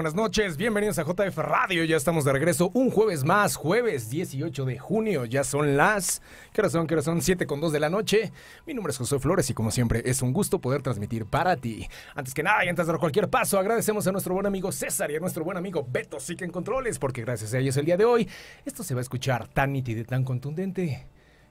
Buenas 0.00 0.14
noches, 0.14 0.56
bienvenidos 0.56 0.98
a 0.98 1.02
JF 1.02 1.36
Radio. 1.36 1.84
Ya 1.84 1.98
estamos 1.98 2.24
de 2.24 2.32
regreso 2.32 2.70
un 2.72 2.90
jueves 2.90 3.22
más, 3.22 3.54
jueves 3.54 4.08
18 4.08 4.64
de 4.64 4.78
junio. 4.78 5.26
Ya 5.26 5.44
son 5.44 5.76
las. 5.76 6.22
¿Qué 6.54 6.62
hora 6.62 6.70
son? 6.70 6.86
¿Qué 6.86 6.94
hora 6.94 7.02
son? 7.02 7.20
7 7.20 7.46
con 7.46 7.60
2 7.60 7.70
de 7.70 7.80
la 7.80 7.90
noche. 7.90 8.32
Mi 8.66 8.72
nombre 8.72 8.92
es 8.92 8.96
José 8.96 9.18
Flores 9.18 9.50
y, 9.50 9.52
como 9.52 9.70
siempre, 9.70 10.00
es 10.06 10.22
un 10.22 10.32
gusto 10.32 10.58
poder 10.58 10.80
transmitir 10.80 11.26
para 11.26 11.54
ti. 11.56 11.86
Antes 12.14 12.32
que 12.32 12.42
nada 12.42 12.64
y 12.64 12.70
antes 12.70 12.86
de 12.86 12.92
dar 12.92 12.98
cualquier 12.98 13.28
paso, 13.28 13.58
agradecemos 13.58 14.06
a 14.06 14.12
nuestro 14.12 14.32
buen 14.32 14.46
amigo 14.46 14.72
César 14.72 15.10
y 15.10 15.16
a 15.16 15.20
nuestro 15.20 15.44
buen 15.44 15.58
amigo 15.58 15.86
Beto 15.86 16.18
Sique 16.18 16.46
en 16.46 16.50
Controles, 16.50 16.98
porque 16.98 17.20
gracias 17.20 17.52
a 17.52 17.58
ellos 17.58 17.76
el 17.76 17.84
día 17.84 17.98
de 17.98 18.06
hoy 18.06 18.26
esto 18.64 18.82
se 18.82 18.94
va 18.94 19.00
a 19.00 19.02
escuchar 19.02 19.48
tan 19.48 19.74
nítido 19.74 20.00
y 20.00 20.04
tan 20.04 20.24
contundente 20.24 21.08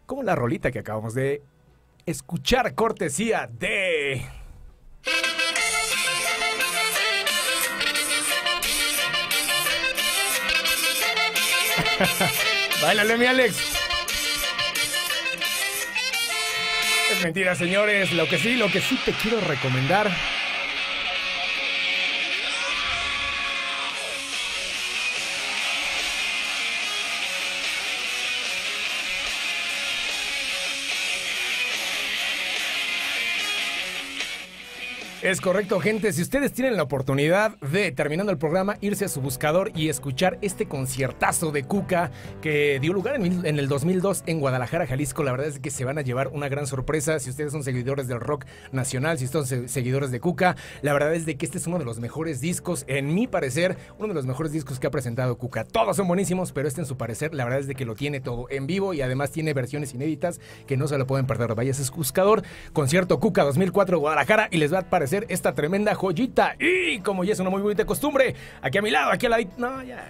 como 0.07 0.23
la 0.23 0.33
rolita 0.33 0.71
que 0.71 0.79
acabamos 0.79 1.13
de 1.13 1.43
escuchar, 2.07 2.73
cortesía 2.73 3.47
de. 3.47 4.25
Báilale, 12.81 13.17
mi 13.17 13.25
Alex. 13.25 13.55
Es 17.11 17.23
mentira, 17.23 17.55
señores. 17.55 18.11
Lo 18.13 18.27
que 18.27 18.37
sí, 18.37 18.55
lo 18.55 18.69
que 18.69 18.81
sí 18.81 18.97
te 19.03 19.11
quiero 19.13 19.41
recomendar. 19.41 20.09
Es 35.29 35.41
correcto, 35.41 35.79
gente. 35.79 36.11
Si 36.11 36.23
ustedes 36.23 36.53
tienen 36.53 36.75
la 36.75 36.81
oportunidad 36.81 37.55
de, 37.59 37.91
terminando 37.91 38.31
el 38.31 38.39
programa, 38.39 38.77
irse 38.81 39.05
a 39.05 39.09
su 39.09 39.21
buscador 39.21 39.71
y 39.75 39.89
escuchar 39.89 40.39
este 40.41 40.65
conciertazo 40.67 41.51
de 41.51 41.65
Cuca 41.65 42.09
que 42.41 42.79
dio 42.81 42.93
lugar 42.93 43.13
en, 43.17 43.45
el 43.59 43.67
2002 43.67 44.23
en 44.25 44.39
Guadalajara, 44.39 44.87
Jalisco, 44.87 45.21
la 45.21 45.31
verdad 45.31 45.45
es 45.49 45.59
que 45.59 45.69
se 45.69 45.85
van 45.85 45.99
a 45.99 46.01
llevar 46.01 46.29
una 46.29 46.49
gran 46.49 46.65
sorpresa. 46.65 47.19
Si 47.19 47.29
ustedes 47.29 47.51
son 47.51 47.63
seguidores 47.63 48.07
del 48.07 48.19
rock 48.21 48.45
nacional, 48.71 49.19
si 49.19 49.27
son 49.27 49.45
se- 49.45 49.67
seguidores 49.67 50.09
de 50.09 50.19
Cuca, 50.19 50.55
la 50.81 50.93
verdad 50.93 51.13
es 51.13 51.27
de 51.27 51.37
que 51.37 51.45
este 51.45 51.59
es 51.59 51.67
uno 51.67 51.77
de 51.77 51.85
los 51.85 51.99
mejores 51.99 52.41
discos, 52.41 52.83
en 52.87 53.13
mi 53.13 53.27
parecer, 53.27 53.77
uno 53.99 54.07
de 54.07 54.13
los 54.15 54.25
mejores 54.25 54.51
discos 54.51 54.79
que 54.79 54.87
ha 54.87 54.91
presentado 54.91 55.37
Cuca. 55.37 55.63
Todos 55.63 55.95
son 55.95 56.07
buenísimos, 56.07 56.53
pero 56.53 56.67
este 56.67 56.81
en 56.81 56.87
su 56.87 56.97
parecer, 56.97 57.35
la 57.35 57.43
verdad 57.43 57.59
es 57.59 57.67
de 57.67 57.75
que 57.75 57.85
lo 57.85 57.93
tiene 57.93 58.19
todo 58.19 58.47
en 58.49 58.65
vivo 58.65 58.95
y 58.95 59.01
además 59.03 59.29
tiene 59.29 59.53
versiones 59.53 59.93
inéditas 59.93 60.39
que 60.65 60.75
no 60.75 60.87
se 60.87 60.97
lo 60.97 61.05
pueden 61.05 61.27
perder. 61.27 61.53
Vaya 61.53 61.69
a 61.69 61.75
su 61.75 61.93
buscador, 61.93 62.41
concierto 62.73 63.19
Cuca 63.19 63.43
2004 63.43 63.99
Guadalajara 63.99 64.47
y 64.49 64.57
les 64.57 64.73
va 64.73 64.79
a 64.79 64.89
parecer 64.89 65.18
esta 65.29 65.53
tremenda 65.53 65.95
joyita. 65.95 66.55
Y 66.59 66.99
como 66.99 67.23
ya 67.23 67.33
es 67.33 67.39
una 67.39 67.49
muy 67.49 67.61
bonita 67.61 67.85
costumbre, 67.85 68.35
aquí 68.61 68.77
a 68.77 68.81
mi 68.81 68.91
lado, 68.91 69.11
aquí 69.11 69.25
a 69.25 69.29
la... 69.29 69.37
No, 69.57 69.83
ya... 69.83 70.07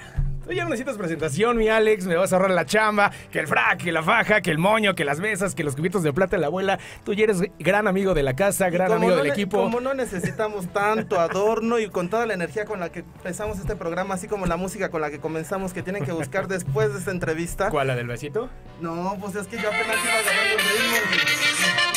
Tú 0.49 0.55
ya 0.55 0.63
no 0.63 0.71
necesitas 0.71 0.97
presentación, 0.97 1.57
mi 1.57 1.69
Alex, 1.69 2.07
me 2.07 2.15
vas 2.15 2.33
a 2.33 2.37
ahorrar 2.37 2.49
la 2.49 2.65
chamba, 2.65 3.11
que 3.31 3.37
el 3.37 3.45
frac, 3.45 3.83
que 3.83 3.91
la 3.91 4.01
faja, 4.01 4.41
que 4.41 4.49
el 4.49 4.57
moño, 4.57 4.95
que 4.95 5.05
las 5.05 5.19
mesas, 5.19 5.53
que 5.53 5.63
los 5.63 5.75
cubitos 5.75 6.01
de 6.01 6.11
plata 6.11 6.37
de 6.37 6.41
la 6.41 6.47
abuela. 6.47 6.79
Tú 7.03 7.13
ya 7.13 7.25
eres 7.25 7.43
gran 7.59 7.87
amigo 7.87 8.15
de 8.15 8.23
la 8.23 8.35
casa, 8.35 8.67
gran 8.71 8.91
amigo 8.91 9.11
no 9.11 9.17
del 9.17 9.27
equipo. 9.31 9.61
Como 9.61 9.79
no 9.79 9.93
necesitamos 9.93 10.67
tanto 10.73 11.19
adorno 11.19 11.77
y 11.77 11.87
con 11.89 12.09
toda 12.09 12.25
la 12.25 12.33
energía 12.33 12.65
con 12.65 12.79
la 12.79 12.91
que 12.91 13.01
empezamos 13.01 13.59
este 13.59 13.75
programa, 13.75 14.15
así 14.15 14.27
como 14.27 14.47
la 14.47 14.57
música 14.57 14.89
con 14.89 15.01
la 15.01 15.11
que 15.11 15.19
comenzamos, 15.19 15.71
que 15.71 15.83
tienen 15.83 16.03
que 16.03 16.13
buscar 16.13 16.47
después 16.47 16.93
de 16.93 16.97
esta 16.97 17.11
entrevista. 17.11 17.69
¿Cuál, 17.69 17.85
la 17.85 17.95
del 17.95 18.07
besito? 18.07 18.49
No, 18.81 19.17
pues 19.21 19.35
es 19.35 19.45
que 19.45 19.57
yo 19.57 19.67
apenas 19.67 19.97
iba 20.03 20.13
agarrando 20.13 20.53
el 20.53 21.09
ritmo. 21.11 21.88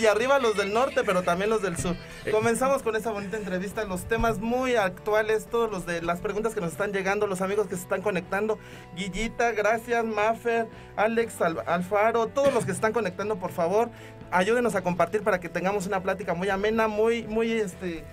Y 0.00 0.06
arriba 0.06 0.38
los 0.38 0.56
del 0.56 0.72
norte, 0.72 1.02
pero 1.04 1.22
también 1.22 1.50
los 1.50 1.62
del 1.62 1.76
sur. 1.76 1.96
Comenzamos 2.30 2.82
con 2.82 2.96
esta 2.96 3.10
bonita 3.10 3.36
entrevista, 3.36 3.84
los 3.84 4.04
temas 4.04 4.38
muy 4.38 4.76
actuales, 4.76 5.46
todos 5.46 5.70
los 5.70 5.86
de 5.86 6.02
las 6.02 6.20
preguntas 6.20 6.54
que 6.54 6.60
nos 6.60 6.72
están 6.72 6.92
llegando, 6.92 7.26
los 7.26 7.40
amigos 7.40 7.66
que 7.66 7.76
se 7.76 7.82
están 7.82 8.02
conectando. 8.02 8.58
Guillita, 8.94 9.52
gracias, 9.52 10.04
Maffer, 10.04 10.66
Alex 10.96 11.40
Al- 11.40 11.62
Alfaro, 11.66 12.26
todos 12.28 12.52
los 12.52 12.64
que 12.64 12.72
se 12.72 12.76
están 12.76 12.92
conectando, 12.92 13.36
por 13.36 13.52
favor, 13.52 13.90
ayúdenos 14.30 14.74
a 14.74 14.82
compartir 14.82 15.22
para 15.22 15.40
que 15.40 15.48
tengamos 15.48 15.86
una 15.86 16.02
plática 16.02 16.34
muy 16.34 16.50
amena, 16.50 16.88
muy, 16.88 17.22
muy 17.26 17.52
este, 17.52 18.04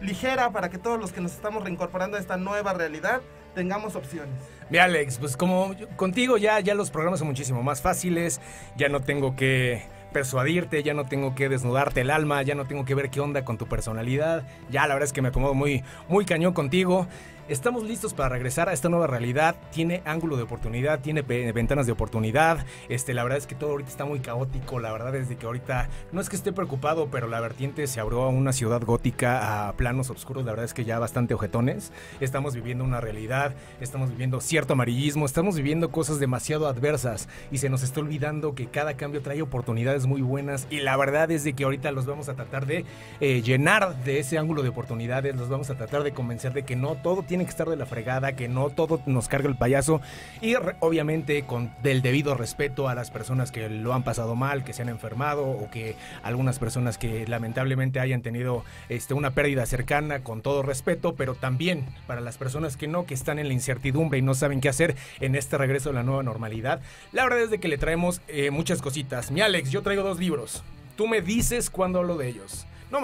ligera, 0.00 0.50
para 0.50 0.70
que 0.70 0.78
todos 0.78 0.98
los 0.98 1.12
que 1.12 1.20
nos 1.20 1.32
estamos 1.32 1.62
reincorporando 1.64 2.16
a 2.16 2.20
esta 2.20 2.36
nueva 2.36 2.72
realidad 2.72 3.20
tengamos 3.54 3.94
opciones. 3.96 4.34
Mi 4.68 4.78
Alex, 4.78 5.18
pues 5.18 5.36
como 5.36 5.74
contigo 5.96 6.36
ya, 6.38 6.60
ya 6.60 6.74
los 6.74 6.90
programas 6.90 7.20
son 7.20 7.28
muchísimo 7.28 7.62
más 7.62 7.80
fáciles, 7.80 8.40
ya 8.76 8.88
no 8.88 9.00
tengo 9.00 9.36
que 9.36 9.84
persuadirte, 10.16 10.82
ya 10.82 10.94
no 10.94 11.04
tengo 11.04 11.34
que 11.34 11.50
desnudarte 11.50 12.00
el 12.00 12.10
alma, 12.10 12.40
ya 12.40 12.54
no 12.54 12.64
tengo 12.64 12.86
que 12.86 12.94
ver 12.94 13.10
qué 13.10 13.20
onda 13.20 13.44
con 13.44 13.58
tu 13.58 13.66
personalidad, 13.66 14.44
ya 14.70 14.86
la 14.86 14.94
verdad 14.94 15.04
es 15.04 15.12
que 15.12 15.20
me 15.20 15.28
acomodo 15.28 15.52
muy, 15.52 15.84
muy 16.08 16.24
cañón 16.24 16.54
contigo. 16.54 17.06
Estamos 17.48 17.84
listos 17.84 18.12
para 18.12 18.30
regresar 18.30 18.68
a 18.68 18.72
esta 18.72 18.88
nueva 18.88 19.06
realidad. 19.06 19.54
Tiene 19.70 20.02
ángulo 20.04 20.36
de 20.36 20.42
oportunidad, 20.42 20.98
tiene 20.98 21.22
ve- 21.22 21.52
ventanas 21.52 21.86
de 21.86 21.92
oportunidad. 21.92 22.66
Este, 22.88 23.14
la 23.14 23.22
verdad 23.22 23.38
es 23.38 23.46
que 23.46 23.54
todo 23.54 23.70
ahorita 23.70 23.88
está 23.88 24.04
muy 24.04 24.18
caótico. 24.18 24.80
La 24.80 24.90
verdad 24.90 25.14
es 25.14 25.28
que 25.28 25.46
ahorita 25.46 25.88
no 26.10 26.20
es 26.20 26.28
que 26.28 26.34
esté 26.34 26.52
preocupado, 26.52 27.06
pero 27.08 27.28
la 27.28 27.38
vertiente 27.38 27.86
se 27.86 28.00
abrió 28.00 28.22
a 28.22 28.30
una 28.30 28.52
ciudad 28.52 28.82
gótica 28.82 29.68
a 29.68 29.72
planos 29.74 30.10
oscuros. 30.10 30.44
La 30.44 30.50
verdad 30.50 30.64
es 30.64 30.74
que 30.74 30.84
ya 30.84 30.98
bastante 30.98 31.34
ojetones. 31.34 31.92
Estamos 32.18 32.56
viviendo 32.56 32.82
una 32.82 33.00
realidad, 33.00 33.54
estamos 33.80 34.10
viviendo 34.10 34.40
cierto 34.40 34.72
amarillismo, 34.72 35.24
estamos 35.24 35.54
viviendo 35.54 35.92
cosas 35.92 36.18
demasiado 36.18 36.66
adversas 36.66 37.28
y 37.52 37.58
se 37.58 37.70
nos 37.70 37.84
está 37.84 38.00
olvidando 38.00 38.56
que 38.56 38.66
cada 38.66 38.96
cambio 38.96 39.22
trae 39.22 39.40
oportunidades 39.40 40.06
muy 40.06 40.20
buenas. 40.20 40.66
Y 40.68 40.80
la 40.80 40.96
verdad 40.96 41.30
es 41.30 41.44
de 41.44 41.52
que 41.52 41.62
ahorita 41.62 41.92
los 41.92 42.06
vamos 42.06 42.28
a 42.28 42.34
tratar 42.34 42.66
de 42.66 42.84
eh, 43.20 43.40
llenar 43.42 44.02
de 44.02 44.18
ese 44.18 44.36
ángulo 44.36 44.64
de 44.64 44.70
oportunidades, 44.70 45.36
los 45.36 45.48
vamos 45.48 45.70
a 45.70 45.76
tratar 45.76 46.02
de 46.02 46.12
convencer 46.12 46.52
de 46.52 46.64
que 46.64 46.74
no 46.74 46.96
todo 46.96 47.22
tiene 47.22 47.35
que 47.44 47.50
estar 47.50 47.68
de 47.68 47.76
la 47.76 47.86
fregada, 47.86 48.32
que 48.32 48.48
no 48.48 48.70
todo 48.70 49.00
nos 49.06 49.28
carga 49.28 49.48
el 49.48 49.56
payaso 49.56 50.00
y 50.40 50.54
obviamente 50.80 51.42
con 51.44 51.70
del 51.82 52.02
debido 52.02 52.34
respeto 52.34 52.88
a 52.88 52.94
las 52.94 53.10
personas 53.10 53.52
que 53.52 53.68
lo 53.68 53.94
han 53.94 54.02
pasado 54.02 54.34
mal, 54.34 54.64
que 54.64 54.72
se 54.72 54.82
han 54.82 54.88
enfermado 54.88 55.46
o 55.46 55.70
que 55.70 55.96
algunas 56.22 56.58
personas 56.58 56.98
que 56.98 57.26
lamentablemente 57.26 58.00
hayan 58.00 58.22
tenido 58.22 58.64
este, 58.88 59.14
una 59.14 59.32
pérdida 59.32 59.66
cercana, 59.66 60.20
con 60.20 60.42
todo 60.42 60.62
respeto, 60.62 61.14
pero 61.14 61.34
también 61.34 61.84
para 62.06 62.20
las 62.20 62.38
personas 62.38 62.76
que 62.76 62.88
no, 62.88 63.06
que 63.06 63.14
están 63.14 63.38
en 63.38 63.48
la 63.48 63.54
incertidumbre 63.54 64.18
y 64.18 64.22
no 64.22 64.34
saben 64.34 64.60
qué 64.60 64.68
hacer 64.68 64.96
en 65.20 65.34
este 65.34 65.58
regreso 65.58 65.90
a 65.90 65.92
la 65.92 66.02
nueva 66.02 66.22
normalidad. 66.22 66.80
La 67.12 67.24
verdad 67.24 67.42
es 67.42 67.50
de 67.50 67.58
que 67.58 67.68
le 67.68 67.78
traemos 67.78 68.20
eh, 68.28 68.50
muchas 68.50 68.82
cositas. 68.82 69.30
Mi 69.30 69.40
Alex, 69.40 69.70
yo 69.70 69.82
traigo 69.82 70.02
dos 70.02 70.18
libros. 70.18 70.62
Tú 70.96 71.06
me 71.06 71.20
dices 71.20 71.70
cuándo 71.70 71.98
hablo 71.98 72.16
de 72.16 72.28
ellos. 72.28 72.66
No, 72.90 73.00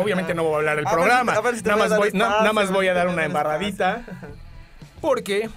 obviamente 0.00 0.34
no 0.34 0.44
voy 0.44 0.54
a 0.54 0.56
hablar 0.58 0.76
del 0.76 0.86
A 0.86 0.90
ver 0.90 0.98
si- 0.98 1.04
programa. 1.06 1.32
a 1.34 1.40
ver 1.40 1.56
si 1.56 1.62
te 1.62 1.68
nada, 1.70 1.82
más 1.88 1.96
voy, 1.98 2.10
nada 2.12 2.52
más 2.52 2.70
a 2.70 2.72
voy 2.72 2.88
dar 2.94 3.08
una 3.08 3.24
embarradita. 3.24 4.02
Porque 5.00 5.48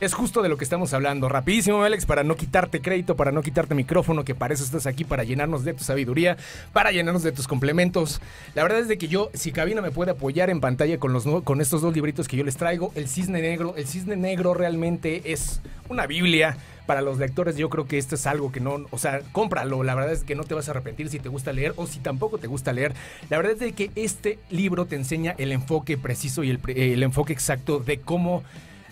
es 0.00 0.14
justo 0.14 0.42
de 0.42 0.48
lo 0.48 0.56
que 0.56 0.64
estamos 0.64 0.92
hablando. 0.92 1.28
Rapidísimo, 1.28 1.82
Alex, 1.82 2.06
para 2.06 2.24
no 2.24 2.36
quitarte 2.36 2.80
crédito, 2.80 3.16
para 3.16 3.32
no 3.32 3.42
quitarte 3.42 3.74
micrófono, 3.74 4.24
que 4.24 4.34
para 4.34 4.54
eso 4.54 4.64
estás 4.64 4.86
aquí, 4.86 5.04
para 5.04 5.24
llenarnos 5.24 5.64
de 5.64 5.74
tu 5.74 5.84
sabiduría, 5.84 6.36
para 6.72 6.90
llenarnos 6.92 7.22
de 7.22 7.32
tus 7.32 7.48
complementos. 7.48 8.20
La 8.54 8.62
verdad 8.62 8.80
es 8.80 8.88
de 8.88 8.98
que 8.98 9.08
yo, 9.08 9.30
si 9.34 9.52
Cabina 9.52 9.80
me 9.80 9.90
puede 9.90 10.12
apoyar 10.12 10.50
en 10.50 10.60
pantalla 10.60 10.98
con, 10.98 11.12
los, 11.12 11.24
con 11.44 11.60
estos 11.60 11.82
dos 11.82 11.94
libritos 11.94 12.28
que 12.28 12.36
yo 12.36 12.44
les 12.44 12.56
traigo, 12.56 12.92
El 12.94 13.08
Cisne 13.08 13.40
Negro. 13.40 13.74
El 13.76 13.86
Cisne 13.86 14.16
Negro 14.16 14.54
realmente 14.54 15.32
es 15.32 15.60
una 15.88 16.06
Biblia. 16.06 16.56
Para 16.86 17.02
los 17.02 17.18
lectores 17.18 17.56
yo 17.56 17.68
creo 17.68 17.88
que 17.88 17.98
esto 17.98 18.14
es 18.14 18.28
algo 18.28 18.52
que 18.52 18.60
no, 18.60 18.86
o 18.90 18.98
sea, 18.98 19.20
cómpralo, 19.32 19.82
la 19.82 19.96
verdad 19.96 20.12
es 20.12 20.22
que 20.22 20.36
no 20.36 20.44
te 20.44 20.54
vas 20.54 20.68
a 20.68 20.70
arrepentir 20.70 21.08
si 21.08 21.18
te 21.18 21.28
gusta 21.28 21.52
leer 21.52 21.72
o 21.74 21.88
si 21.88 21.98
tampoco 21.98 22.38
te 22.38 22.46
gusta 22.46 22.72
leer. 22.72 22.94
La 23.28 23.38
verdad 23.38 23.60
es 23.60 23.72
que 23.72 23.90
este 23.96 24.38
libro 24.50 24.86
te 24.86 24.94
enseña 24.94 25.34
el 25.36 25.50
enfoque 25.50 25.98
preciso 25.98 26.44
y 26.44 26.50
el, 26.50 26.60
el 26.68 27.02
enfoque 27.02 27.32
exacto 27.32 27.80
de 27.80 27.98
cómo 27.98 28.44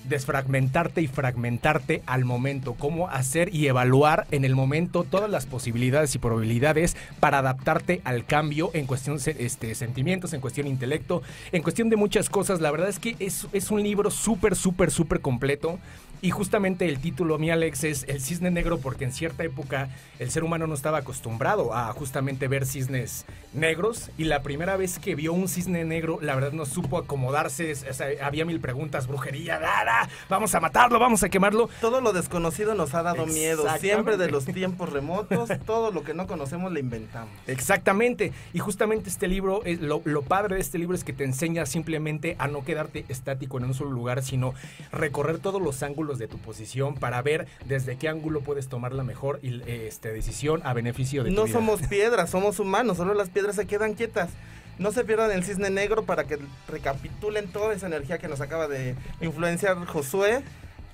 desfragmentarte 0.05 1.03
y 1.03 1.06
fragmentarte 1.06 2.03
al 2.06 2.25
momento, 2.25 2.75
cómo 2.75 3.09
hacer 3.09 3.55
y 3.55 3.67
evaluar 3.67 4.27
en 4.31 4.45
el 4.45 4.55
momento 4.55 5.05
todas 5.05 5.31
las 5.31 5.47
posibilidades 5.47 6.15
y 6.15 6.19
probabilidades 6.19 6.97
para 7.21 7.39
adaptarte 7.39 8.01
al 8.05 8.25
cambio 8.25 8.71
en 8.75 8.87
cuestión 8.87 9.19
se- 9.21 9.45
este, 9.45 9.75
sentimientos, 9.75 10.33
en 10.33 10.41
cuestión 10.41 10.67
intelecto, 10.67 11.23
en 11.53 11.62
cuestión 11.62 11.91
de 11.91 11.97
muchas 11.97 12.31
cosas. 12.31 12.61
La 12.61 12.71
verdad 12.71 12.89
es 12.89 12.99
que 12.99 13.17
es, 13.19 13.47
es 13.53 13.71
un 13.71 13.83
libro 13.83 14.11
súper, 14.11 14.56
súper, 14.56 14.91
súper 14.91 15.21
completo. 15.21 15.79
Y 16.25 16.31
justamente 16.31 16.88
el 16.88 17.00
título, 17.00 17.38
mi 17.38 17.50
Alex, 17.50 17.85
es 17.85 18.05
El 18.09 18.19
cisne 18.19 18.50
negro 18.50 18.79
porque 18.79 19.05
en 19.05 19.12
cierta 19.12 19.44
época 19.44 19.91
el 20.19 20.31
ser 20.31 20.43
humano 20.43 20.67
no 20.67 20.73
estaba 20.73 20.97
acostumbrado 20.97 21.75
a 21.75 21.93
justamente 21.93 22.49
ver 22.49 22.65
cisnes 22.65 23.26
negros 23.53 24.11
y 24.17 24.25
la 24.25 24.43
primera 24.43 24.79
vez 24.79 24.99
que 24.99 25.15
vio 25.15 25.35
un 25.35 25.49
cisne 25.49 25.85
negro, 25.85 26.19
la 26.23 26.35
verdad 26.35 26.53
no 26.53 26.65
supo 26.65 26.97
acomodarse, 26.97 27.73
o 27.73 27.93
sea, 27.93 28.06
había 28.23 28.47
mil 28.47 28.59
preguntas, 28.59 29.06
brujería, 29.06 29.61
nada, 29.61 30.09
vamos 30.31 30.55
a 30.55 30.61
matarlo, 30.61 30.99
vamos 30.99 31.23
a 31.23 31.29
quemarlo. 31.29 31.69
Todo 31.82 32.00
lo 32.00 32.15
desconocido 32.15 32.75
nos 32.75 32.94
ha 32.94 33.03
dado 33.03 33.27
miedo. 33.27 33.67
Siempre 33.79 34.17
de 34.17 34.31
los 34.31 34.47
tiempos 34.47 34.91
remotos, 34.94 35.50
todo 35.67 35.91
lo 35.91 36.05
que 36.05 36.15
no 36.15 36.27
conocemos 36.27 36.73
le 36.73 36.81
inventamos. 36.81 37.35
Exactamente. 37.47 38.32
Y 38.55 38.61
justamente 38.61 39.11
este 39.11 39.29
libro, 39.29 39.61
lo, 39.81 40.00
lo 40.06 40.23
padre 40.23 40.55
de 40.55 40.62
este 40.62 40.79
libro 40.79 40.97
es 40.97 41.05
que 41.05 41.12
te 41.12 41.25
enseña 41.25 41.67
simplemente 41.67 42.35
a 42.38 42.49
no 42.49 42.65
quedarte 42.65 43.05
estático 43.11 43.59
en 43.59 43.65
un 43.65 43.75
solo 43.75 43.91
lugar, 43.91 44.23
sino 44.23 44.55
recorrer 44.91 45.38
todos 45.38 45.61
los 45.61 45.82
ángulos 45.82 46.13
de 46.19 46.28
tu 46.28 46.38
posición 46.38 46.94
para 46.94 47.20
ver 47.22 47.46
desde 47.64 47.96
qué 47.96 48.08
ángulo 48.08 48.40
puedes 48.40 48.69
tomar 48.69 48.93
la 48.93 49.05
mejor 49.05 49.38
y, 49.43 49.62
este, 49.69 50.12
decisión 50.12 50.61
a 50.64 50.72
beneficio 50.75 51.25
de 51.25 51.31
tu 51.31 51.37
No 51.37 51.44
vida. 51.44 51.55
somos 51.55 51.82
piedras, 51.88 52.31
somos 52.31 52.58
humanos, 52.58 52.96
solo 52.96 53.14
las 53.14 53.28
piedras 53.31 53.56
se 53.56 53.66
quedan 53.66 53.94
quietas. 53.94 54.31
No 54.78 54.90
se 54.90 55.05
pierdan 55.05 55.31
el 55.31 55.44
Cisne 55.44 55.70
Negro 55.70 56.05
para 56.05 56.25
que 56.25 56.37
recapitulen 56.69 57.46
toda 57.49 57.75
esa 57.75 57.87
energía 57.87 58.19
que 58.19 58.26
nos 58.26 58.40
acaba 58.40 58.66
de 58.66 58.96
influenciar 59.20 59.76
Josué. 59.87 60.43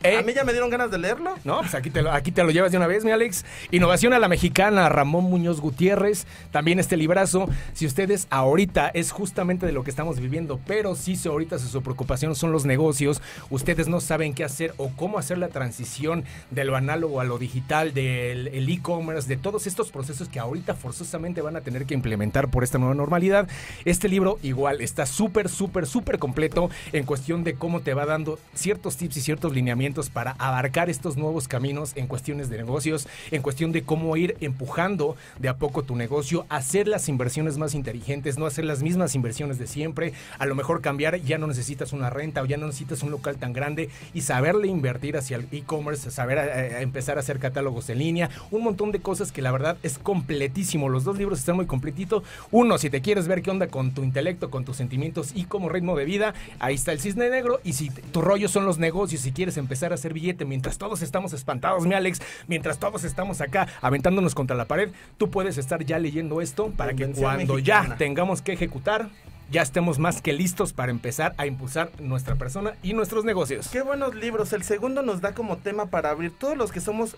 Eh. 0.02 0.16
A 0.16 0.22
mí 0.22 0.32
ya 0.32 0.44
me 0.44 0.52
dieron 0.52 0.70
ganas 0.70 0.90
de 0.90 0.96
leerlo. 0.96 1.34
No, 1.44 1.60
pues 1.60 1.74
aquí 1.74 1.90
te, 1.90 2.00
lo, 2.00 2.10
aquí 2.10 2.32
te 2.32 2.42
lo 2.42 2.50
llevas 2.50 2.72
de 2.72 2.78
una 2.78 2.86
vez, 2.86 3.04
mi 3.04 3.10
Alex. 3.10 3.44
Innovación 3.70 4.14
a 4.14 4.18
la 4.18 4.28
mexicana, 4.28 4.88
Ramón 4.88 5.24
Muñoz 5.24 5.60
Gutiérrez. 5.60 6.26
También 6.50 6.78
este 6.78 6.96
librazo. 6.96 7.50
Si 7.74 7.84
ustedes 7.84 8.26
ahorita 8.30 8.88
es 8.88 9.12
justamente 9.12 9.66
de 9.66 9.72
lo 9.72 9.84
que 9.84 9.90
estamos 9.90 10.18
viviendo, 10.18 10.58
pero 10.66 10.94
si 10.94 11.16
sí, 11.16 11.28
ahorita 11.28 11.58
su 11.58 11.82
preocupación 11.82 12.34
son 12.34 12.50
los 12.50 12.64
negocios, 12.64 13.20
ustedes 13.50 13.88
no 13.88 14.00
saben 14.00 14.32
qué 14.32 14.42
hacer 14.42 14.72
o 14.78 14.88
cómo 14.96 15.18
hacer 15.18 15.36
la 15.36 15.48
transición 15.48 16.24
de 16.50 16.64
lo 16.64 16.76
análogo 16.76 17.20
a 17.20 17.24
lo 17.24 17.38
digital, 17.38 17.92
del 17.92 18.70
e-commerce, 18.70 19.28
de 19.28 19.36
todos 19.36 19.66
estos 19.66 19.90
procesos 19.90 20.30
que 20.30 20.40
ahorita 20.40 20.74
forzosamente 20.74 21.42
van 21.42 21.56
a 21.56 21.60
tener 21.60 21.84
que 21.84 21.92
implementar 21.92 22.48
por 22.48 22.64
esta 22.64 22.78
nueva 22.78 22.94
normalidad. 22.94 23.48
Este 23.84 24.08
libro 24.08 24.38
igual 24.42 24.80
está 24.80 25.04
súper, 25.04 25.50
súper, 25.50 25.86
súper 25.86 26.18
completo 26.18 26.70
en 26.92 27.04
cuestión 27.04 27.44
de 27.44 27.52
cómo 27.54 27.80
te 27.80 27.92
va 27.92 28.06
dando 28.06 28.38
ciertos 28.54 28.96
tips 28.96 29.18
y 29.18 29.20
ciertos 29.20 29.52
lineamientos 29.52 29.89
para 30.10 30.36
abarcar 30.38 30.88
estos 30.88 31.16
nuevos 31.16 31.48
caminos 31.48 31.92
en 31.96 32.06
cuestiones 32.06 32.48
de 32.48 32.58
negocios, 32.58 33.08
en 33.32 33.42
cuestión 33.42 33.72
de 33.72 33.82
cómo 33.82 34.16
ir 34.16 34.36
empujando 34.40 35.16
de 35.40 35.48
a 35.48 35.56
poco 35.56 35.82
tu 35.82 35.96
negocio, 35.96 36.46
hacer 36.48 36.86
las 36.86 37.08
inversiones 37.08 37.58
más 37.58 37.74
inteligentes, 37.74 38.38
no 38.38 38.46
hacer 38.46 38.64
las 38.64 38.82
mismas 38.82 39.16
inversiones 39.16 39.58
de 39.58 39.66
siempre, 39.66 40.12
a 40.38 40.46
lo 40.46 40.54
mejor 40.54 40.80
cambiar, 40.80 41.20
ya 41.20 41.38
no 41.38 41.48
necesitas 41.48 41.92
una 41.92 42.08
renta 42.08 42.42
o 42.42 42.46
ya 42.46 42.56
no 42.56 42.66
necesitas 42.66 43.02
un 43.02 43.10
local 43.10 43.36
tan 43.36 43.52
grande 43.52 43.90
y 44.14 44.20
saberle 44.20 44.68
invertir 44.68 45.16
hacia 45.16 45.36
el 45.36 45.48
e-commerce, 45.50 46.10
saber 46.10 46.38
eh, 46.38 46.76
a 46.76 46.82
empezar 46.82 47.16
a 47.16 47.20
hacer 47.20 47.40
catálogos 47.40 47.90
en 47.90 47.98
línea, 47.98 48.30
un 48.52 48.62
montón 48.62 48.92
de 48.92 49.00
cosas 49.00 49.32
que 49.32 49.42
la 49.42 49.50
verdad 49.50 49.76
es 49.82 49.98
completísimo. 49.98 50.88
Los 50.88 51.04
dos 51.04 51.18
libros 51.18 51.40
están 51.40 51.56
muy 51.56 51.66
completitos. 51.66 52.22
Uno, 52.52 52.78
si 52.78 52.90
te 52.90 53.00
quieres 53.00 53.26
ver 53.26 53.42
qué 53.42 53.50
onda 53.50 53.66
con 53.66 53.92
tu 53.92 54.04
intelecto, 54.04 54.50
con 54.50 54.64
tus 54.64 54.76
sentimientos 54.76 55.32
y 55.34 55.44
como 55.44 55.68
ritmo 55.68 55.96
de 55.96 56.04
vida, 56.04 56.34
ahí 56.58 56.74
está 56.74 56.92
el 56.92 57.00
cisne 57.00 57.28
negro. 57.28 57.60
Y 57.64 57.72
si 57.72 57.90
tu 57.90 58.20
rollo 58.20 58.48
son 58.48 58.64
los 58.64 58.78
negocios, 58.78 59.22
si 59.22 59.32
quieres 59.32 59.56
empezar 59.56 59.79
a 59.86 59.94
hacer 59.94 60.12
billete. 60.12 60.44
Mientras 60.44 60.78
todos 60.78 61.02
estamos 61.02 61.32
espantados, 61.32 61.86
mi 61.86 61.94
Alex, 61.94 62.20
mientras 62.46 62.78
todos 62.78 63.04
estamos 63.04 63.40
acá 63.40 63.66
aventándonos 63.80 64.34
contra 64.34 64.56
la 64.56 64.66
pared, 64.66 64.90
tú 65.18 65.30
puedes 65.30 65.58
estar 65.58 65.84
ya 65.84 65.98
leyendo 65.98 66.40
esto 66.40 66.70
para 66.76 66.94
que 66.94 67.08
cuando 67.12 67.58
ya 67.58 67.96
tengamos 67.96 68.42
que 68.42 68.52
ejecutar, 68.52 69.08
ya 69.50 69.62
estemos 69.62 69.98
más 69.98 70.22
que 70.22 70.32
listos 70.32 70.72
para 70.72 70.92
empezar 70.92 71.34
a 71.36 71.46
impulsar 71.46 71.90
nuestra 72.00 72.36
persona 72.36 72.74
y 72.82 72.92
nuestros 72.92 73.24
negocios. 73.24 73.68
Qué 73.68 73.82
buenos 73.82 74.14
libros. 74.14 74.52
El 74.52 74.62
segundo 74.62 75.02
nos 75.02 75.20
da 75.20 75.34
como 75.34 75.56
tema 75.56 75.86
para 75.86 76.10
abrir. 76.10 76.30
Todos 76.30 76.56
los 76.56 76.70
que 76.70 76.80
somos 76.80 77.16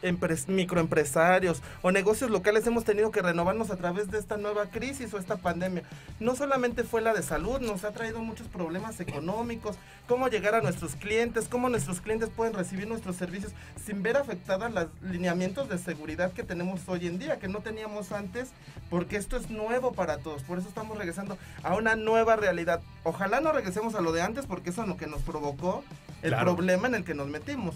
microempresarios 0.49 1.63
o 1.83 1.91
negocios 1.91 2.31
locales 2.31 2.67
hemos 2.67 2.85
tenido 2.85 3.11
que 3.11 3.21
renovarnos 3.21 3.71
a 3.71 3.77
través 3.77 4.11
de 4.11 4.19
esta 4.19 4.39
nueva 4.39 4.67
crisis 4.67 5.13
o 5.13 5.19
esta 5.19 5.37
pandemia. 5.37 5.83
No 6.21 6.35
solamente 6.35 6.85
fue 6.85 7.03
la 7.03 7.13
de 7.13 7.23
salud, 7.23 7.61
nos 7.61 7.85
ha 7.85 7.93
traído 7.93 8.21
muchos 8.21 8.49
problemas 8.49 8.99
económicos, 9.01 9.77
cómo 10.09 10.29
llegar 10.29 10.55
a 10.55 10.63
nuestros 10.63 10.95
clientes, 10.95 11.49
cómo 11.49 11.69
nuestros 11.69 12.01
clientes 12.01 12.31
pueden 12.31 12.55
recibir 12.55 12.89
nuestros 12.89 13.17
servicios 13.17 13.53
sin 13.85 14.03
ver 14.03 14.17
afectadas 14.17 14.73
los 14.73 14.87
lineamientos 15.03 15.69
de 15.69 15.77
seguridad 15.77 16.33
que 16.33 16.45
tenemos 16.45 16.81
hoy 16.87 17.07
en 17.07 17.19
día, 17.19 17.39
que 17.39 17.49
no 17.49 17.61
teníamos 17.61 18.11
antes, 18.13 18.51
porque 18.89 19.17
esto 19.17 19.37
es 19.37 19.51
nuevo 19.51 19.93
para 19.93 20.19
todos. 20.19 20.43
Por 20.43 20.59
eso 20.59 20.69
estamos 20.69 20.97
regresando 20.97 21.37
a 21.63 21.75
una 21.75 21.95
nueva 21.95 22.22
realidad. 22.25 22.81
Ojalá 23.05 23.41
no 23.41 23.53
regresemos 23.53 23.95
a 23.95 24.01
lo 24.01 24.13
de 24.13 24.23
antes 24.23 24.47
porque 24.47 24.71
eso 24.71 24.83
es 24.83 24.89
lo 24.89 24.97
que 24.97 25.07
nos 25.07 25.23
provocó 25.23 25.85
el 26.23 26.31
claro. 26.31 26.55
problema 26.55 26.89
en 26.89 26.95
el 26.95 27.05
que 27.05 27.15
nos 27.15 27.29
metimos. 27.29 27.75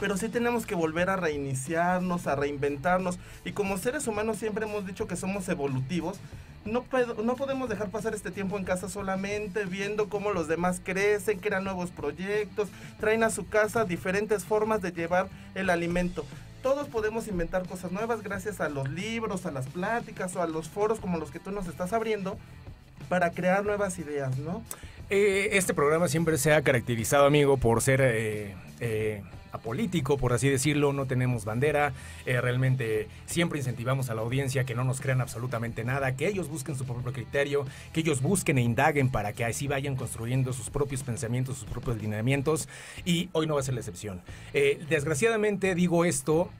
Pero 0.00 0.16
sí 0.16 0.28
tenemos 0.28 0.66
que 0.66 0.74
volver 0.74 1.10
a 1.10 1.16
reiniciarnos, 1.16 2.26
a 2.26 2.36
reinventarnos. 2.36 3.18
Y 3.44 3.52
como 3.52 3.78
seres 3.78 4.06
humanos 4.06 4.38
siempre 4.38 4.64
hemos 4.64 4.86
dicho 4.86 5.06
que 5.08 5.16
somos 5.16 5.48
evolutivos. 5.48 6.18
No, 6.64 6.84
no 7.24 7.36
podemos 7.36 7.68
dejar 7.68 7.88
pasar 7.88 8.14
este 8.14 8.30
tiempo 8.30 8.58
en 8.58 8.64
casa 8.64 8.88
solamente 8.88 9.64
viendo 9.64 10.08
cómo 10.08 10.32
los 10.32 10.48
demás 10.48 10.80
crecen, 10.84 11.38
crean 11.38 11.64
nuevos 11.64 11.90
proyectos, 11.90 12.68
traen 13.00 13.22
a 13.22 13.30
su 13.30 13.48
casa 13.48 13.84
diferentes 13.84 14.44
formas 14.44 14.82
de 14.82 14.92
llevar 14.92 15.28
el 15.54 15.70
alimento 15.70 16.24
todos 16.62 16.88
podemos 16.88 17.28
inventar 17.28 17.66
cosas 17.66 17.92
nuevas 17.92 18.22
gracias 18.22 18.60
a 18.60 18.68
los 18.68 18.88
libros, 18.88 19.46
a 19.46 19.50
las 19.50 19.66
pláticas 19.68 20.34
o 20.36 20.42
a 20.42 20.46
los 20.46 20.68
foros 20.68 21.00
como 21.00 21.18
los 21.18 21.30
que 21.30 21.38
tú 21.38 21.50
nos 21.50 21.68
estás 21.68 21.92
abriendo 21.92 22.36
para 23.08 23.30
crear 23.30 23.64
nuevas 23.64 23.98
ideas, 23.98 24.38
¿no? 24.38 24.62
Eh, 25.10 25.50
este 25.52 25.74
programa 25.74 26.08
siempre 26.08 26.36
se 26.36 26.52
ha 26.52 26.62
caracterizado, 26.62 27.24
amigo, 27.26 27.56
por 27.56 27.80
ser 27.80 28.00
eh, 28.02 28.54
eh, 28.80 29.22
apolítico, 29.52 30.18
por 30.18 30.32
así 30.32 30.48
decirlo, 30.48 30.92
no 30.92 31.06
tenemos 31.06 31.44
bandera, 31.44 31.92
eh, 32.26 32.40
realmente 32.40 33.08
siempre 33.26 33.58
incentivamos 33.58 34.10
a 34.10 34.14
la 34.14 34.22
audiencia 34.22 34.64
que 34.64 34.74
no 34.74 34.84
nos 34.84 35.00
crean 35.00 35.20
absolutamente 35.20 35.84
nada, 35.84 36.16
que 36.16 36.28
ellos 36.28 36.48
busquen 36.48 36.76
su 36.76 36.84
propio 36.84 37.12
criterio, 37.12 37.66
que 37.92 38.00
ellos 38.00 38.20
busquen 38.20 38.58
e 38.58 38.62
indaguen 38.62 39.10
para 39.10 39.32
que 39.32 39.44
así 39.44 39.66
vayan 39.66 39.96
construyendo 39.96 40.52
sus 40.52 40.70
propios 40.70 41.02
pensamientos, 41.02 41.58
sus 41.58 41.68
propios 41.68 42.00
lineamientos, 42.00 42.68
y 43.04 43.28
hoy 43.32 43.46
no 43.46 43.54
va 43.54 43.60
a 43.60 43.64
ser 43.64 43.74
la 43.74 43.80
excepción. 43.80 44.20
Eh, 44.52 44.80
desgraciadamente 44.88 45.74
digo 45.74 46.04
esto, 46.04 46.50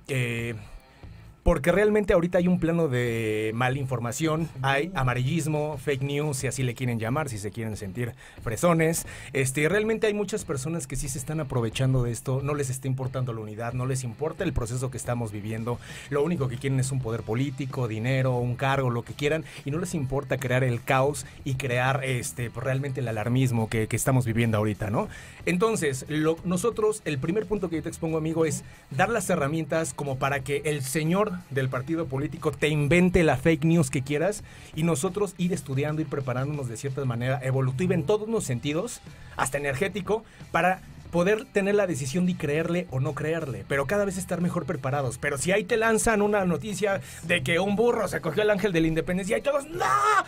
porque 1.48 1.72
realmente 1.72 2.12
ahorita 2.12 2.36
hay 2.36 2.46
un 2.46 2.60
plano 2.60 2.88
de 2.88 3.52
malinformación, 3.54 4.50
hay 4.60 4.90
amarillismo, 4.94 5.78
fake 5.78 6.02
news, 6.02 6.36
si 6.36 6.46
así 6.46 6.62
le 6.62 6.74
quieren 6.74 6.98
llamar, 6.98 7.30
si 7.30 7.38
se 7.38 7.50
quieren 7.50 7.78
sentir 7.78 8.12
fresones. 8.42 9.06
Este, 9.32 9.66
realmente 9.66 10.08
hay 10.08 10.12
muchas 10.12 10.44
personas 10.44 10.86
que 10.86 10.94
sí 10.94 11.08
se 11.08 11.16
están 11.16 11.40
aprovechando 11.40 12.02
de 12.02 12.12
esto, 12.12 12.42
no 12.44 12.52
les 12.52 12.68
está 12.68 12.86
importando 12.86 13.32
la 13.32 13.40
unidad, 13.40 13.72
no 13.72 13.86
les 13.86 14.04
importa 14.04 14.44
el 14.44 14.52
proceso 14.52 14.90
que 14.90 14.98
estamos 14.98 15.32
viviendo. 15.32 15.78
Lo 16.10 16.22
único 16.22 16.48
que 16.48 16.58
quieren 16.58 16.80
es 16.80 16.92
un 16.92 17.00
poder 17.00 17.22
político, 17.22 17.88
dinero, 17.88 18.36
un 18.36 18.54
cargo, 18.54 18.90
lo 18.90 19.02
que 19.02 19.14
quieran, 19.14 19.42
y 19.64 19.70
no 19.70 19.78
les 19.78 19.94
importa 19.94 20.36
crear 20.36 20.64
el 20.64 20.84
caos 20.84 21.24
y 21.46 21.54
crear 21.54 22.04
este, 22.04 22.50
pues, 22.50 22.62
realmente 22.62 23.00
el 23.00 23.08
alarmismo 23.08 23.70
que, 23.70 23.86
que, 23.86 23.96
estamos 23.96 24.26
viviendo 24.26 24.58
ahorita, 24.58 24.90
¿no? 24.90 25.08
Entonces, 25.46 26.04
lo, 26.08 26.36
nosotros, 26.44 27.00
el 27.06 27.16
primer 27.16 27.46
punto 27.46 27.70
que 27.70 27.76
yo 27.76 27.82
te 27.82 27.88
expongo, 27.88 28.18
amigo, 28.18 28.44
es 28.44 28.64
dar 28.90 29.08
las 29.08 29.30
herramientas 29.30 29.94
como 29.94 30.18
para 30.18 30.40
que 30.40 30.60
el 30.66 30.82
señor 30.82 31.37
del 31.50 31.68
partido 31.68 32.06
político 32.06 32.52
te 32.52 32.68
invente 32.68 33.22
la 33.22 33.36
fake 33.36 33.64
news 33.64 33.90
que 33.90 34.02
quieras 34.02 34.44
y 34.74 34.82
nosotros 34.82 35.34
ir 35.38 35.52
estudiando, 35.52 36.02
ir 36.02 36.08
preparándonos 36.08 36.68
de 36.68 36.76
cierta 36.76 37.04
manera 37.04 37.40
evolutiva 37.42 37.94
en 37.94 38.04
todos 38.04 38.28
los 38.28 38.44
sentidos, 38.44 39.00
hasta 39.36 39.58
energético, 39.58 40.24
para 40.50 40.80
poder 41.08 41.44
tener 41.44 41.74
la 41.74 41.86
decisión 41.86 42.26
de 42.26 42.36
creerle 42.36 42.86
o 42.90 43.00
no 43.00 43.14
creerle, 43.14 43.64
pero 43.68 43.86
cada 43.86 44.04
vez 44.04 44.18
estar 44.18 44.40
mejor 44.40 44.64
preparados. 44.66 45.18
Pero 45.18 45.38
si 45.38 45.52
ahí 45.52 45.64
te 45.64 45.76
lanzan 45.76 46.22
una 46.22 46.44
noticia 46.44 47.00
de 47.24 47.42
que 47.42 47.58
un 47.58 47.76
burro 47.76 48.08
se 48.08 48.20
cogió 48.20 48.42
el 48.42 48.50
ángel 48.50 48.72
de 48.72 48.80
la 48.80 48.86
independencia 48.86 49.38
y 49.38 49.42
todos, 49.42 49.66
¡no! 49.68 49.84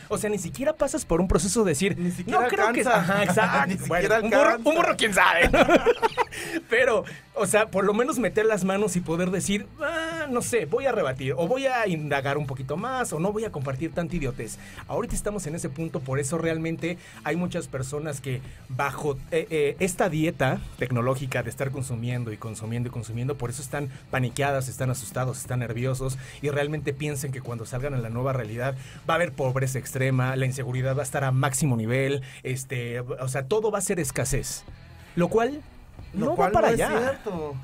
O 0.08 0.18
sea, 0.18 0.30
ni 0.30 0.38
siquiera 0.38 0.74
pasas 0.74 1.04
por 1.04 1.20
un 1.20 1.28
proceso 1.28 1.64
de 1.64 1.70
decir, 1.70 1.98
ni 1.98 2.10
siquiera 2.10 2.40
no 2.40 2.48
creo 2.48 2.66
alcanza. 2.66 2.90
que... 2.90 2.98
Ajá, 2.98 3.24
exacto. 3.24 3.66
Ni 3.70 3.74
bueno, 3.88 4.14
un, 4.22 4.30
burro, 4.30 4.56
un 4.56 4.74
burro, 4.76 4.96
quién 4.96 5.14
sabe. 5.14 5.50
pero, 6.70 7.04
o 7.34 7.46
sea, 7.46 7.70
por 7.70 7.84
lo 7.84 7.94
menos 7.94 8.18
meter 8.18 8.46
las 8.46 8.64
manos 8.64 8.96
y 8.96 9.00
poder 9.00 9.30
decir, 9.30 9.66
ah, 9.80 10.26
no 10.30 10.42
sé, 10.42 10.66
voy 10.66 10.86
a 10.86 10.92
rebatir, 10.92 11.34
o 11.36 11.46
voy 11.46 11.66
a 11.66 11.86
indagar 11.86 12.38
un 12.38 12.46
poquito 12.46 12.76
más, 12.76 13.12
o 13.12 13.20
no 13.20 13.32
voy 13.32 13.44
a 13.44 13.52
compartir 13.52 13.92
tanta 13.92 14.16
idiotez. 14.16 14.58
Ahorita 14.88 15.14
estamos 15.14 15.46
en 15.46 15.54
ese 15.54 15.68
punto, 15.68 16.00
por 16.00 16.18
eso 16.18 16.38
realmente 16.38 16.98
hay 17.24 17.36
muchas 17.36 17.68
personas 17.68 18.20
que 18.20 18.40
bajo 18.68 19.16
eh, 19.30 19.46
eh, 19.50 19.76
esta 19.80 20.08
dieta 20.08 20.60
tecnológica 20.80 21.44
de 21.44 21.50
estar 21.50 21.70
consumiendo 21.70 22.32
y 22.32 22.36
consumiendo 22.36 22.88
y 22.88 22.92
consumiendo, 22.92 23.36
por 23.36 23.50
eso 23.50 23.62
están 23.62 23.88
paniqueadas, 24.10 24.68
están 24.68 24.90
asustados, 24.90 25.38
están 25.38 25.60
nerviosos 25.60 26.18
y 26.42 26.48
realmente 26.50 26.92
piensan 26.92 27.30
que 27.30 27.40
cuando 27.40 27.66
salgan 27.66 27.94
a 27.94 27.98
la 27.98 28.10
nueva 28.10 28.32
realidad 28.32 28.74
va 29.08 29.14
a 29.14 29.16
haber 29.16 29.32
pobreza 29.32 29.78
extrema, 29.78 30.34
la 30.34 30.46
inseguridad 30.46 30.96
va 30.96 31.02
a 31.02 31.04
estar 31.04 31.22
a 31.22 31.30
máximo 31.30 31.76
nivel, 31.76 32.22
este, 32.42 32.98
o 33.00 33.28
sea, 33.28 33.44
todo 33.44 33.70
va 33.70 33.78
a 33.78 33.82
ser 33.82 34.00
escasez. 34.00 34.64
Lo 35.14 35.28
cual 35.28 35.60
Lo 36.14 36.26
no 36.30 36.34
cual 36.34 36.48
va 36.50 36.52
para 36.54 36.68
no 36.68 36.74
allá. 36.74 36.92
es 36.94 37.00
cierto. 37.02 37.54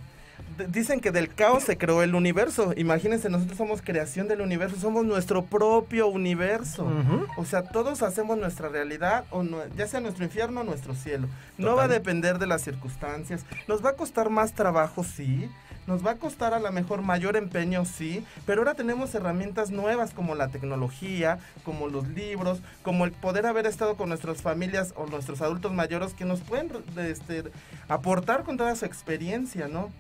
Dicen 0.69 1.01
que 1.01 1.11
del 1.11 1.35
caos 1.35 1.65
se 1.65 1.77
creó 1.77 2.03
el 2.03 2.15
universo. 2.15 2.73
Imagínense, 2.77 3.29
nosotros 3.29 3.59
somos 3.59 3.83
creación 3.83 4.27
del 4.27 4.41
universo, 4.41 4.77
somos 4.81 5.05
nuestro 5.05 5.45
propio 5.45 6.07
universo. 6.09 6.91
O 7.37 7.45
sea, 7.45 7.63
todos 7.63 8.03
hacemos 8.03 8.39
nuestra 8.39 8.69
realidad, 8.71 9.25
o 9.31 9.43
no- 9.43 9.59
ya 9.77 9.87
sea 9.87 10.01
nuestro 10.01 10.25
infierno 10.25 10.63
o 10.63 10.65
nuestro 10.65 10.95
cielo. 10.95 11.29
No 11.59 11.77
va 11.77 11.85
a 11.85 11.89
depender 11.89 12.39
de 12.39 12.47
las 12.47 12.63
circunstancias. 12.63 13.45
Nos 13.69 13.85
va 13.85 13.91
a 13.91 13.93
costar 13.97 14.31
más 14.31 14.53
trabajo, 14.55 15.05
sí. 15.05 15.51
Nos 15.87 16.05
va 16.05 16.13
a 16.13 16.17
costar 16.17 16.53
a 16.55 16.59
lo 16.59 16.73
mejor 16.73 17.03
mayor 17.03 17.37
empeño, 17.37 17.85
sí. 17.85 18.25
Pero 18.47 18.63
ahora 18.63 18.75
tenemos 18.75 19.15
herramientas 19.15 19.71
nuevas 19.71 20.15
como 20.15 20.35
la 20.35 20.49
tecnología, 20.49 21.39
como 21.65 21.89
los 21.89 22.09
libros, 22.09 22.61
como 22.83 23.05
el 23.05 23.13
poder 23.13 23.47
haber 23.47 23.67
estado 23.67 23.95
con 23.97 24.09
nuestras 24.09 24.41
familias 24.43 24.95
o 24.97 25.07
nuestros 25.07 25.43
adultos 25.43 25.73
mayores 25.75 26.15
que 26.15 26.25
nos 26.25 26.41
pueden 26.41 26.71
este, 26.97 27.45
aportar 27.89 28.43
con 28.43 28.57
toda 28.57 28.75
su 28.75 28.85
experiencia, 28.87 29.69
¿no? 29.69 29.91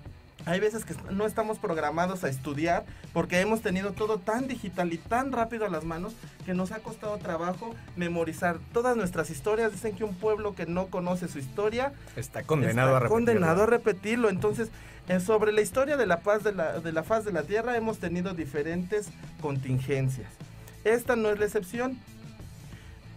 Hay 0.46 0.60
veces 0.60 0.84
que 0.84 0.94
no 1.10 1.26
estamos 1.26 1.58
programados 1.58 2.22
a 2.22 2.28
estudiar 2.28 2.84
porque 3.12 3.40
hemos 3.40 3.62
tenido 3.62 3.90
todo 3.90 4.18
tan 4.18 4.46
digital 4.46 4.92
y 4.92 4.98
tan 4.98 5.32
rápido 5.32 5.66
a 5.66 5.68
las 5.68 5.84
manos 5.84 6.14
que 6.44 6.54
nos 6.54 6.70
ha 6.70 6.78
costado 6.78 7.18
trabajo 7.18 7.74
memorizar 7.96 8.58
todas 8.72 8.96
nuestras 8.96 9.28
historias. 9.30 9.72
Dicen 9.72 9.96
que 9.96 10.04
un 10.04 10.14
pueblo 10.14 10.54
que 10.54 10.64
no 10.66 10.86
conoce 10.86 11.26
su 11.26 11.40
historia 11.40 11.92
Está 12.14 12.44
condenado 12.44 12.90
está 12.90 12.96
a 12.96 13.00
repetirlo. 13.00 13.14
condenado 13.16 13.62
a 13.64 13.66
repetirlo. 13.66 14.28
Entonces, 14.30 14.68
eh, 15.08 15.18
sobre 15.18 15.50
la 15.50 15.62
historia 15.62 15.96
de 15.96 16.06
la 16.06 16.20
paz 16.20 16.44
de 16.44 16.52
la, 16.52 16.78
de 16.78 16.92
la 16.92 17.02
faz 17.02 17.24
de 17.24 17.32
la 17.32 17.42
tierra 17.42 17.76
hemos 17.76 17.98
tenido 17.98 18.32
diferentes 18.32 19.08
contingencias. 19.40 20.28
Esta 20.84 21.16
no 21.16 21.28
es 21.30 21.40
la 21.40 21.46
excepción. 21.46 21.98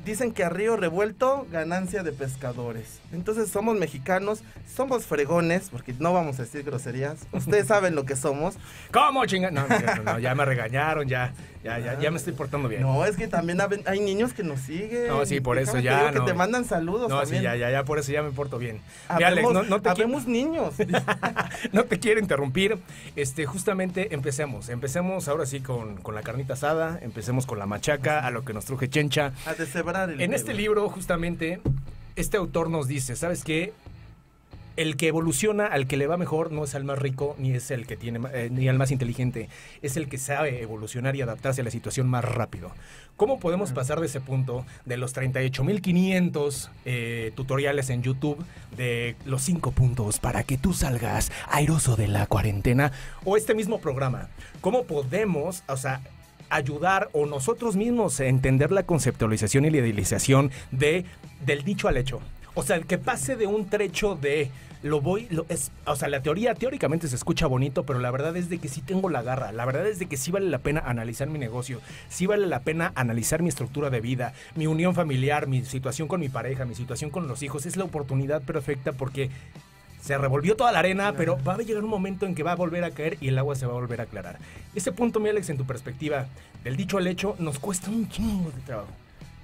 Dicen 0.03 0.31
que 0.33 0.43
a 0.43 0.49
río 0.49 0.77
revuelto, 0.77 1.45
ganancia 1.51 2.01
de 2.01 2.11
pescadores. 2.11 2.98
Entonces 3.11 3.49
somos 3.49 3.77
mexicanos, 3.77 4.41
somos 4.75 5.05
fregones, 5.05 5.69
porque 5.71 5.93
no 5.99 6.13
vamos 6.13 6.39
a 6.39 6.43
decir 6.43 6.63
groserías. 6.63 7.17
Ustedes 7.31 7.67
saben 7.67 7.95
lo 7.95 8.05
que 8.05 8.15
somos. 8.15 8.55
¿Cómo 8.91 9.25
chinga? 9.25 9.51
No, 9.51 9.67
no, 9.67 10.03
no, 10.03 10.19
ya 10.19 10.35
me 10.35 10.45
regañaron, 10.45 11.07
ya, 11.07 11.33
ya, 11.63 11.79
ya, 11.79 11.99
ya 11.99 12.11
me 12.11 12.17
estoy 12.17 12.33
portando 12.33 12.69
bien. 12.69 12.81
No, 12.83 13.03
es 13.05 13.17
que 13.17 13.27
también 13.27 13.59
hay 13.85 13.99
niños 13.99 14.33
que 14.33 14.43
nos 14.43 14.59
siguen. 14.61 15.07
No, 15.07 15.25
sí, 15.25 15.39
por 15.41 15.57
eso 15.57 15.79
ya, 15.79 15.97
te 15.99 16.05
digo 16.05 16.19
no. 16.19 16.25
Que 16.25 16.31
te 16.31 16.37
mandan 16.37 16.65
saludos 16.65 17.09
No, 17.09 17.19
también. 17.21 17.39
sí, 17.41 17.43
ya, 17.43 17.55
ya, 17.55 17.71
ya, 17.71 17.83
por 17.83 17.99
eso 17.99 18.11
ya 18.11 18.21
me 18.21 18.31
porto 18.31 18.57
bien. 18.57 18.79
Mira, 19.15 19.27
Alex, 19.29 19.45
Habemos, 19.45 19.53
no, 19.53 19.63
no 19.63 19.81
te 19.81 19.89
habemos 19.89 20.27
niños. 20.27 20.73
no 21.71 21.83
te 21.85 21.99
quiero 21.99 22.19
interrumpir. 22.19 22.77
Este, 23.15 23.45
justamente 23.45 24.13
empecemos. 24.13 24.69
Empecemos 24.69 25.27
ahora 25.27 25.45
sí 25.45 25.61
con, 25.61 25.97
con 25.97 26.15
la 26.15 26.21
carnita 26.21 26.53
asada, 26.53 26.99
empecemos 27.01 27.45
con 27.45 27.59
la 27.59 27.65
machaca, 27.65 28.19
a 28.19 28.31
lo 28.31 28.43
que 28.43 28.53
nos 28.53 28.65
truje 28.65 28.89
Chencha. 28.89 29.33
a 29.45 29.53
deshebrar 29.53 30.09
el 30.09 30.21
En 30.21 30.33
este 30.33 30.53
libro, 30.53 30.87
justamente, 30.89 31.59
este 32.19 32.37
autor 32.37 32.69
nos 32.69 32.87
dice, 32.87 33.15
¿sabes 33.15 33.43
qué? 33.43 33.73
El 34.75 34.97
que 34.97 35.07
evoluciona, 35.07 35.65
al 35.65 35.87
que 35.87 35.97
le 35.97 36.07
va 36.07 36.17
mejor, 36.17 36.51
no 36.51 36.63
es 36.63 36.75
al 36.75 36.83
más 36.83 36.99
rico, 36.99 37.35
ni 37.37 37.51
es 37.51 37.71
el 37.71 37.85
que 37.87 37.97
tiene, 37.97 38.19
eh, 38.33 38.49
ni 38.51 38.67
al 38.67 38.77
más 38.77 38.91
inteligente, 38.91 39.49
es 39.81 39.97
el 39.97 40.07
que 40.07 40.17
sabe 40.17 40.61
evolucionar 40.61 41.15
y 41.15 41.21
adaptarse 41.21 41.61
a 41.61 41.63
la 41.63 41.71
situación 41.71 42.07
más 42.07 42.23
rápido. 42.23 42.71
¿Cómo 43.17 43.39
podemos 43.39 43.71
pasar 43.71 43.99
de 43.99 44.05
ese 44.05 44.21
punto, 44.21 44.65
de 44.85 44.97
los 44.97 45.15
38.500 45.15 46.69
eh, 46.85 47.31
tutoriales 47.35 47.89
en 47.89 48.03
YouTube, 48.03 48.37
de 48.75 49.15
los 49.25 49.41
5 49.41 49.71
puntos 49.71 50.19
para 50.19 50.43
que 50.43 50.57
tú 50.57 50.73
salgas 50.73 51.31
airoso 51.49 51.95
de 51.95 52.07
la 52.07 52.25
cuarentena, 52.27 52.91
o 53.25 53.37
este 53.37 53.55
mismo 53.55 53.79
programa? 53.79 54.29
¿Cómo 54.61 54.83
podemos, 54.83 55.63
o 55.67 55.77
sea, 55.77 56.01
ayudar 56.49 57.09
o 57.13 57.25
nosotros 57.25 57.75
mismos 57.75 58.19
a 58.19 58.25
entender 58.25 58.71
la 58.71 58.83
conceptualización 58.83 59.65
y 59.65 59.69
la 59.69 59.77
idealización 59.77 60.51
de, 60.71 61.05
del 61.45 61.63
dicho 61.63 61.87
al 61.87 61.97
hecho. 61.97 62.19
O 62.55 62.63
sea, 62.63 62.79
que 62.81 62.97
pase 62.97 63.35
de 63.35 63.47
un 63.47 63.69
trecho 63.69 64.15
de 64.15 64.49
lo 64.81 65.01
voy, 65.01 65.27
lo 65.29 65.45
es, 65.49 65.71
o 65.85 65.95
sea, 65.95 66.07
la 66.07 66.21
teoría 66.21 66.55
teóricamente 66.55 67.07
se 67.07 67.15
escucha 67.15 67.47
bonito, 67.47 67.85
pero 67.85 67.99
la 67.99 68.11
verdad 68.11 68.35
es 68.37 68.49
de 68.49 68.59
que 68.59 68.69
sí 68.69 68.81
tengo 68.81 69.09
la 69.09 69.21
garra, 69.21 69.51
la 69.51 69.65
verdad 69.65 69.87
es 69.87 69.99
de 69.99 70.05
que 70.05 70.15
sí 70.15 70.31
vale 70.31 70.49
la 70.49 70.59
pena 70.59 70.81
analizar 70.85 71.27
mi 71.27 71.37
negocio, 71.37 71.81
sí 72.07 72.25
vale 72.25 72.47
la 72.47 72.61
pena 72.61 72.93
analizar 72.95 73.41
mi 73.41 73.49
estructura 73.49 73.89
de 73.89 73.99
vida, 73.99 74.33
mi 74.55 74.67
unión 74.67 74.95
familiar, 74.95 75.47
mi 75.47 75.65
situación 75.65 76.07
con 76.07 76.21
mi 76.21 76.29
pareja, 76.29 76.65
mi 76.65 76.75
situación 76.75 77.09
con 77.09 77.27
los 77.27 77.43
hijos, 77.43 77.65
es 77.65 77.75
la 77.75 77.83
oportunidad 77.83 78.41
perfecta 78.41 78.93
porque 78.93 79.29
se 80.01 80.17
revolvió 80.17 80.55
toda 80.55 80.71
la 80.71 80.79
arena, 80.79 81.13
pero 81.15 81.37
va 81.43 81.55
a 81.55 81.57
llegar 81.57 81.83
un 81.83 81.89
momento 81.89 82.25
en 82.25 82.35
que 82.35 82.43
va 82.43 82.53
a 82.53 82.55
volver 82.55 82.83
a 82.83 82.91
caer 82.91 83.17
y 83.21 83.27
el 83.27 83.37
agua 83.37 83.55
se 83.55 83.65
va 83.65 83.73
a 83.73 83.75
volver 83.75 83.99
a 84.01 84.05
aclarar. 84.05 84.39
Ese 84.75 84.91
punto, 84.91 85.19
mi 85.19 85.29
Alex, 85.29 85.49
en 85.49 85.57
tu 85.57 85.65
perspectiva, 85.65 86.27
del 86.63 86.77
dicho 86.77 86.97
al 86.97 87.07
hecho, 87.07 87.35
nos 87.39 87.59
cuesta 87.59 87.89
un 87.89 88.07
chingo 88.09 88.51
de 88.51 88.61
trabajo. 88.61 88.91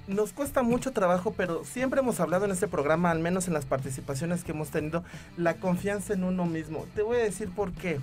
Nos 0.08 0.34
cuesta 0.34 0.62
mucho 0.62 0.92
trabajo, 0.92 1.34
pero 1.36 1.64
siempre 1.66 2.00
hemos 2.00 2.20
hablado 2.20 2.46
en 2.46 2.52
este 2.52 2.68
programa, 2.68 3.12
al 3.12 3.20
menos 3.20 3.48
en 3.48 3.54
las 3.54 3.66
participaciones 3.66 4.44
que 4.44 4.52
hemos 4.52 4.70
tenido, 4.70 5.04
la 5.36 5.56
confianza 5.56 6.14
en 6.14 6.24
uno 6.24 6.46
mismo. 6.46 6.86
Te 6.96 7.02
voy 7.02 7.18
a 7.18 7.24
decir 7.24 7.50
por 7.50 7.72
qué. 7.72 8.00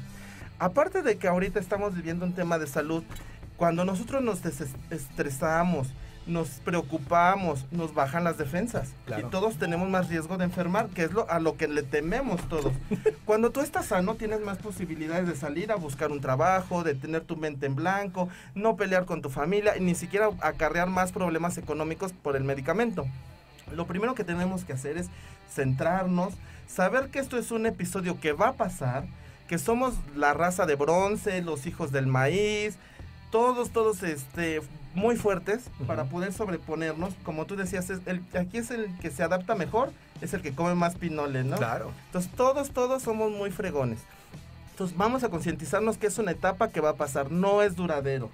Aparte 0.59 1.03
de 1.03 1.17
que 1.17 1.29
ahorita 1.29 1.61
estamos 1.61 1.95
viviendo 1.95 2.27
un 2.27 2.35
tema 2.35 2.59
de 2.59 2.67
salud, 2.67 3.05
cuando 3.57 3.85
nosotros 3.85 4.23
nos 4.23 4.43
desestresamos, 4.43 5.89
nos 6.27 6.49
preocupamos, 6.61 7.67
nos 7.71 7.95
bajan 7.95 8.25
las 8.25 8.39
defensas. 8.39 8.91
Claro. 9.07 9.27
Y 9.27 9.31
todos 9.31 9.57
tenemos 9.57 9.89
más 9.89 10.09
riesgo 10.09 10.37
de 10.37 10.45
enfermar, 10.45 10.89
que 10.89 11.05
es 11.05 11.13
lo, 11.13 11.29
a 11.31 11.41
lo 11.41 11.57
que 11.57 11.69
le 11.69 11.83
tememos 11.83 12.49
todos. 12.49 12.73
Cuando 13.25 13.51
tú 13.51 13.61
estás 13.61 13.87
sano, 13.87 14.15
tienes 14.15 14.41
más 14.41 14.59
posibilidades 14.59 15.27
de 15.27 15.35
salir 15.35 15.73
a 15.73 15.77
buscar 15.77 16.13
un 16.13 16.21
trabajo, 16.21 16.85
de 16.85 16.95
tener 16.95 17.23
tu 17.23 17.37
mente 17.37 17.67
en 17.67 17.75
blanco, 17.75 18.29
no 18.55 18.77
pelear 18.77 19.05
con 19.05 19.23
tu 19.23 19.31
familia 19.31 19.77
y 19.77 19.81
ni 19.81 19.95
siquiera 19.95 20.31
acarrear 20.41 20.89
más 20.89 21.13
problemas 21.13 21.59
económicos 21.59 22.13
por 22.13 22.37
el 22.37 22.45
medicamento. 22.45 23.07
Lo 23.75 23.87
primero 23.87 24.15
que 24.15 24.25
tenemos 24.25 24.65
que 24.65 24.75
hacer 24.75 24.99
es 24.99 25.09
centrarnos, 25.51 26.35
saber 26.67 27.09
que 27.09 27.19
esto 27.19 27.39
es 27.39 27.51
un 27.51 27.67
episodio 27.67 28.21
que 28.21 28.33
va 28.33 28.49
a 28.49 28.53
pasar, 28.55 29.07
que 29.49 29.59
somos 29.59 29.95
la 30.17 30.35
raza 30.35 30.67
de 30.67 30.77
bronce, 30.77 31.43
los 31.43 31.67
hijos 31.67 31.93
del 31.93 32.07
maíz, 32.07 32.79
todos, 33.33 33.71
todos 33.71 34.03
este, 34.05 34.61
muy 34.95 35.17
fuertes 35.17 35.65
para 35.89 36.05
poder 36.05 36.33
sobreponernos. 36.33 37.15
Como 37.25 37.47
tú 37.47 37.57
decías, 37.57 37.91
es 37.91 38.01
el, 38.07 38.23
aquí 38.39 38.59
es 38.59 38.71
el 38.71 38.97
que 38.99 39.11
se 39.11 39.25
adapta 39.25 39.57
mejor, 39.57 39.91
es 40.21 40.35
el 40.35 40.43
que 40.43 40.55
come 40.55 40.77
más 40.77 40.95
pinole, 40.95 41.43
¿no? 41.43 41.57
Claro. 41.57 41.91
Entonces 42.07 42.31
todos, 42.37 42.71
todos 42.71 43.03
somos 43.03 43.33
muy 43.33 43.51
fregones. 43.51 43.99
Entonces 44.71 44.97
vamos 44.97 45.25
a 45.25 45.31
concientizarnos 45.31 45.97
que 45.97 46.07
es 46.07 46.19
una 46.19 46.31
etapa 46.31 46.69
que 46.69 46.81
va 46.81 46.91
a 46.91 46.95
pasar, 46.95 47.33
no 47.33 47.63
es 47.63 47.75
duradero. 47.75 48.31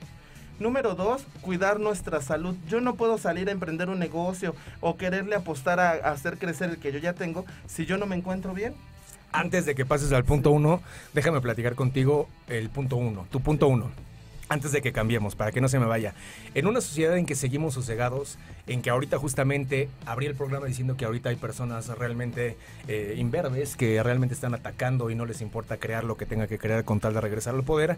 Número 0.58 0.96
dos, 0.96 1.24
cuidar 1.40 1.78
nuestra 1.78 2.20
salud. 2.20 2.56
Yo 2.68 2.80
no 2.80 2.96
puedo 2.96 3.16
salir 3.16 3.48
a 3.48 3.52
emprender 3.52 3.88
un 3.88 4.00
negocio 4.00 4.56
o 4.80 4.96
quererle 4.96 5.36
apostar 5.36 5.78
a, 5.78 5.90
a 5.90 6.10
hacer 6.10 6.38
crecer 6.38 6.70
el 6.70 6.78
que 6.78 6.90
yo 6.90 6.98
ya 6.98 7.12
tengo 7.12 7.44
si 7.68 7.86
yo 7.86 7.96
no 7.96 8.06
me 8.06 8.16
encuentro 8.16 8.52
bien. 8.52 8.74
Antes 9.30 9.64
de 9.64 9.76
que 9.76 9.86
pases 9.86 10.10
al 10.12 10.24
punto 10.24 10.50
uno, 10.50 10.80
déjame 11.14 11.40
platicar 11.40 11.76
contigo 11.76 12.28
el 12.48 12.68
punto 12.70 12.96
uno, 12.96 13.26
tu 13.30 13.40
punto 13.40 13.68
uno. 13.68 13.90
Antes 14.48 14.72
de 14.72 14.80
que 14.80 14.92
cambiemos, 14.92 15.34
para 15.34 15.52
que 15.52 15.60
no 15.60 15.68
se 15.68 15.78
me 15.78 15.86
vaya. 15.86 16.14
En 16.54 16.66
una 16.66 16.80
sociedad 16.80 17.16
en 17.18 17.26
que 17.26 17.34
seguimos 17.34 17.74
sosegados, 17.74 18.38
en 18.66 18.80
que 18.80 18.90
ahorita 18.90 19.18
justamente 19.18 19.88
abrí 20.06 20.26
el 20.26 20.34
programa 20.34 20.66
diciendo 20.66 20.96
que 20.96 21.04
ahorita 21.04 21.28
hay 21.28 21.36
personas 21.36 21.88
realmente 21.88 22.56
eh, 22.86 23.22
que 23.76 24.02
realmente 24.02 24.34
están 24.34 24.54
atacando 24.54 25.10
y 25.10 25.14
no 25.14 25.26
les 25.26 25.40
importa 25.40 25.76
crear 25.76 26.04
lo 26.04 26.16
que 26.16 26.26
tenga 26.26 26.46
que 26.46 26.58
crear 26.58 26.84
con 26.84 27.00
tal 27.00 27.14
de 27.14 27.20
regresar 27.20 27.54
al 27.54 27.62
poder, 27.62 27.96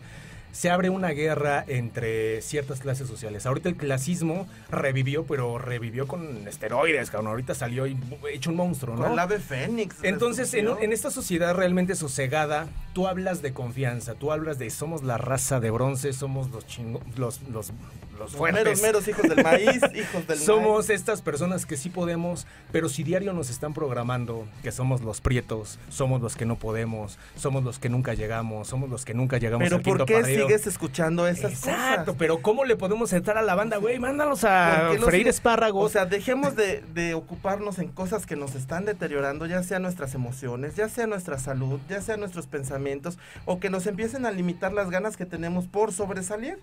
se 0.52 0.70
abre 0.70 0.90
una 0.90 1.08
guerra 1.10 1.64
entre 1.66 2.42
ciertas 2.42 2.80
clases 2.80 3.08
sociales. 3.08 3.46
Ahorita 3.46 3.68
el 3.68 3.76
clasismo 3.76 4.46
revivió, 4.70 5.24
pero 5.24 5.58
revivió 5.58 6.06
con 6.06 6.46
esteroides, 6.48 7.10
cabrón. 7.10 7.28
Ahorita 7.28 7.54
salió 7.54 7.86
y 7.86 7.96
hecho 8.32 8.50
un 8.50 8.56
monstruo, 8.56 8.96
¿no? 8.96 9.02
Con 9.02 9.12
el 9.12 9.18
ave 9.18 9.38
fénix. 9.38 9.96
Entonces, 10.02 10.52
en, 10.54 10.92
esta 10.92 11.10
sociedad 11.10 11.54
realmente 11.54 11.94
sosegada, 11.94 12.68
tú 12.92 13.06
hablas 13.06 13.42
de 13.42 13.52
confianza, 13.52 14.14
tú 14.14 14.32
hablas 14.32 14.58
de 14.58 14.70
somos 14.70 15.02
la 15.02 15.18
raza 15.18 15.60
de 15.60 15.70
bronce, 15.70 16.12
somos 16.12 16.50
los 16.50 16.66
chingo, 16.66 17.00
los, 17.16 17.42
los, 17.48 17.72
los 18.20 18.40
meros, 18.40 18.82
meros 18.82 19.08
hijos 19.08 19.28
del 19.28 19.42
maíz, 19.42 19.80
hijos 19.94 20.26
del 20.26 20.38
Somos 20.38 20.88
maíz. 20.88 21.00
estas 21.00 21.22
personas 21.22 21.66
que 21.66 21.76
sí 21.76 21.88
podemos, 21.90 22.46
pero 22.72 22.88
si 22.88 23.02
diario 23.02 23.32
nos 23.32 23.50
están 23.50 23.74
programando 23.74 24.46
que 24.62 24.70
somos 24.72 25.00
los 25.00 25.20
prietos, 25.20 25.78
somos 25.88 26.20
los 26.20 26.36
que 26.36 26.44
no 26.46 26.56
podemos, 26.56 27.18
somos 27.36 27.64
los 27.64 27.78
que 27.78 27.88
nunca 27.88 28.14
llegamos, 28.14 28.68
somos 28.68 28.88
los 28.90 29.04
que 29.04 29.14
nunca 29.14 29.38
llegamos 29.38 29.64
Pero 29.64 29.76
al 29.76 29.82
¿por 29.82 29.92
quinto 29.92 30.06
qué 30.06 30.14
partido. 30.20 30.46
sigues 30.46 30.66
escuchando 30.66 31.26
esas 31.26 31.52
Exacto, 31.52 32.04
cosas? 32.06 32.16
pero 32.18 32.42
¿cómo 32.42 32.64
le 32.64 32.76
podemos 32.76 33.12
entrar 33.12 33.38
a 33.38 33.42
la 33.42 33.54
banda, 33.54 33.78
güey? 33.78 33.98
Mándalos 33.98 34.44
a 34.44 34.80
¿Por 34.82 34.90
qué 34.92 34.98
los 34.98 35.08
freír 35.08 35.28
espárragos. 35.28 35.84
O 35.84 35.88
sea, 35.88 36.06
dejemos 36.06 36.56
de, 36.56 36.82
de 36.94 37.14
ocuparnos 37.14 37.78
en 37.78 37.88
cosas 37.88 38.26
que 38.26 38.36
nos 38.36 38.54
están 38.54 38.84
deteriorando, 38.84 39.46
ya 39.46 39.62
sea 39.62 39.78
nuestras 39.78 40.14
emociones, 40.14 40.76
ya 40.76 40.88
sea 40.88 41.06
nuestra 41.06 41.38
salud, 41.38 41.80
ya 41.88 42.00
sea 42.02 42.16
nuestros 42.16 42.46
pensamientos, 42.46 43.18
o 43.46 43.60
que 43.60 43.70
nos 43.70 43.86
empiecen 43.86 44.26
a 44.26 44.30
limitar 44.30 44.72
las 44.72 44.90
ganas 44.90 45.16
que 45.16 45.26
tenemos 45.26 45.66
por 45.66 45.92
sobresalir. 45.92 46.58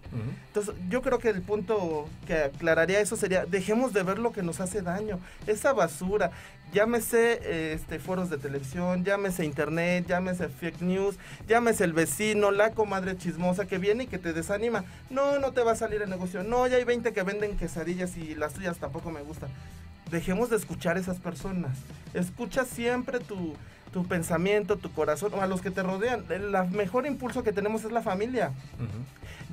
Entonces, 0.48 0.74
yo 0.90 1.02
creo 1.02 1.20
que 1.20 1.30
el 1.30 1.42
punto 1.48 2.08
que 2.28 2.36
aclararía 2.36 3.00
eso 3.00 3.16
sería, 3.16 3.46
dejemos 3.46 3.94
de 3.94 4.04
ver 4.04 4.20
lo 4.20 4.32
que 4.32 4.44
nos 4.44 4.60
hace 4.60 4.82
daño, 4.82 5.20
esa 5.48 5.74
basura, 5.74 6.32
llámese 6.74 7.74
este, 7.74 8.00
foros 8.00 8.30
de 8.30 8.38
televisión, 8.38 9.04
llámese 9.04 9.46
internet, 9.46 10.06
llámese 10.08 10.50
fake 10.50 10.82
news, 10.82 11.16
llámese 11.48 11.86
el 11.86 11.94
vecino, 11.94 12.52
la 12.52 12.72
comadre 12.72 13.18
chismosa 13.18 13.66
que 13.66 13.78
viene 13.78 14.04
y 14.04 14.08
que 14.08 14.20
te 14.20 14.34
desanima. 14.34 14.84
No, 15.10 15.40
no 15.40 15.54
te 15.54 15.62
va 15.62 15.72
a 15.72 15.76
salir 15.76 16.02
el 16.02 16.10
negocio. 16.10 16.44
No, 16.44 16.68
ya 16.68 16.78
hay 16.78 16.84
20 16.84 17.14
que 17.14 17.24
venden 17.24 17.58
quesadillas 17.58 18.18
y 18.18 18.36
las 18.36 18.54
tuyas 18.54 18.78
tampoco 18.78 19.10
me 19.12 19.22
gustan. 19.22 19.50
Dejemos 20.12 20.50
de 20.50 20.58
escuchar 20.58 20.98
a 20.98 21.00
esas 21.00 21.20
personas. 21.20 21.78
Escucha 22.14 22.66
siempre 22.66 23.20
tu, 23.20 23.56
tu 23.98 24.06
pensamiento, 24.06 24.78
tu 24.78 24.92
corazón, 24.92 25.34
o 25.34 25.42
a 25.42 25.48
los 25.48 25.64
que 25.64 25.72
te 25.72 25.82
rodean. 25.82 26.24
El 26.30 26.52
la 26.52 26.66
mejor 26.66 27.08
impulso 27.08 27.42
que 27.42 27.52
tenemos 27.52 27.84
es 27.84 27.92
la 27.92 28.04
familia 28.04 28.52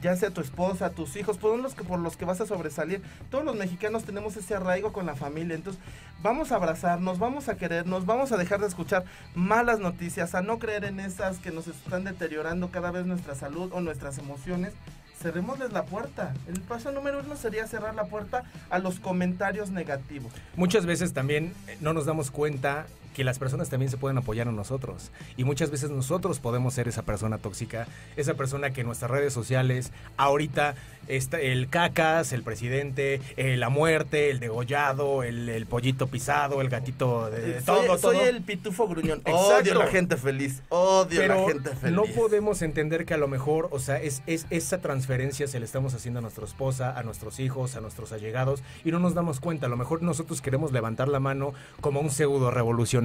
ya 0.02 0.14
sea 0.16 0.28
tu 0.28 0.42
esposa, 0.42 0.90
tus 0.90 1.16
hijos, 1.16 1.38
por 1.38 1.58
los 1.58 1.74
que, 1.74 1.82
por 1.82 1.98
los 1.98 2.18
que 2.18 2.26
vas 2.26 2.38
a 2.42 2.46
sobresalir. 2.46 3.00
Todos 3.30 3.42
los 3.42 3.56
mexicanos 3.56 4.04
tenemos 4.04 4.36
ese 4.36 4.54
arraigo 4.54 4.92
con 4.92 5.06
la 5.06 5.14
familia, 5.14 5.54
entonces 5.54 5.82
vamos 6.22 6.52
a 6.52 6.56
abrazarnos, 6.56 7.18
vamos 7.18 7.48
a 7.48 7.56
querernos, 7.56 8.04
vamos 8.04 8.30
a 8.30 8.36
dejar 8.36 8.60
de 8.60 8.66
escuchar 8.66 9.04
malas 9.34 9.80
noticias, 9.80 10.34
a 10.34 10.42
no 10.42 10.58
creer 10.58 10.84
en 10.84 11.00
esas 11.00 11.38
que 11.38 11.50
nos 11.50 11.68
están 11.68 12.04
deteriorando 12.04 12.70
cada 12.70 12.90
vez 12.90 13.06
nuestra 13.06 13.34
salud 13.34 13.70
o 13.72 13.80
nuestras 13.80 14.18
emociones. 14.18 14.74
Cerrémosles 15.22 15.72
la 15.72 15.84
puerta. 15.86 16.34
El 16.48 16.60
paso 16.60 16.92
número 16.92 17.20
uno 17.24 17.34
sería 17.34 17.66
cerrar 17.66 17.94
la 17.94 18.04
puerta 18.04 18.44
a 18.68 18.78
los 18.78 19.00
comentarios 19.00 19.70
negativos. 19.70 20.34
Muchas 20.54 20.84
veces 20.84 21.14
también 21.14 21.54
eh, 21.66 21.78
no 21.80 21.94
nos 21.94 22.04
damos 22.04 22.30
cuenta 22.30 22.84
que 23.14 23.24
las 23.24 23.38
personas 23.38 23.70
también 23.70 23.90
se 23.90 23.96
pueden 23.96 24.18
apoyar 24.18 24.48
a 24.48 24.52
nosotros. 24.52 25.10
Y 25.36 25.44
muchas 25.44 25.70
veces 25.70 25.90
nosotros 25.90 26.40
podemos 26.40 26.74
ser 26.74 26.88
esa 26.88 27.02
persona 27.02 27.38
tóxica, 27.38 27.86
esa 28.16 28.34
persona 28.34 28.70
que 28.70 28.82
en 28.82 28.86
nuestras 28.88 29.10
redes 29.10 29.32
sociales, 29.32 29.92
ahorita 30.16 30.74
está 31.08 31.40
el 31.40 31.68
cacas, 31.68 32.32
el 32.32 32.42
presidente, 32.42 33.20
eh, 33.36 33.56
la 33.56 33.68
muerte, 33.68 34.30
el 34.30 34.40
degollado, 34.40 35.22
el, 35.22 35.66
pollito 35.66 36.06
pisado, 36.06 36.60
el 36.60 36.68
gatito 36.68 37.30
de, 37.30 37.60
soy, 37.60 37.86
todo, 37.86 37.98
soy 37.98 38.18
el 38.18 38.42
pitufo 38.42 38.88
gruñón. 38.88 39.22
Odio 39.24 39.72
a 39.72 39.84
la 39.84 39.86
gente 39.86 40.16
feliz. 40.16 40.62
Odio 40.68 41.24
a 41.24 41.26
la 41.26 41.46
gente 41.46 41.70
feliz. 41.70 41.96
No 41.96 42.04
podemos 42.14 42.62
entender 42.62 43.04
que 43.04 43.14
a 43.14 43.18
lo 43.18 43.28
mejor, 43.28 43.68
o 43.70 43.78
sea, 43.78 44.00
es, 44.00 44.22
es 44.26 44.46
esa 44.50 44.80
transferencia 44.80 45.46
se 45.46 45.58
le 45.58 45.64
estamos 45.64 45.94
haciendo 45.94 46.18
a 46.18 46.22
nuestra 46.22 46.44
esposa, 46.44 46.98
a 46.98 47.02
nuestros 47.02 47.40
hijos, 47.40 47.76
a 47.76 47.80
nuestros 47.80 48.12
allegados, 48.12 48.62
y 48.84 48.90
no 48.90 48.98
nos 48.98 49.14
damos 49.14 49.40
cuenta. 49.40 49.66
A 49.66 49.68
lo 49.68 49.76
mejor 49.76 50.02
nosotros 50.02 50.40
queremos 50.40 50.72
levantar 50.72 51.08
la 51.08 51.20
mano 51.20 51.54
como 51.80 52.00
un 52.00 52.10
pseudo 52.10 52.50
revolucionario, 52.50 53.03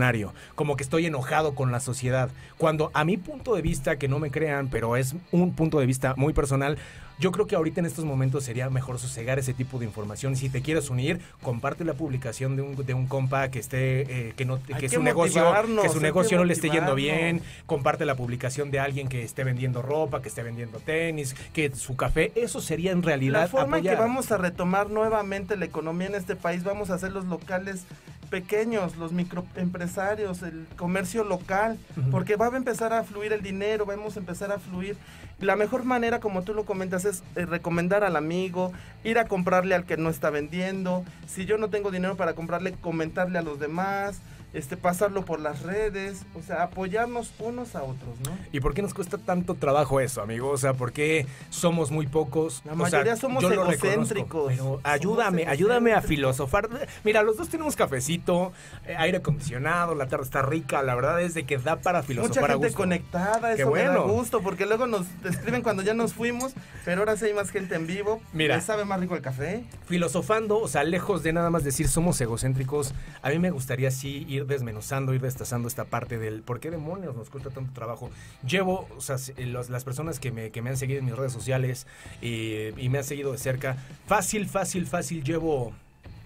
como 0.55 0.75
que 0.75 0.83
estoy 0.83 1.05
enojado 1.05 1.55
con 1.55 1.71
la 1.71 1.79
sociedad. 1.79 2.29
Cuando 2.57 2.91
a 2.93 3.03
mi 3.03 3.17
punto 3.17 3.55
de 3.55 3.61
vista, 3.61 3.97
que 3.97 4.07
no 4.07 4.19
me 4.19 4.31
crean, 4.31 4.69
pero 4.69 4.95
es 4.95 5.15
un 5.31 5.53
punto 5.53 5.79
de 5.79 5.85
vista 5.85 6.13
muy 6.17 6.33
personal, 6.33 6.77
yo 7.19 7.31
creo 7.31 7.47
que 7.47 7.55
ahorita 7.55 7.81
en 7.81 7.85
estos 7.85 8.05
momentos 8.05 8.45
sería 8.45 8.69
mejor 8.69 8.97
sosegar 8.97 9.39
ese 9.39 9.53
tipo 9.53 9.77
de 9.77 9.85
información. 9.85 10.35
Si 10.35 10.49
te 10.49 10.61
quieres 10.61 10.89
unir, 10.89 11.19
comparte 11.41 11.83
la 11.83 11.93
publicación 11.93 12.55
de 12.55 12.61
un, 12.61 12.75
de 12.75 12.93
un 12.93 13.07
compa 13.07 13.49
que 13.49 13.59
esté, 13.59 14.29
eh, 14.29 14.33
que 14.37 14.45
no, 14.45 14.61
que, 14.63 14.87
su 14.87 15.03
negocio, 15.03 15.53
que 15.81 15.89
su 15.89 15.99
negocio 15.99 16.37
no 16.37 16.45
le 16.45 16.53
esté 16.53 16.69
yendo 16.69 16.95
bien. 16.95 17.41
Comparte 17.65 18.05
la 18.05 18.15
publicación 18.15 18.71
de 18.71 18.79
alguien 18.79 19.09
que 19.09 19.23
esté 19.23 19.43
vendiendo 19.43 19.81
ropa, 19.81 20.21
que 20.21 20.29
esté 20.29 20.43
vendiendo 20.43 20.79
tenis, 20.79 21.35
que 21.51 21.75
su 21.75 21.97
café. 21.97 22.31
Eso 22.35 22.61
sería 22.61 22.91
en 22.91 23.03
realidad. 23.03 23.41
La 23.41 23.47
forma 23.47 23.77
en 23.79 23.83
que 23.83 23.95
vamos 23.95 24.31
a 24.31 24.37
retomar 24.37 24.89
nuevamente 24.89 25.57
la 25.57 25.65
economía 25.65 26.07
en 26.07 26.15
este 26.15 26.37
país, 26.37 26.63
vamos 26.63 26.89
a 26.89 26.93
hacer 26.95 27.11
los 27.11 27.25
locales 27.25 27.83
pequeños, 28.29 28.95
los 28.95 29.11
microempresarios, 29.11 30.41
el 30.43 30.67
comercio 30.77 31.23
local, 31.23 31.77
porque 32.11 32.35
va 32.35 32.47
a 32.47 32.55
empezar 32.55 32.93
a 32.93 33.03
fluir 33.03 33.33
el 33.33 33.41
dinero, 33.41 33.85
vamos 33.85 34.15
a 34.15 34.19
empezar 34.19 34.51
a 34.51 34.59
fluir. 34.59 34.95
La 35.41 35.55
mejor 35.55 35.85
manera, 35.85 36.19
como 36.19 36.43
tú 36.43 36.53
lo 36.53 36.65
comentas, 36.65 37.05
es 37.05 37.23
eh, 37.35 37.45
recomendar 37.45 38.03
al 38.03 38.17
amigo, 38.17 38.73
ir 39.05 39.17
a 39.17 39.25
comprarle 39.25 39.73
al 39.73 39.85
que 39.85 39.95
no 39.95 40.09
está 40.09 40.29
vendiendo. 40.29 41.05
Si 41.27 41.45
yo 41.45 41.57
no 41.57 41.69
tengo 41.69 41.91
dinero 41.91 42.17
para 42.17 42.33
comprarle, 42.33 42.73
comentarle 42.73 43.39
a 43.39 43.41
los 43.43 43.59
demás 43.59 44.21
este, 44.53 44.77
pasarlo 44.77 45.25
por 45.25 45.39
las 45.39 45.61
redes, 45.61 46.25
o 46.33 46.41
sea, 46.41 46.63
apoyarnos 46.63 47.31
unos 47.39 47.75
a 47.75 47.83
otros, 47.83 48.19
¿no? 48.25 48.35
¿Y 48.51 48.59
por 48.59 48.73
qué 48.73 48.81
nos 48.81 48.93
cuesta 48.93 49.17
tanto 49.17 49.53
trabajo 49.55 49.99
eso, 49.99 50.21
amigo? 50.21 50.49
O 50.49 50.57
sea, 50.57 50.73
¿por 50.73 50.91
qué 50.91 51.27
somos 51.49 51.91
muy 51.91 52.07
pocos? 52.07 52.63
La 52.65 52.73
mayoría 52.73 53.15
somos 53.15 53.43
egocéntricos. 53.43 54.53
Pero 54.53 54.79
ayúdame, 54.83 55.45
ayúdame 55.45 55.93
a 55.93 56.01
filosofar. 56.01 56.67
Mira, 57.03 57.21
los 57.21 57.37
dos 57.37 57.49
tenemos 57.49 57.75
cafecito, 57.75 58.51
eh, 58.87 58.95
aire 58.97 59.17
acondicionado, 59.17 59.93
la 59.93 60.07
tarde 60.07 60.25
está 60.25 60.41
rica, 60.41 60.81
la 60.81 60.95
verdad 60.95 61.21
es 61.21 61.35
de 61.35 61.43
que 61.43 61.57
da 61.57 61.75
para 61.75 62.01
filosofar 62.01 62.41
Mucha 62.41 62.53
gente 62.53 62.67
a 62.67 62.77
conectada, 62.77 63.53
eso 63.53 63.69
bueno. 63.69 63.91
me 63.91 63.99
da 63.99 64.05
gusto, 64.05 64.41
porque 64.41 64.65
luego 64.65 64.87
nos 64.87 65.05
escriben 65.25 65.61
cuando 65.61 65.83
ya 65.83 65.93
nos 65.93 66.13
fuimos, 66.13 66.53
pero 66.85 67.01
ahora 67.01 67.17
sí 67.17 67.25
hay 67.25 67.33
más 67.33 67.51
gente 67.51 67.75
en 67.75 67.85
vivo. 67.85 68.19
Mira. 68.33 68.59
sabe 68.61 68.85
más 68.85 68.99
rico 68.99 69.15
el 69.15 69.21
café? 69.21 69.63
Filosofando, 69.85 70.59
o 70.59 70.67
sea, 70.67 70.83
lejos 70.83 71.21
de 71.21 71.33
nada 71.33 71.51
más 71.51 71.63
decir 71.63 71.87
somos 71.87 72.19
egocéntricos, 72.19 72.93
a 73.21 73.29
mí 73.29 73.37
me 73.37 73.51
gustaría 73.51 73.91
sí 73.91 74.25
ir 74.27 74.38
desmenuzando, 74.47 75.13
ir 75.13 75.21
destazando 75.21 75.67
esta 75.67 75.85
parte 75.85 76.17
del 76.17 76.41
por 76.41 76.59
qué 76.59 76.71
demonios 76.71 77.15
nos 77.15 77.29
cuesta 77.29 77.49
tanto 77.49 77.73
trabajo. 77.73 78.09
Llevo, 78.45 78.87
o 78.95 79.01
sea, 79.01 79.17
las 79.37 79.83
personas 79.83 80.19
que 80.19 80.31
me, 80.31 80.51
que 80.51 80.61
me 80.61 80.69
han 80.69 80.77
seguido 80.77 80.99
en 80.99 81.05
mis 81.05 81.15
redes 81.15 81.33
sociales 81.33 81.87
y, 82.21 82.89
me 82.89 82.97
han 82.97 83.03
seguido 83.03 83.31
de 83.31 83.37
cerca, 83.37 83.77
fácil, 84.07 84.47
fácil, 84.47 84.87
fácil, 84.87 85.23
llevo 85.23 85.73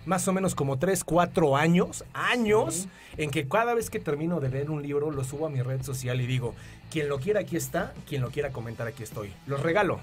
más 0.05 0.27
o 0.27 0.33
menos 0.33 0.55
como 0.55 0.79
3, 0.79 1.03
4 1.03 1.57
años, 1.57 2.05
años, 2.13 2.87
en 3.17 3.31
que 3.31 3.47
cada 3.47 3.73
vez 3.73 3.89
que 3.89 3.99
termino 3.99 4.39
de 4.39 4.49
leer 4.49 4.69
un 4.69 4.81
libro 4.81 5.11
lo 5.11 5.23
subo 5.23 5.47
a 5.47 5.49
mi 5.49 5.61
red 5.61 5.81
social 5.83 6.21
y 6.21 6.27
digo, 6.27 6.55
quien 6.91 7.09
lo 7.09 7.19
quiera 7.19 7.41
aquí 7.41 7.55
está, 7.55 7.93
quien 8.07 8.21
lo 8.21 8.29
quiera 8.29 8.51
comentar 8.51 8.87
aquí 8.87 9.03
estoy. 9.03 9.33
Los 9.47 9.61
regalo. 9.61 9.99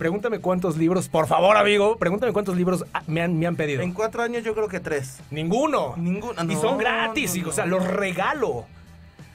Pregúntame 0.00 0.38
cuántos 0.38 0.78
libros, 0.78 1.10
por 1.10 1.26
favor, 1.26 1.58
amigo, 1.58 1.98
pregúntame 1.98 2.32
cuántos 2.32 2.56
libros 2.56 2.86
me 3.06 3.20
han, 3.20 3.38
me 3.38 3.46
han 3.46 3.54
pedido. 3.54 3.82
En 3.82 3.92
cuatro 3.92 4.22
años 4.22 4.42
yo 4.42 4.54
creo 4.54 4.66
que 4.66 4.80
tres. 4.80 5.18
Ninguno. 5.30 5.92
Ninguno. 5.98 6.42
y 6.50 6.56
son 6.56 6.78
gratis, 6.78 7.38
o 7.46 7.52
sea, 7.52 7.66
los 7.66 7.86
regalo. 7.86 8.64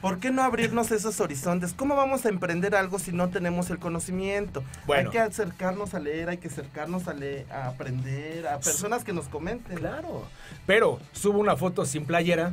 ¿Por 0.00 0.18
qué 0.18 0.32
no 0.32 0.42
abrirnos 0.42 0.90
esos 0.90 1.20
horizontes? 1.20 1.72
¿Cómo 1.72 1.94
vamos 1.94 2.26
a 2.26 2.30
emprender 2.30 2.74
algo 2.74 2.98
si 2.98 3.12
no 3.12 3.28
tenemos 3.28 3.70
el 3.70 3.78
conocimiento? 3.78 4.64
Hay 4.92 5.08
que 5.08 5.20
acercarnos 5.20 5.94
a 5.94 6.00
leer, 6.00 6.30
hay 6.30 6.38
que 6.38 6.48
acercarnos 6.48 7.06
a, 7.06 7.14
leer, 7.14 7.46
a 7.52 7.68
aprender, 7.68 8.48
a 8.48 8.58
personas 8.58 9.04
que 9.04 9.12
nos 9.12 9.28
comenten. 9.28 9.78
Claro. 9.78 10.24
Pero 10.66 10.98
subo 11.12 11.38
una 11.38 11.56
foto 11.56 11.86
sin 11.86 12.06
playera 12.06 12.52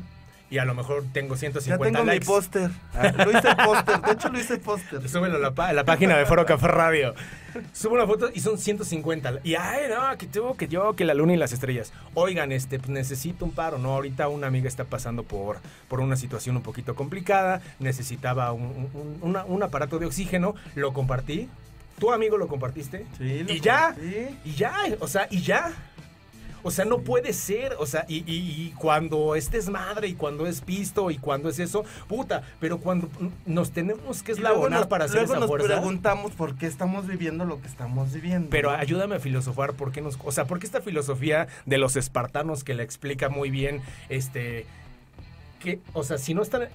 y 0.49 0.59
a 0.59 0.65
lo 0.65 0.75
mejor 0.75 1.03
tengo 1.11 1.35
150 1.35 1.83
ya 1.83 1.91
tengo 1.91 2.11
mi 2.11 2.19
póster. 2.19 2.69
Ah, 2.93 3.11
lo 3.11 3.31
hice 3.31 3.55
póster. 3.55 4.01
De 4.01 4.11
hecho, 4.11 4.29
lo 4.29 4.39
hice 4.39 4.57
póster. 4.57 5.09
Súbelo 5.09 5.37
a 5.37 5.39
la, 5.39 5.73
la, 5.73 5.83
página 5.83 6.15
de 6.17 6.25
Foro 6.25 6.45
Café 6.45 6.67
Radio. 6.67 7.15
Subo 7.71 7.95
una 7.95 8.05
foto 8.05 8.29
y 8.33 8.39
son 8.39 8.57
150. 8.57 9.39
Y 9.43 9.55
ay, 9.55 9.89
no, 9.89 10.17
que 10.17 10.27
tengo 10.27 10.55
que 10.55 10.67
yo, 10.67 10.95
que 10.95 11.05
la 11.05 11.13
luna 11.13 11.33
y 11.33 11.37
las 11.37 11.53
estrellas. 11.53 11.91
Oigan, 12.13 12.51
este, 12.51 12.77
pues, 12.77 12.89
necesito 12.89 13.45
un 13.45 13.51
paro, 13.51 13.77
¿no? 13.77 13.93
Ahorita 13.93 14.27
una 14.27 14.47
amiga 14.47 14.67
está 14.67 14.83
pasando 14.83 15.23
por, 15.23 15.57
por 15.87 15.99
una 15.99 16.15
situación 16.15 16.55
un 16.55 16.63
poquito 16.63 16.95
complicada. 16.95 17.61
Necesitaba 17.79 18.51
un, 18.51 19.63
aparato 19.63 19.99
de 19.99 20.05
oxígeno. 20.05 20.55
Lo 20.75 20.93
compartí. 20.93 21.49
¿Tu 21.99 22.11
amigo 22.11 22.37
lo 22.37 22.47
compartiste? 22.47 23.05
Sí, 23.17 23.45
y 23.47 23.59
ya. 23.59 23.95
Y 24.43 24.53
ya, 24.53 24.73
o 24.99 25.07
sea, 25.07 25.27
y 25.29 25.41
ya. 25.41 25.73
O 26.63 26.71
sea, 26.71 26.85
no 26.85 26.99
puede 26.99 27.33
ser. 27.33 27.75
O 27.77 27.85
sea, 27.85 28.05
y, 28.07 28.71
cuando 28.79 29.35
estés 29.35 29.69
madre 29.69 30.07
y 30.07 30.13
cuando 30.13 30.47
es 30.47 30.61
pisto 30.61 31.11
y 31.11 31.17
cuando 31.17 31.49
es 31.49 31.59
eso, 31.59 31.85
puta. 32.07 32.43
Pero 32.59 32.79
cuando 32.79 33.09
nos 33.45 33.71
tenemos 33.71 34.23
que 34.23 34.31
eslabonar 34.31 34.87
para 34.87 35.05
hacer 35.05 35.27
luego 35.27 35.33
esa 35.33 35.39
nos 35.39 35.51
preguntamos 35.51 36.31
por 36.31 36.55
qué 36.55 36.65
estamos 36.65 37.07
viviendo 37.07 37.45
lo 37.45 37.61
que 37.61 37.67
estamos 37.67 38.13
viviendo. 38.13 38.49
Pero 38.49 38.71
ayúdame 38.71 39.15
a 39.15 39.19
filosofar 39.19 39.73
por 39.73 39.91
qué 39.91 40.01
nos. 40.01 40.17
O 40.23 40.31
sea, 40.31 40.45
porque 40.45 40.65
esta 40.65 40.81
filosofía 40.81 41.47
de 41.65 41.77
los 41.77 41.95
espartanos 41.95 42.63
que 42.63 42.73
la 42.73 42.83
explica 42.83 43.29
muy 43.29 43.49
bien, 43.49 43.81
este. 44.09 44.65
Que, 45.59 45.79
o 45.93 46.03
sea, 46.03 46.17
si 46.17 46.33
no 46.33 46.41
están 46.41 46.67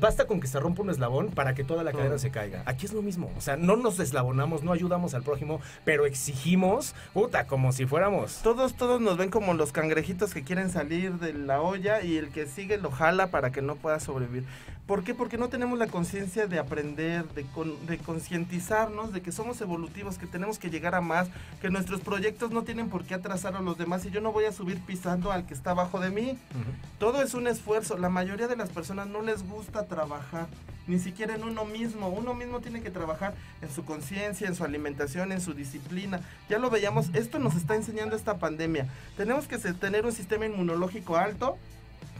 basta 0.00 0.26
con 0.26 0.40
que 0.40 0.46
se 0.46 0.58
rompa 0.60 0.82
un 0.82 0.90
eslabón 0.90 1.30
para 1.30 1.54
que 1.54 1.64
toda 1.64 1.82
la 1.84 1.92
cadena 1.92 2.18
se 2.18 2.30
caiga. 2.30 2.62
Aquí 2.66 2.86
es 2.86 2.92
lo 2.92 3.02
mismo. 3.02 3.30
O 3.36 3.40
sea, 3.40 3.56
no 3.56 3.76
nos 3.76 3.98
eslabonamos, 3.98 4.62
no 4.62 4.72
ayudamos 4.72 5.14
al 5.14 5.22
prójimo, 5.22 5.60
pero 5.84 6.06
exigimos, 6.06 6.94
puta, 7.12 7.46
como 7.46 7.72
si 7.72 7.86
fuéramos. 7.86 8.40
Todos, 8.42 8.74
todos 8.74 9.00
nos 9.00 9.16
ven 9.16 9.30
como 9.30 9.54
los 9.54 9.72
cangrejitos 9.72 10.34
que 10.34 10.42
quieren 10.42 10.70
salir 10.70 11.14
de 11.14 11.32
la 11.32 11.60
olla 11.60 12.02
y 12.02 12.16
el 12.16 12.30
que 12.30 12.46
sigue 12.46 12.78
lo 12.78 12.90
jala 12.90 13.28
para 13.28 13.50
que 13.50 13.62
no 13.62 13.76
pueda 13.76 14.00
sobrevivir. 14.00 14.44
¿Por 14.92 15.04
qué? 15.04 15.14
Porque 15.14 15.38
no 15.38 15.48
tenemos 15.48 15.78
la 15.78 15.86
conciencia 15.86 16.46
de 16.46 16.58
aprender, 16.58 17.24
de, 17.30 17.46
de 17.86 17.96
concientizarnos 17.96 19.10
de 19.14 19.22
que 19.22 19.32
somos 19.32 19.58
evolutivos, 19.62 20.18
que 20.18 20.26
tenemos 20.26 20.58
que 20.58 20.68
llegar 20.68 20.94
a 20.94 21.00
más, 21.00 21.28
que 21.62 21.70
nuestros 21.70 22.02
proyectos 22.02 22.50
no 22.50 22.62
tienen 22.62 22.90
por 22.90 23.04
qué 23.04 23.14
atrasar 23.14 23.56
a 23.56 23.62
los 23.62 23.78
demás 23.78 24.04
y 24.04 24.10
yo 24.10 24.20
no 24.20 24.32
voy 24.32 24.44
a 24.44 24.52
subir 24.52 24.82
pisando 24.82 25.32
al 25.32 25.46
que 25.46 25.54
está 25.54 25.70
abajo 25.70 25.98
de 25.98 26.10
mí. 26.10 26.38
Todo 26.98 27.22
es 27.22 27.32
un 27.32 27.46
esfuerzo. 27.46 27.96
La 27.96 28.10
mayoría 28.10 28.48
de 28.48 28.56
las 28.56 28.68
personas 28.68 29.06
no 29.06 29.22
les 29.22 29.48
gusta 29.48 29.86
trabajar, 29.86 30.46
ni 30.86 30.98
siquiera 30.98 31.36
en 31.36 31.44
uno 31.44 31.64
mismo. 31.64 32.10
Uno 32.10 32.34
mismo 32.34 32.60
tiene 32.60 32.82
que 32.82 32.90
trabajar 32.90 33.32
en 33.62 33.70
su 33.70 33.86
conciencia, 33.86 34.46
en 34.46 34.54
su 34.54 34.62
alimentación, 34.62 35.32
en 35.32 35.40
su 35.40 35.54
disciplina. 35.54 36.20
Ya 36.50 36.58
lo 36.58 36.68
veíamos, 36.68 37.08
esto 37.14 37.38
nos 37.38 37.54
está 37.54 37.76
enseñando 37.76 38.14
esta 38.14 38.36
pandemia. 38.36 38.88
Tenemos 39.16 39.48
que 39.48 39.56
tener 39.56 40.04
un 40.04 40.12
sistema 40.12 40.44
inmunológico 40.44 41.16
alto 41.16 41.56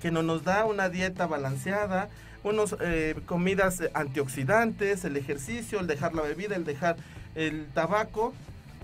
que 0.01 0.11
no 0.11 0.23
nos 0.23 0.43
da 0.43 0.65
una 0.65 0.89
dieta 0.89 1.27
balanceada, 1.27 2.09
unos 2.45 2.77
eh, 2.81 3.21
comidas 3.27 3.83
antioxidantes, 3.95 5.05
el 5.05 5.17
ejercicio, 5.17 5.81
el 5.81 5.87
dejar 5.87 6.15
la 6.15 6.23
bebida, 6.23 6.57
el 6.57 6.65
dejar 6.65 6.97
el 7.35 7.67
tabaco, 7.73 8.33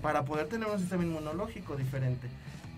para 0.01 0.23
poder 0.23 0.47
tener 0.47 0.67
un 0.69 0.79
sistema 0.79 1.03
inmunológico 1.03 1.75
diferente. 1.75 2.27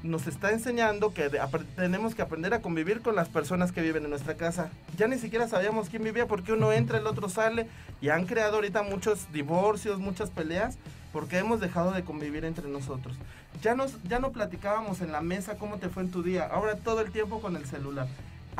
Nos 0.03 0.25
está 0.25 0.51
enseñando 0.51 1.13
que 1.13 1.29
tenemos 1.75 2.15
que 2.15 2.23
aprender 2.23 2.55
a 2.55 2.61
convivir 2.61 3.01
con 3.01 3.15
las 3.15 3.29
personas 3.29 3.71
que 3.71 3.81
viven 3.81 4.03
en 4.03 4.09
nuestra 4.09 4.33
casa. 4.33 4.71
Ya 4.97 5.07
ni 5.07 5.19
siquiera 5.19 5.47
sabíamos 5.47 5.89
quién 5.89 6.03
vivía 6.03 6.25
porque 6.25 6.53
uno 6.53 6.71
entra, 6.71 6.97
el 6.97 7.05
otro 7.05 7.29
sale 7.29 7.67
y 8.01 8.09
han 8.09 8.25
creado 8.25 8.55
ahorita 8.55 8.81
muchos 8.81 9.31
divorcios, 9.31 9.99
muchas 9.99 10.31
peleas 10.31 10.77
porque 11.13 11.37
hemos 11.37 11.59
dejado 11.59 11.91
de 11.91 12.03
convivir 12.03 12.45
entre 12.45 12.67
nosotros. 12.67 13.15
Ya, 13.61 13.75
nos, 13.75 14.01
ya 14.03 14.17
no 14.17 14.31
platicábamos 14.31 15.01
en 15.01 15.11
la 15.11 15.21
mesa 15.21 15.57
cómo 15.57 15.77
te 15.77 15.89
fue 15.89 16.01
en 16.01 16.09
tu 16.09 16.23
día, 16.23 16.47
ahora 16.47 16.77
todo 16.77 17.01
el 17.01 17.11
tiempo 17.11 17.39
con 17.39 17.55
el 17.55 17.65
celular 17.65 18.07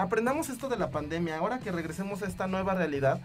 aprendamos 0.02 0.50
esto 0.50 0.68
de 0.68 0.78
la 0.78 0.90
pandemia, 0.90 1.38
ahora 1.38 1.60
que 1.60 1.72
regresemos 1.72 2.24
a 2.24 2.28
esta 2.28 2.48
nueva 2.48 2.74
realidad, 2.74 3.20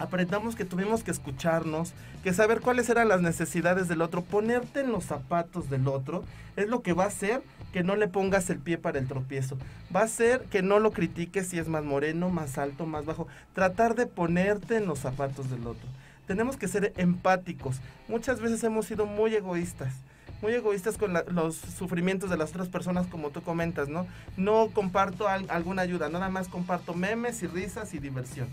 aprendamos 0.00 0.56
que 0.56 0.64
tuvimos 0.64 1.04
que 1.04 1.12
escucharnos, 1.12 1.92
que 2.24 2.34
saber 2.34 2.60
cuáles 2.60 2.88
eran 2.88 3.08
las 3.08 3.22
necesidades 3.22 3.86
del 3.86 4.02
otro, 4.02 4.22
ponerte 4.22 4.80
en 4.80 4.90
los 4.90 5.04
zapatos 5.04 5.70
del 5.70 5.86
otro, 5.86 6.24
es 6.56 6.68
lo 6.68 6.82
que 6.82 6.92
va 6.92 7.04
a 7.04 7.08
hacer 7.08 7.42
que 7.72 7.84
no 7.84 7.94
le 7.94 8.08
pongas 8.08 8.50
el 8.50 8.58
pie 8.58 8.78
para 8.78 8.98
el 8.98 9.06
tropiezo. 9.06 9.56
Va 9.94 10.00
a 10.00 10.04
hacer 10.04 10.42
que 10.50 10.60
no 10.60 10.80
lo 10.80 10.90
critiques 10.90 11.46
si 11.46 11.58
es 11.58 11.68
más 11.68 11.84
moreno, 11.84 12.30
más 12.30 12.58
alto, 12.58 12.84
más 12.84 13.06
bajo. 13.06 13.28
Tratar 13.54 13.94
de 13.94 14.06
ponerte 14.06 14.76
en 14.76 14.86
los 14.86 14.98
zapatos 14.98 15.50
del 15.50 15.66
otro. 15.66 15.88
Tenemos 16.26 16.56
que 16.56 16.68
ser 16.68 16.92
empáticos. 16.96 17.80
Muchas 18.08 18.40
veces 18.40 18.62
hemos 18.64 18.86
sido 18.86 19.06
muy 19.06 19.34
egoístas 19.34 19.94
muy 20.42 20.52
egoístas 20.52 20.98
con 20.98 21.14
los 21.28 21.56
sufrimientos 21.56 22.28
de 22.28 22.36
las 22.36 22.50
otras 22.50 22.68
personas, 22.68 23.06
como 23.06 23.30
tú 23.30 23.42
comentas, 23.42 23.88
¿no? 23.88 24.06
No 24.36 24.68
comparto 24.74 25.28
alguna 25.28 25.82
ayuda, 25.82 26.08
nada 26.08 26.28
más 26.28 26.48
comparto 26.48 26.94
memes 26.94 27.42
y 27.42 27.46
risas 27.46 27.94
y 27.94 28.00
diversión. 28.00 28.48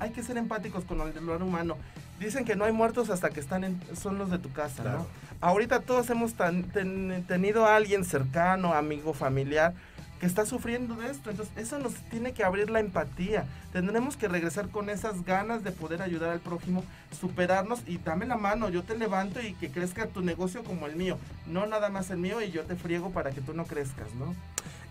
Hay 0.00 0.10
que 0.10 0.22
ser 0.22 0.38
empáticos 0.38 0.84
con 0.84 1.00
el 1.02 1.12
dolor 1.12 1.42
humano. 1.42 1.76
Dicen 2.18 2.44
que 2.44 2.56
no 2.56 2.64
hay 2.64 2.72
muertos 2.72 3.10
hasta 3.10 3.30
que 3.30 3.40
están 3.40 3.62
en, 3.62 3.80
son 3.94 4.18
los 4.18 4.30
de 4.30 4.38
tu 4.38 4.50
casa, 4.52 4.82
¿no? 4.82 5.06
Ahorita 5.40 5.80
todos 5.80 6.08
hemos 6.08 6.34
tenido 7.28 7.66
a 7.66 7.76
alguien 7.76 8.04
cercano, 8.04 8.72
amigo, 8.72 9.12
familiar, 9.12 9.74
está 10.26 10.46
sufriendo 10.46 10.94
de 10.96 11.10
esto. 11.10 11.30
Entonces, 11.30 11.54
eso 11.56 11.78
nos 11.78 11.94
tiene 12.10 12.32
que 12.32 12.44
abrir 12.44 12.70
la 12.70 12.80
empatía. 12.80 13.46
Tendremos 13.72 14.16
que 14.16 14.28
regresar 14.28 14.68
con 14.68 14.90
esas 14.90 15.24
ganas 15.24 15.64
de 15.64 15.72
poder 15.72 16.02
ayudar 16.02 16.30
al 16.30 16.40
prójimo, 16.40 16.84
superarnos 17.18 17.80
y 17.86 17.98
dame 17.98 18.26
la 18.26 18.36
mano, 18.36 18.68
yo 18.68 18.82
te 18.82 18.96
levanto 18.96 19.40
y 19.40 19.54
que 19.54 19.70
crezca 19.70 20.06
tu 20.06 20.20
negocio 20.20 20.64
como 20.64 20.86
el 20.86 20.96
mío. 20.96 21.18
No 21.46 21.66
nada 21.66 21.88
más 21.88 22.10
el 22.10 22.18
mío 22.18 22.40
y 22.40 22.50
yo 22.50 22.62
te 22.62 22.76
friego 22.76 23.10
para 23.10 23.30
que 23.30 23.40
tú 23.40 23.54
no 23.54 23.64
crezcas, 23.64 24.14
¿no? 24.14 24.34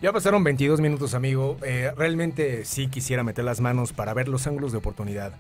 Ya 0.04 0.12
pasaron 0.12 0.44
22 0.44 0.82
minutos, 0.82 1.14
amigo. 1.14 1.56
Eh, 1.64 1.90
realmente 1.96 2.66
sí 2.66 2.90
quisiera 2.90 3.24
meter 3.24 3.46
las 3.46 3.62
manos 3.62 3.94
para 3.94 4.14
ver 4.14 4.28
los 4.28 4.46
ángulos 4.48 4.74
de 4.74 4.80
oportunidad. 4.80 5.32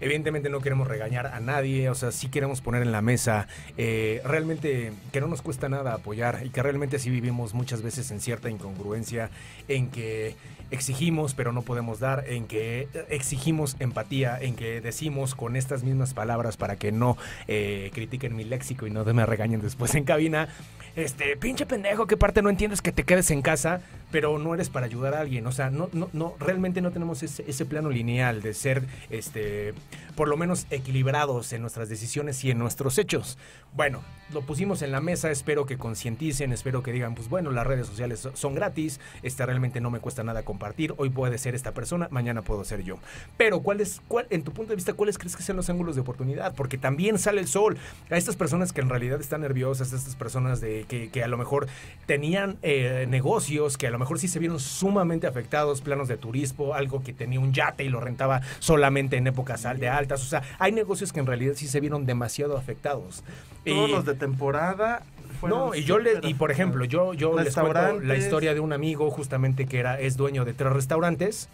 Evidentemente 0.00 0.48
no 0.48 0.60
queremos 0.60 0.86
regañar 0.86 1.26
a 1.26 1.40
nadie, 1.40 1.90
o 1.90 1.96
sea, 1.96 2.12
sí 2.12 2.28
queremos 2.28 2.60
poner 2.60 2.82
en 2.82 2.92
la 2.92 3.02
mesa 3.02 3.48
eh, 3.76 4.20
realmente 4.24 4.92
que 5.10 5.20
no 5.20 5.26
nos 5.26 5.42
cuesta 5.42 5.68
nada 5.68 5.94
apoyar 5.94 6.42
y 6.44 6.50
que 6.50 6.62
realmente 6.62 7.00
sí 7.00 7.10
vivimos 7.10 7.52
muchas 7.52 7.82
veces 7.82 8.12
en 8.12 8.20
cierta 8.20 8.48
incongruencia, 8.48 9.30
en 9.68 9.88
que 9.90 10.36
exigimos 10.70 11.34
pero 11.34 11.52
no 11.52 11.62
podemos 11.62 12.00
dar, 12.00 12.24
en 12.26 12.46
que 12.46 12.88
exigimos 13.08 13.76
empatía, 13.78 14.38
en 14.40 14.56
que 14.56 14.80
decimos 14.80 15.34
con 15.34 15.54
estas 15.54 15.84
mismas 15.84 16.14
palabras 16.14 16.56
para 16.56 16.76
que 16.76 16.90
no 16.90 17.16
eh, 17.46 17.90
critiquen 17.92 18.34
mi 18.34 18.44
léxico 18.44 18.86
y 18.86 18.90
no 18.90 19.04
me 19.04 19.26
regañen 19.26 19.60
después 19.60 19.94
en 19.94 20.04
cabina, 20.04 20.48
este, 20.96 21.36
pinche 21.36 21.66
pendejo, 21.66 22.06
¿qué 22.06 22.16
parte 22.16 22.42
no 22.42 22.50
entiendes 22.50 22.82
que 22.82 22.92
te 22.92 23.04
quedes 23.04 23.30
en 23.30 23.42
casa, 23.42 23.80
pero 24.12 24.38
no 24.38 24.54
eres 24.54 24.68
para 24.68 24.86
ayudar 24.86 25.14
a 25.14 25.20
alguien? 25.20 25.46
O 25.46 25.52
sea, 25.52 25.70
no, 25.70 25.88
no, 25.92 26.08
no, 26.12 26.36
realmente 26.38 26.80
no 26.80 26.92
tenemos 26.92 27.22
ese, 27.22 27.44
ese 27.48 27.64
plano 27.64 27.90
lineal 27.90 28.42
de 28.42 28.54
ser, 28.54 28.84
este, 29.10 29.74
por 30.14 30.28
lo 30.28 30.36
menos 30.36 30.66
equilibrados 30.70 31.52
en 31.52 31.62
nuestras 31.62 31.88
decisiones 31.88 32.44
y 32.44 32.50
en 32.50 32.58
nuestros 32.58 32.98
hechos. 32.98 33.38
Bueno, 33.74 34.02
lo 34.32 34.42
pusimos 34.42 34.82
en 34.82 34.92
la 34.92 35.00
mesa, 35.00 35.30
espero 35.30 35.66
que 35.66 35.78
concienticen, 35.78 36.52
espero 36.52 36.82
que 36.82 36.92
digan, 36.92 37.14
pues 37.14 37.28
bueno, 37.28 37.50
las 37.50 37.66
redes 37.66 37.86
sociales 37.86 38.28
son 38.34 38.54
gratis, 38.54 39.00
este 39.22 39.44
realmente 39.44 39.80
no 39.80 39.90
me 39.90 40.00
cuesta 40.00 40.22
nada 40.22 40.44
compartir, 40.44 40.94
hoy 40.98 41.10
puede 41.10 41.38
ser 41.38 41.54
esta 41.54 41.72
persona, 41.72 42.08
mañana 42.10 42.42
puedo 42.42 42.64
ser 42.64 42.82
yo. 42.82 42.98
Pero, 43.36 43.60
¿cuál 43.60 43.80
es, 43.80 44.02
cuál, 44.08 44.26
en 44.30 44.42
tu 44.42 44.52
punto 44.52 44.70
de 44.70 44.76
vista, 44.76 44.92
cuáles 44.92 45.18
crees 45.18 45.36
que 45.36 45.42
sean 45.42 45.56
los 45.56 45.70
ángulos 45.70 45.94
de 45.94 46.02
oportunidad? 46.02 46.54
Porque 46.54 46.78
también 46.78 47.18
sale 47.18 47.40
el 47.40 47.48
sol. 47.48 47.78
A 48.10 48.16
estas 48.16 48.36
personas 48.36 48.72
que 48.72 48.80
en 48.80 48.88
realidad 48.88 49.20
están 49.20 49.40
nerviosas, 49.40 49.92
a 49.92 49.96
estas 49.96 50.16
personas 50.16 50.60
de 50.60 50.84
que, 50.84 51.22
a 51.22 51.28
lo 51.28 51.38
mejor 51.38 51.66
tenían 52.06 52.58
eh, 52.62 53.06
negocios, 53.08 53.78
que 53.78 53.86
a 53.86 53.90
lo 53.90 53.98
mejor 54.02 54.18
sí 54.18 54.28
se 54.28 54.38
vieron 54.38 54.60
sumamente 54.60 55.26
afectados, 55.26 55.80
planos 55.80 56.08
de 56.08 56.16
turismo, 56.16 56.74
algo 56.74 57.02
que 57.02 57.12
tenía 57.12 57.40
un 57.40 57.52
yate 57.52 57.84
y 57.84 57.88
lo 57.88 58.00
rentaba 58.00 58.42
solamente 58.58 59.16
en 59.16 59.26
épocas 59.26 59.62
de 59.78 59.88
altas. 59.88 60.22
O 60.22 60.26
sea, 60.26 60.42
hay 60.58 60.72
negocios 60.72 61.12
que 61.12 61.20
en 61.20 61.26
realidad 61.26 61.54
sí 61.56 61.68
se 61.68 61.80
vieron 61.80 62.04
demasiado 62.04 62.56
afectados. 62.56 63.22
Todos 63.64 63.90
los 63.90 64.04
de 64.04 64.14
temporada 64.14 65.02
no, 65.48 65.74
y 65.74 65.84
yo 65.84 65.98
le, 65.98 66.20
y 66.22 66.34
por 66.34 66.50
ejemplo, 66.50 66.84
yo, 66.84 67.14
yo 67.14 67.38
les 67.38 67.54
cuento 67.54 68.00
la 68.00 68.16
historia 68.16 68.54
de 68.54 68.60
un 68.60 68.72
amigo 68.72 69.10
justamente 69.10 69.66
que 69.66 69.78
era, 69.78 69.98
es 70.00 70.16
dueño 70.16 70.44
de 70.44 70.52
tres 70.52 70.72
restaurantes. 70.72 71.48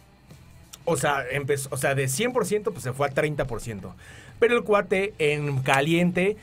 O 0.84 0.96
sea, 0.96 1.24
empezó, 1.30 1.68
o 1.70 1.76
sea, 1.76 1.94
de 1.94 2.06
100% 2.06 2.64
pues 2.64 2.82
se 2.82 2.92
fue 2.92 3.08
a 3.08 3.10
30%. 3.10 3.92
Pero 4.38 4.56
el 4.56 4.64
cuate 4.64 5.12
en 5.18 5.58
caliente 5.60 6.36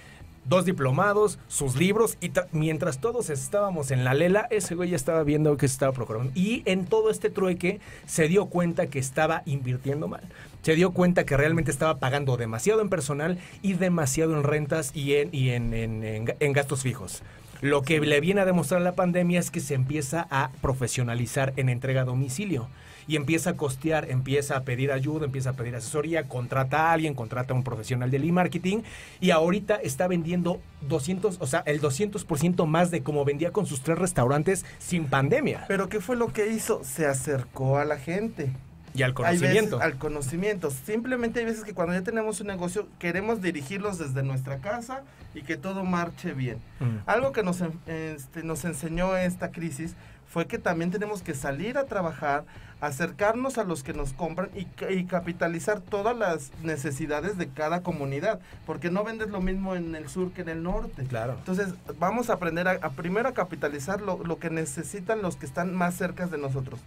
dos 0.45 0.65
diplomados, 0.65 1.39
sus 1.47 1.75
libros, 1.75 2.17
y 2.21 2.31
mientras 2.51 2.99
todos 2.99 3.29
estábamos 3.29 3.91
en 3.91 4.03
la 4.03 4.13
lela, 4.13 4.47
ese 4.51 4.75
güey 4.75 4.91
ya 4.91 4.95
estaba 4.95 5.23
viendo 5.23 5.57
que 5.57 5.67
se 5.67 5.73
estaba 5.73 5.91
procurando. 5.91 6.31
Y 6.35 6.63
en 6.65 6.85
todo 6.85 7.09
este 7.09 7.29
trueque 7.29 7.79
se 8.05 8.27
dio 8.27 8.45
cuenta 8.47 8.87
que 8.87 8.99
estaba 8.99 9.43
invirtiendo 9.45 10.07
mal. 10.07 10.23
Se 10.61 10.75
dio 10.75 10.91
cuenta 10.91 11.25
que 11.25 11.37
realmente 11.37 11.71
estaba 11.71 11.97
pagando 11.97 12.37
demasiado 12.37 12.81
en 12.81 12.89
personal 12.89 13.37
y 13.61 13.73
demasiado 13.73 14.35
en 14.35 14.43
rentas 14.43 14.91
y 14.95 15.15
en, 15.15 15.29
y 15.31 15.49
en, 15.49 15.73
en 15.73 16.53
gastos 16.53 16.81
fijos. 16.81 17.21
Lo 17.61 17.81
que 17.81 17.99
le 17.99 18.19
viene 18.19 18.41
a 18.41 18.45
demostrar 18.45 18.81
la 18.81 18.95
pandemia 18.95 19.39
es 19.39 19.51
que 19.51 19.59
se 19.59 19.73
empieza 19.75 20.27
a 20.29 20.51
profesionalizar 20.61 21.53
en 21.55 21.69
entrega 21.69 22.01
a 22.01 22.05
domicilio 22.05 22.67
y 23.07 23.15
empieza 23.15 23.51
a 23.51 23.53
costear, 23.53 24.09
empieza 24.09 24.57
a 24.57 24.63
pedir 24.63 24.91
ayuda, 24.91 25.25
empieza 25.25 25.51
a 25.51 25.53
pedir 25.53 25.75
asesoría, 25.75 26.27
contrata 26.27 26.89
a 26.89 26.93
alguien, 26.93 27.13
contrata 27.13 27.53
a 27.53 27.57
un 27.57 27.63
profesional 27.63 28.11
del 28.11 28.23
e-marketing 28.23 28.79
y 29.19 29.31
ahorita 29.31 29.75
está 29.75 30.07
vendiendo 30.07 30.61
200, 30.87 31.37
o 31.39 31.47
sea, 31.47 31.63
el 31.65 31.81
200% 31.81 32.65
más 32.65 32.91
de 32.91 33.03
como 33.03 33.25
vendía 33.25 33.51
con 33.51 33.65
sus 33.65 33.81
tres 33.81 33.97
restaurantes 33.97 34.65
sin 34.79 35.05
pandemia. 35.05 35.65
Pero 35.67 35.89
¿qué 35.89 35.99
fue 35.99 36.15
lo 36.15 36.33
que 36.33 36.51
hizo? 36.51 36.81
Se 36.83 37.05
acercó 37.05 37.77
a 37.77 37.85
la 37.85 37.97
gente. 37.97 38.51
Y 38.93 39.03
al 39.03 39.13
conocimiento. 39.13 39.81
al 39.81 39.97
conocimiento. 39.97 40.71
Simplemente 40.71 41.39
hay 41.39 41.45
veces 41.45 41.65
que 41.65 41.73
cuando 41.73 41.93
ya 41.93 42.01
tenemos 42.01 42.39
un 42.39 42.47
negocio 42.47 42.87
queremos 42.97 43.41
dirigirlos 43.41 43.97
desde 43.97 44.23
nuestra 44.23 44.59
casa 44.59 45.03
y 45.33 45.41
que 45.41 45.57
todo 45.57 45.83
marche 45.83 46.33
bien. 46.33 46.59
Mm. 46.79 46.99
Algo 47.05 47.33
que 47.33 47.43
nos, 47.43 47.61
este, 47.87 48.43
nos 48.43 48.63
enseñó 48.63 49.17
esta 49.17 49.51
crisis 49.51 49.95
fue 50.27 50.47
que 50.47 50.57
también 50.57 50.91
tenemos 50.91 51.21
que 51.21 51.33
salir 51.33 51.77
a 51.77 51.85
trabajar, 51.85 52.45
acercarnos 52.85 53.57
a 53.57 53.63
los 53.63 53.83
que 53.83 53.93
nos 53.93 54.13
compran 54.13 54.49
y, 54.55 55.03
capitalizar 55.05 55.81
todas 55.81 56.15
las 56.15 56.51
necesidades 56.63 57.37
de 57.37 57.47
cada 57.47 57.81
comunidad, 57.81 58.39
porque 58.65 58.91
no 58.91 59.03
vendes 59.03 59.29
lo 59.29 59.41
mismo 59.41 59.75
en 59.75 59.95
el 59.95 60.09
sur 60.09 60.31
que 60.31 60.41
en 60.41 60.49
el 60.49 60.63
norte. 60.63 61.03
Claro. 61.05 61.35
Entonces, 61.37 61.73
vamos 61.99 62.29
a 62.29 62.33
aprender 62.33 62.67
a, 62.67 62.89
primero 62.91 63.29
a 63.29 63.33
capitalizar 63.33 64.01
lo, 64.01 64.23
lo, 64.23 64.39
que 64.39 64.49
necesitan 64.49 65.21
los 65.21 65.35
que 65.35 65.45
están 65.45 65.73
más 65.73 65.95
cerca 65.95 66.27
de 66.27 66.37
nosotros. 66.37 66.79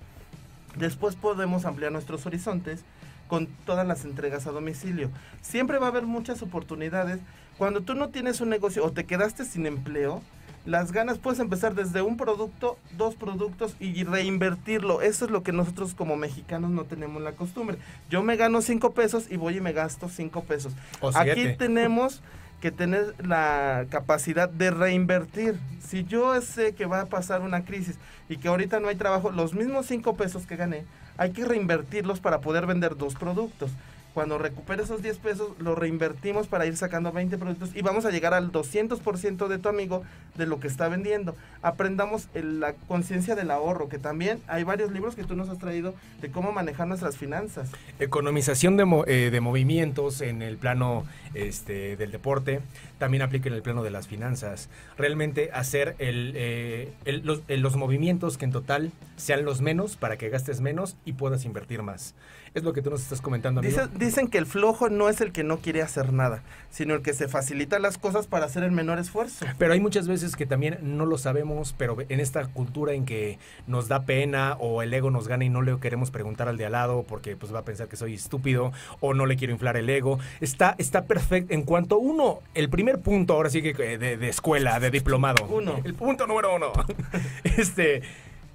Después 0.77 1.17
podemos 1.17 1.65
ampliar 1.65 1.91
nuestros 1.91 2.27
horizontes 2.27 2.85
con 3.27 3.47
todas 3.67 3.87
las 3.87 4.05
entregas 4.05 4.47
a 4.47 4.53
domicilio. 4.53 5.11
Siempre 5.43 5.79
va 5.79 5.87
a 5.87 5.91
haber 5.91 6.05
muchas 6.05 6.43
oportunidades. 6.43 7.19
Cuando 7.59 7.81
tú 7.81 7.95
no 7.95 8.09
tienes 8.09 8.41
un 8.41 8.49
negocio 8.49 8.85
o 8.85 8.93
te 8.93 9.05
quedaste 9.05 9.45
sin 9.45 9.67
empleo, 9.67 10.23
las 10.69 10.93
ganas 10.93 11.17
puedes 11.17 11.41
empezar 11.41 11.75
desde 11.75 12.03
un 12.03 12.19
producto, 12.19 12.77
dos 12.99 13.15
productos 13.15 13.75
y 13.81 14.05
reinvertirlo. 14.05 15.01
Eso 15.01 15.25
es 15.25 15.31
lo 15.31 15.43
que 15.43 15.51
nosotros 15.51 15.95
como 15.95 16.17
mexicanos 16.17 16.71
no 16.71 16.85
tenemos 16.85 17.23
la 17.23 17.33
costumbre. 17.33 17.79
Yo 18.11 18.23
me 18.23 18.37
gano 18.37 18.61
cinco 18.61 18.93
pesos 18.93 19.31
y 19.31 19.39
voy 19.39 19.57
y 19.57 19.61
me 19.63 19.73
gasto 19.73 20.11
cinco 20.11 20.45
pesos. 20.45 20.75
Aquí 21.15 21.55
tenemos 21.57 22.21
que 22.61 22.71
tener 22.71 23.15
la 23.25 23.87
capacidad 23.89 24.51
de 24.51 24.71
reinvertir. 24.71 25.59
Si 25.81 26.05
yo 26.05 26.39
sé 26.43 26.75
que 26.75 26.85
va 26.85 27.01
a 27.01 27.07
pasar 27.07 27.41
una 27.41 27.65
crisis 27.65 27.97
y 28.29 28.37
que 28.37 28.49
ahorita 28.49 28.79
no 28.79 28.89
hay 28.89 28.97
trabajo, 28.97 29.31
los 29.31 29.55
mismos 29.55 29.87
cinco 29.87 30.17
pesos 30.17 30.47
que 30.47 30.57
gané, 30.57 30.85
hay 31.17 31.33
que 31.33 31.47
reinvertirlos 31.47 32.21
para 32.21 32.41
poder 32.41 32.67
vender 32.67 32.95
dos 32.95 33.15
productos 33.15 33.71
cuando 34.14 34.38
recupere 34.38 34.83
esos 34.83 35.03
10 35.03 35.18
pesos, 35.18 35.51
lo 35.59 35.75
reinvertimos 35.75 36.47
para 36.47 36.66
ir 36.66 36.77
sacando 36.77 37.12
20 37.12 37.38
productos 37.38 37.71
y 37.75 37.83
vamos 37.83 38.05
a 38.05 38.11
llegar 38.11 38.35
al 38.35 38.51
200% 38.51 39.49
de 39.49 39.59
tu 39.59 39.68
amigo 39.68 40.03
de 40.37 40.47
lo 40.47 40.61
que 40.61 40.66
está 40.66 40.88
vendiendo. 40.88 41.37
Aprendamos 41.62 42.29
la 42.35 42.75
conciencia 42.75 43.35
del 43.35 43.51
ahorro, 43.51 43.88
que 43.88 43.99
también 43.99 44.40
hay 44.47 44.64
varios 44.64 44.92
libros 44.92 45.14
que 45.14 45.25
tú 45.25 45.37
nos 45.37 45.49
has 45.49 45.59
traído 45.59 45.94
de 46.21 46.31
cómo 46.31 46.53
manejar 46.53 46.88
nuestras 46.88 47.16
finanzas. 47.16 47.71
Economización 47.99 48.77
de, 48.77 49.05
eh, 49.07 49.31
de 49.31 49.40
movimientos 49.40 50.21
en 50.21 50.42
el 50.42 50.57
plano 50.57 51.05
este, 51.35 51.97
del 51.97 52.11
deporte, 52.11 52.61
también 52.99 53.23
aplica 53.23 53.49
en 53.49 53.55
el 53.55 53.62
plano 53.62 53.83
de 53.83 53.90
las 53.90 54.09
finanzas. 54.09 54.68
Realmente 54.97 55.51
hacer 55.53 55.94
el, 55.99 56.33
eh, 56.35 56.92
los, 57.23 57.42
los 57.47 57.77
movimientos 57.77 58.38
que 58.38 58.44
en 58.44 58.53
total 58.53 58.92
sean 59.16 59.44
los 59.44 59.61
menos 59.61 59.97
para 59.97 60.16
que 60.16 60.29
gastes 60.29 60.61
menos 60.61 60.97
y 61.05 61.12
puedas 61.12 61.44
invertir 61.44 61.83
más. 61.83 62.14
Es 62.59 62.64
lo 62.64 62.73
que 62.73 62.83
tú 62.83 62.90
nos 62.90 63.03
estás 63.03 63.21
comentando. 63.21 63.61
dicen 63.94 64.29
que 64.29 64.38
el 64.38 64.47
flojo 64.47 64.88
no 64.88 65.09
es 65.09 65.21
el 65.21 65.33
que 65.33 65.44
no 65.44 65.59
quiere 65.59 65.81
hacer 65.81 66.12
nada, 66.12 66.42
sino 66.71 66.94
el 66.94 67.03
que 67.03 67.14
se 67.14 67.29
facilita 67.29 67.79
las 67.79 67.99
cosas 67.99 68.27
para 68.27 68.47
hacer 68.47 68.64
el 68.64 68.73
menor 68.73 68.99
esfuerzo. 68.99 69.47
Pero 69.59 69.73
hay 69.73 69.81
muchas 69.81 70.09
veces 70.09 70.35
que 70.35 70.44
también 70.44 70.79
no 70.83 71.07
lo 71.07 71.18
sabemos, 71.18 71.75
pero 71.79 71.97
en 72.09 72.21
esta 72.21 72.44
cultura 72.47 72.94
en 72.94 73.05
que 73.05 73.38
nos 73.66 73.87
da 73.87 74.03
pena 74.03 74.57
o 74.59 74.83
el 74.83 74.92
ego 74.92 75.11
nos 75.11 75.29
gana 75.29 75.44
y 75.44 75.49
no 75.49 75.62
le 75.62 75.79
queremos 75.79 76.11
preguntar 76.11 76.49
al 76.49 76.57
de 76.57 76.66
al 76.66 76.73
lado 76.73 77.05
porque 77.09 77.37
pues 77.37 77.55
va 77.55 77.61
a 77.61 77.64
pensar 77.64 77.88
que 77.88 77.97
soy 77.97 78.14
estúpido 78.14 78.73
o 79.01 79.14
no 79.14 79.27
le 79.27 79.37
quiero 79.37 79.53
inflar 79.53 79.77
el 79.77 79.88
ego. 79.88 80.18
Está, 80.40 80.75
está 80.79 81.05
perfecto. 81.05 81.55
En 81.55 81.62
cuanto 81.62 81.99
uno, 81.99 82.40
el 82.55 82.68
primer 82.68 83.01
punto 83.01 83.35
ahora 83.35 83.51
sí 83.51 83.62
que 83.62 83.71
eh, 83.71 83.99
de, 83.99 84.16
de 84.16 84.29
escuela, 84.29 84.81
de 84.81 84.90
diplomado. 84.90 85.47
Uno. 85.47 85.81
El 85.85 85.94
punto 85.94 86.27
número 86.27 86.57
uno. 86.57 86.73
este, 87.44 88.03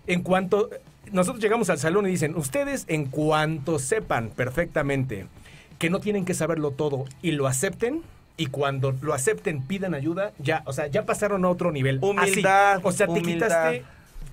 en 0.08 0.22
cuanto 0.22 0.70
nosotros 1.12 1.44
llegamos 1.44 1.70
al 1.70 1.80
salón 1.80 2.08
y 2.08 2.10
dicen, 2.10 2.36
ustedes 2.36 2.86
en 2.88 3.06
cuanto 3.06 3.80
sepan 3.80 4.30
perfectamente 4.30 5.28
que 5.80 5.90
no 5.90 6.00
tienen 6.00 6.26
que 6.26 6.34
saberlo 6.34 6.72
todo 6.72 7.06
y 7.22 7.32
lo 7.32 7.48
acepten, 7.48 8.02
y 8.36 8.48
cuando 8.48 8.96
lo 9.02 9.14
acepten 9.14 9.62
pidan 9.62 9.94
ayuda, 9.94 10.32
ya, 10.40 10.64
o 10.66 10.74
sea, 10.74 10.88
ya 10.88 11.06
pasaron 11.06 11.46
a 11.46 11.50
otro 11.50 11.72
nivel. 11.72 12.00
Humildad. 12.02 12.80
O 12.84 12.92
sea, 12.92 13.08
te 13.08 13.22
quitaste 13.22 13.84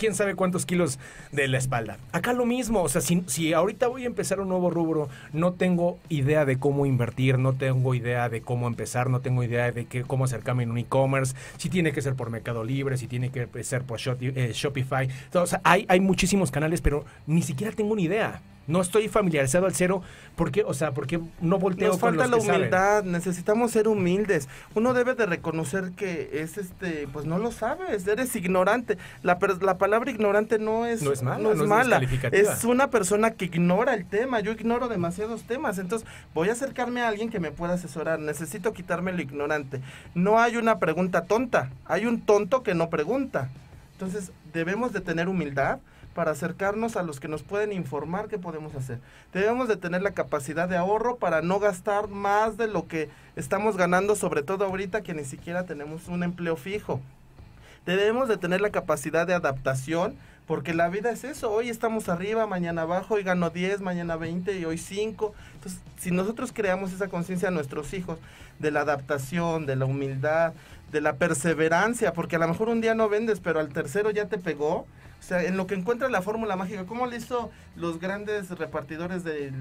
quién 0.01 0.15
sabe 0.15 0.35
cuántos 0.35 0.65
kilos 0.65 0.99
de 1.31 1.47
la 1.47 1.59
espalda. 1.59 1.99
Acá 2.11 2.33
lo 2.33 2.47
mismo, 2.47 2.83
o 2.83 2.89
sea, 2.89 3.03
si, 3.03 3.23
si 3.27 3.53
ahorita 3.53 3.87
voy 3.87 4.05
a 4.05 4.07
empezar 4.07 4.41
un 4.41 4.49
nuevo 4.49 4.71
rubro, 4.71 5.11
no 5.35 5.53
tengo 5.53 5.99
idea 6.09 6.47
de 6.47 6.59
cómo 6.59 6.87
invertir, 6.87 7.39
no 7.39 7.53
tengo 7.53 7.95
idea 7.95 8.31
de 8.31 8.41
cómo 8.41 8.67
empezar, 8.67 9.11
no 9.11 9.21
tengo 9.21 9.45
idea 9.45 9.71
de 9.71 9.85
qué, 9.85 10.03
cómo 10.03 10.25
acercarme 10.25 10.63
en 10.63 10.71
un 10.71 10.79
e-commerce, 10.79 11.37
si 11.59 11.69
tiene 11.69 11.93
que 11.93 12.01
ser 12.01 12.15
por 12.15 12.31
Mercado 12.31 12.65
Libre, 12.65 12.97
si 12.97 13.07
tiene 13.07 13.29
que 13.29 13.47
ser 13.63 13.83
por 13.83 14.01
eh, 14.01 14.53
Shopify. 14.55 15.09
Sea, 15.31 15.61
hay, 15.65 15.85
hay 15.87 16.01
muchísimos 16.01 16.51
canales, 16.51 16.81
pero 16.81 17.05
ni 17.27 17.43
siquiera 17.43 17.73
tengo 17.73 17.93
una 17.93 18.03
idea 18.03 18.41
no 18.71 18.81
estoy 18.81 19.09
familiarizado 19.09 19.67
al 19.67 19.75
cero 19.75 20.03
porque, 20.37 20.65
o 20.65 20.73
sea, 20.73 20.93
porque 20.93 21.21
no 21.41 21.59
volteo 21.59 21.89
Nos 21.89 21.99
falta 21.99 22.27
la 22.27 22.37
humildad, 22.37 23.05
necesitamos 23.05 23.73
ser 23.73 23.89
humildes. 23.89 24.49
Uno 24.75 24.95
debe 24.95 25.15
de 25.15 25.27
reconocer 25.27 25.93
que 25.93 26.31
es 26.41 26.57
este, 26.57 27.09
pues 27.13 27.27
no 27.27 27.39
lo 27.39 27.53
sabes, 27.53 28.07
eres 28.07 28.35
ignorante. 28.37 28.97
La, 29.23 29.39
la 29.61 29.77
palabra 29.77 30.11
ignorante 30.11 30.59
no 30.59 30.87
es 30.87 31.03
no 31.03 31.13
es 31.13 31.23
mala, 31.23 31.43
no 31.43 31.53
es, 31.53 31.59
mala. 31.59 32.01
es 32.33 32.65
una 32.65 32.91
persona 32.91 33.33
que 33.33 33.47
ignora 33.47 33.95
el 33.95 34.07
tema. 34.07 34.41
Yo 34.41 34.53
ignoro 34.53 34.89
demasiados 34.89 35.43
temas, 35.43 35.79
entonces 35.79 36.09
voy 36.33 36.49
a 36.49 36.53
acercarme 36.53 37.03
a 37.03 37.09
alguien 37.09 37.29
que 37.29 37.41
me 37.41 37.51
pueda 37.51 37.75
asesorar. 37.75 38.19
Necesito 38.19 38.73
quitarme 38.73 39.13
lo 39.13 39.21
ignorante. 39.21 39.81
No 40.15 40.39
hay 40.39 40.57
una 40.57 40.79
pregunta 40.79 41.25
tonta, 41.25 41.71
hay 41.85 42.07
un 42.07 42.21
tonto 42.23 42.63
que 42.63 42.75
no 42.75 42.89
pregunta. 42.89 43.51
Entonces, 43.93 44.33
debemos 44.55 44.95
de 44.95 45.01
tener 45.01 45.29
humildad 45.29 45.79
para 46.21 46.33
acercarnos 46.33 46.99
a 46.99 47.03
los 47.03 47.19
que 47.19 47.29
nos 47.29 47.43
pueden 47.43 47.73
informar 47.73 48.29
qué 48.29 48.37
podemos 48.37 48.75
hacer. 48.75 48.99
Debemos 49.33 49.69
de 49.69 49.79
tener 49.79 50.03
la 50.03 50.11
capacidad 50.11 50.69
de 50.69 50.77
ahorro 50.77 51.17
para 51.17 51.41
no 51.41 51.59
gastar 51.61 52.09
más 52.09 52.59
de 52.59 52.69
lo 52.69 52.87
que 52.87 53.09
estamos 53.37 53.79
ganando, 53.79 54.15
sobre 54.15 54.43
todo 54.43 54.67
ahorita 54.67 55.01
que 55.01 55.15
ni 55.15 55.25
siquiera 55.25 55.65
tenemos 55.65 56.09
un 56.09 56.23
empleo 56.23 56.57
fijo. 56.57 57.01
Debemos 57.87 58.29
de 58.29 58.37
tener 58.37 58.61
la 58.61 58.69
capacidad 58.69 59.27
de 59.27 59.33
adaptación, 59.33 60.15
porque 60.47 60.75
la 60.75 60.91
vida 60.91 61.11
es 61.11 61.25
eso, 61.25 61.51
hoy 61.51 61.71
estamos 61.71 62.11
arriba, 62.11 62.47
mañana 62.47 62.83
abajo, 62.83 63.15
hoy 63.15 63.23
gano 63.23 63.49
10, 63.49 63.81
mañana 63.81 64.17
20 64.17 64.59
y 64.59 64.67
hoy 64.67 64.77
5. 64.77 65.33
Entonces, 65.55 65.81
si 65.97 66.11
nosotros 66.11 66.53
creamos 66.53 66.93
esa 66.93 67.09
conciencia 67.09 67.49
a 67.49 67.51
nuestros 67.51 67.95
hijos 67.95 68.19
de 68.59 68.71
la 68.71 68.83
adaptación, 68.83 69.65
de 69.65 69.77
la 69.77 69.87
humildad, 69.87 70.53
de 70.93 71.01
la 71.01 71.15
perseverancia, 71.15 72.13
porque 72.13 72.37
a 72.37 72.41
lo 72.41 72.49
mejor 72.49 72.69
un 72.69 72.83
día 72.83 72.95
no 72.95 73.09
vendes, 73.09 73.41
pero 73.41 73.59
al 73.59 73.71
tercero 73.71 74.11
ya 74.11 74.27
te 74.27 74.37
pegó, 74.37 74.87
o 75.21 75.23
sea, 75.23 75.45
en 75.45 75.57
lo 75.57 75.67
que 75.67 75.75
encuentra 75.75 76.09
la 76.09 76.23
fórmula 76.23 76.57
mágica, 76.57 76.87
¿cómo 76.87 77.07
le 77.07 77.19
hizo 77.19 77.51
los 77.77 78.01
grandes 78.01 78.51
repartidores 78.51 79.23
del 79.23 79.53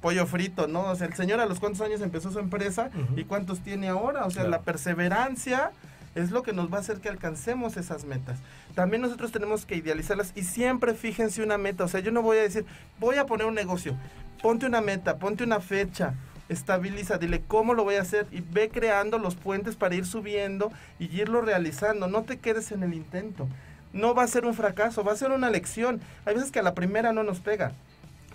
pollo 0.00 0.26
frito, 0.26 0.68
no? 0.68 0.82
O 0.82 0.94
sea, 0.94 1.08
el 1.08 1.14
señor 1.14 1.40
a 1.40 1.46
los 1.46 1.58
cuántos 1.58 1.80
años 1.80 2.00
empezó 2.00 2.30
su 2.30 2.38
empresa 2.38 2.90
y 3.16 3.24
cuántos 3.24 3.60
tiene 3.60 3.88
ahora. 3.88 4.26
O 4.26 4.30
sea, 4.30 4.44
la 4.44 4.62
perseverancia 4.62 5.72
es 6.14 6.30
lo 6.30 6.42
que 6.42 6.52
nos 6.52 6.72
va 6.72 6.78
a 6.78 6.80
hacer 6.80 7.00
que 7.00 7.08
alcancemos 7.08 7.76
esas 7.76 8.04
metas. 8.04 8.38
También 8.76 9.02
nosotros 9.02 9.32
tenemos 9.32 9.66
que 9.66 9.74
idealizarlas 9.74 10.32
y 10.36 10.44
siempre 10.44 10.94
fíjense 10.94 11.42
una 11.42 11.58
meta. 11.58 11.84
O 11.84 11.88
sea, 11.88 12.00
yo 12.00 12.12
no 12.12 12.22
voy 12.22 12.38
a 12.38 12.42
decir, 12.42 12.64
voy 13.00 13.16
a 13.16 13.26
poner 13.26 13.46
un 13.46 13.54
negocio. 13.54 13.96
Ponte 14.40 14.66
una 14.66 14.80
meta, 14.80 15.18
ponte 15.18 15.42
una 15.42 15.58
fecha, 15.58 16.14
estabiliza, 16.48 17.18
dile 17.18 17.42
cómo 17.46 17.74
lo 17.74 17.82
voy 17.82 17.96
a 17.96 18.02
hacer 18.02 18.28
y 18.30 18.40
ve 18.40 18.68
creando 18.68 19.18
los 19.18 19.34
puentes 19.34 19.74
para 19.74 19.96
ir 19.96 20.06
subiendo 20.06 20.70
y 21.00 21.06
irlo 21.06 21.40
realizando. 21.40 22.06
No 22.06 22.22
te 22.22 22.38
quedes 22.38 22.70
en 22.70 22.84
el 22.84 22.94
intento 22.94 23.48
no 23.92 24.14
va 24.14 24.22
a 24.24 24.28
ser 24.28 24.44
un 24.44 24.54
fracaso, 24.54 25.04
va 25.04 25.12
a 25.12 25.16
ser 25.16 25.30
una 25.30 25.50
lección. 25.50 26.00
Hay 26.24 26.34
veces 26.34 26.50
que 26.50 26.58
a 26.58 26.62
la 26.62 26.74
primera 26.74 27.12
no 27.12 27.22
nos 27.22 27.40
pega, 27.40 27.72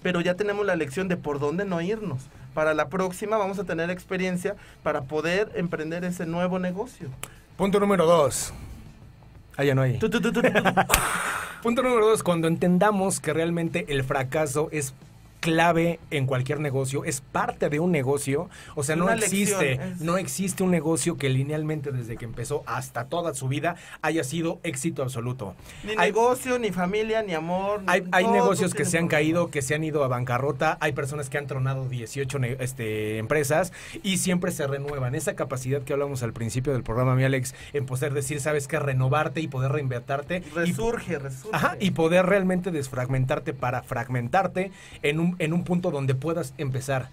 pero 0.02 0.22
ya 0.22 0.36
tenemos 0.36 0.66
la 0.66 0.76
lección 0.76 1.08
de 1.08 1.18
por 1.18 1.39
dónde 1.39 1.66
no 1.66 1.82
irnos. 1.82 2.24
Para 2.54 2.74
la 2.74 2.89
próxima 2.89 3.38
vamos 3.38 3.58
a 3.60 3.63
tener 3.63 3.89
experiencia 3.89 4.56
para 4.84 5.02
poder 5.02 5.52
emprender 5.56 6.04
ese 6.04 6.26
nuevo 6.26 6.60
negocio. 6.60 7.10
Punto 7.58 7.80
número 7.80 8.06
dos. 8.06 8.54
Ah, 9.58 9.63
ya 9.63 9.76
no 9.76 9.82
hay. 9.82 10.00
Punto 11.63 11.82
número 11.82 12.08
dos, 12.08 12.24
cuando 12.24 12.48
entendamos 12.48 13.20
que 13.20 13.32
realmente 13.32 13.86
el 13.88 14.04
fracaso 14.04 14.70
es 14.72 14.94
clave 15.44 16.00
en 16.10 16.26
cualquier 16.26 16.62
negocio, 16.62 17.04
es 17.04 17.20
parte 17.20 17.68
de 17.68 17.82
un 17.82 17.92
negocio, 17.92 18.50
o 18.76 18.84
sea, 18.84 18.96
no 18.96 19.12
existe, 19.12 19.78
no 20.00 20.18
existe 20.18 20.64
un 20.64 20.72
negocio 20.72 21.18
que 21.18 21.28
linealmente 21.28 21.92
desde 21.92 22.16
que 22.16 22.24
empezó 22.24 22.64
hasta 22.66 23.08
toda 23.08 23.34
su 23.34 23.50
vida 23.50 23.76
haya 24.02 24.24
sido 24.24 24.62
éxito 24.64 25.04
absoluto. 25.04 25.54
Ni 25.84 25.98
negocio, 25.98 26.60
ni 26.60 26.72
familia, 26.72 27.24
ni 27.24 27.34
amor. 27.34 27.84
hay, 27.88 28.06
hay 28.14 28.26
negocios 28.28 28.74
que 28.74 28.86
se 28.86 28.98
han 28.98 29.10
caído, 29.10 29.52
que 29.52 29.62
se 29.62 29.76
han 29.76 29.84
ido 29.84 30.06
a 30.06 30.08
bancarrota, 30.08 30.78
hay 30.80 30.94
personas 30.94 31.30
que 31.30 31.38
han 31.38 31.48
tronado 31.48 31.90
18 31.90 32.40
este, 32.60 33.18
empresas 33.18 33.74
y 34.02 34.20
siempre 34.20 34.50
se 34.52 34.66
renuevan. 34.66 35.14
Esa 35.14 35.36
capacidad 35.36 35.82
que 35.82 35.92
hablamos 35.92 36.24
al 36.24 36.32
principio 36.32 36.72
del 36.72 36.84
programa, 36.84 37.16
mi 37.16 37.26
Alex, 37.26 37.54
en 37.74 37.86
poder 37.86 38.14
decir, 38.14 38.40
sabes 38.40 38.70
que 38.70 38.80
renovarte 38.80 39.42
y 39.42 39.50
poder 39.50 39.74
reinvertarte. 39.74 40.42
Resurge, 40.56 41.20
resurge. 41.20 41.54
Ajá, 41.54 41.76
y 41.82 41.92
poder 41.92 42.28
realmente 42.28 42.72
desfragmentarte 42.72 43.54
para 43.54 43.84
fragmentarte 43.84 44.72
en 45.02 45.20
un 45.20 45.33
en 45.39 45.54
un 45.54 45.63
punto 45.63 45.91
donde 45.91 46.15
puedas 46.15 46.54
empezar. 46.58 47.10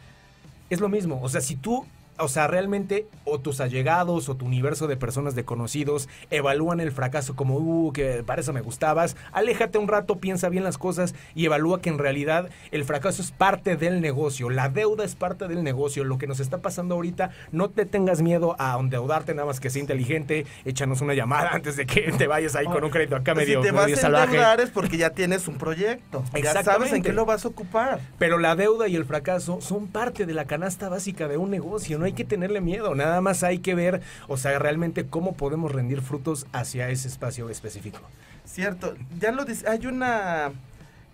Es 0.70 0.80
lo 0.80 0.88
mismo, 0.88 1.20
o 1.22 1.28
sea, 1.28 1.40
si 1.40 1.56
tú 1.56 1.86
o 2.20 2.28
sea, 2.28 2.46
realmente 2.46 3.06
o 3.24 3.40
tus 3.40 3.60
allegados 3.60 4.28
o 4.28 4.36
tu 4.36 4.46
universo 4.46 4.86
de 4.86 4.96
personas 4.96 5.34
de 5.34 5.44
conocidos 5.44 6.08
evalúan 6.30 6.80
el 6.80 6.92
fracaso 6.92 7.36
como, 7.36 7.56
uh, 7.56 7.92
que 7.92 8.22
para 8.24 8.40
eso 8.40 8.52
me 8.52 8.60
gustabas, 8.60 9.16
aléjate 9.32 9.78
un 9.78 9.88
rato, 9.88 10.18
piensa 10.18 10.48
bien 10.48 10.64
las 10.64 10.78
cosas 10.78 11.14
y 11.34 11.46
evalúa 11.46 11.80
que 11.80 11.90
en 11.90 11.98
realidad 11.98 12.50
el 12.70 12.84
fracaso 12.84 13.22
es 13.22 13.30
parte 13.32 13.76
del 13.76 14.00
negocio, 14.00 14.50
la 14.50 14.68
deuda 14.68 15.04
es 15.04 15.14
parte 15.14 15.48
del 15.48 15.62
negocio, 15.62 16.04
lo 16.04 16.18
que 16.18 16.26
nos 16.26 16.40
está 16.40 16.58
pasando 16.58 16.94
ahorita, 16.94 17.30
no 17.52 17.70
te 17.70 17.86
tengas 17.86 18.22
miedo 18.22 18.56
a 18.58 18.78
endeudarte, 18.78 19.34
nada 19.34 19.46
más 19.46 19.60
que 19.60 19.70
sea 19.70 19.80
inteligente, 19.80 20.46
échanos 20.64 21.00
una 21.00 21.14
llamada 21.14 21.50
antes 21.52 21.76
de 21.76 21.86
que 21.86 22.12
te 22.12 22.26
vayas 22.26 22.56
ahí 22.56 22.66
con 22.66 22.84
un 22.84 22.90
crédito 22.90 23.16
acá 23.16 23.34
medio, 23.34 23.60
si 23.60 23.68
te 23.68 23.72
vas 23.72 24.04
a 24.04 24.06
endeudar 24.06 24.60
es 24.60 24.70
porque 24.70 24.96
ya 24.96 25.10
tienes 25.10 25.48
un 25.48 25.56
proyecto, 25.56 26.24
ya 26.42 26.62
sabes 26.62 26.92
en 26.92 27.02
qué 27.02 27.12
lo 27.12 27.24
vas 27.24 27.44
a 27.44 27.48
ocupar. 27.48 28.00
Pero 28.18 28.38
la 28.38 28.56
deuda 28.56 28.88
y 28.88 28.96
el 28.96 29.04
fracaso 29.04 29.60
son 29.60 29.88
parte 29.88 30.26
de 30.26 30.34
la 30.34 30.44
canasta 30.44 30.88
básica 30.88 31.28
de 31.28 31.36
un 31.36 31.50
negocio, 31.50 31.98
no 31.98 32.06
hay 32.10 32.14
que 32.14 32.24
tenerle 32.24 32.60
miedo, 32.60 32.94
nada 32.94 33.20
más 33.20 33.44
hay 33.44 33.60
que 33.60 33.74
ver, 33.74 34.02
o 34.26 34.36
sea, 34.36 34.58
realmente 34.58 35.06
cómo 35.06 35.34
podemos 35.34 35.70
rendir 35.72 36.02
frutos 36.02 36.46
hacia 36.52 36.88
ese 36.88 37.08
espacio 37.08 37.48
específico. 37.50 38.00
Cierto, 38.44 38.94
ya 39.18 39.30
lo 39.30 39.44
dice, 39.44 39.68
hay 39.68 39.86
una 39.86 40.50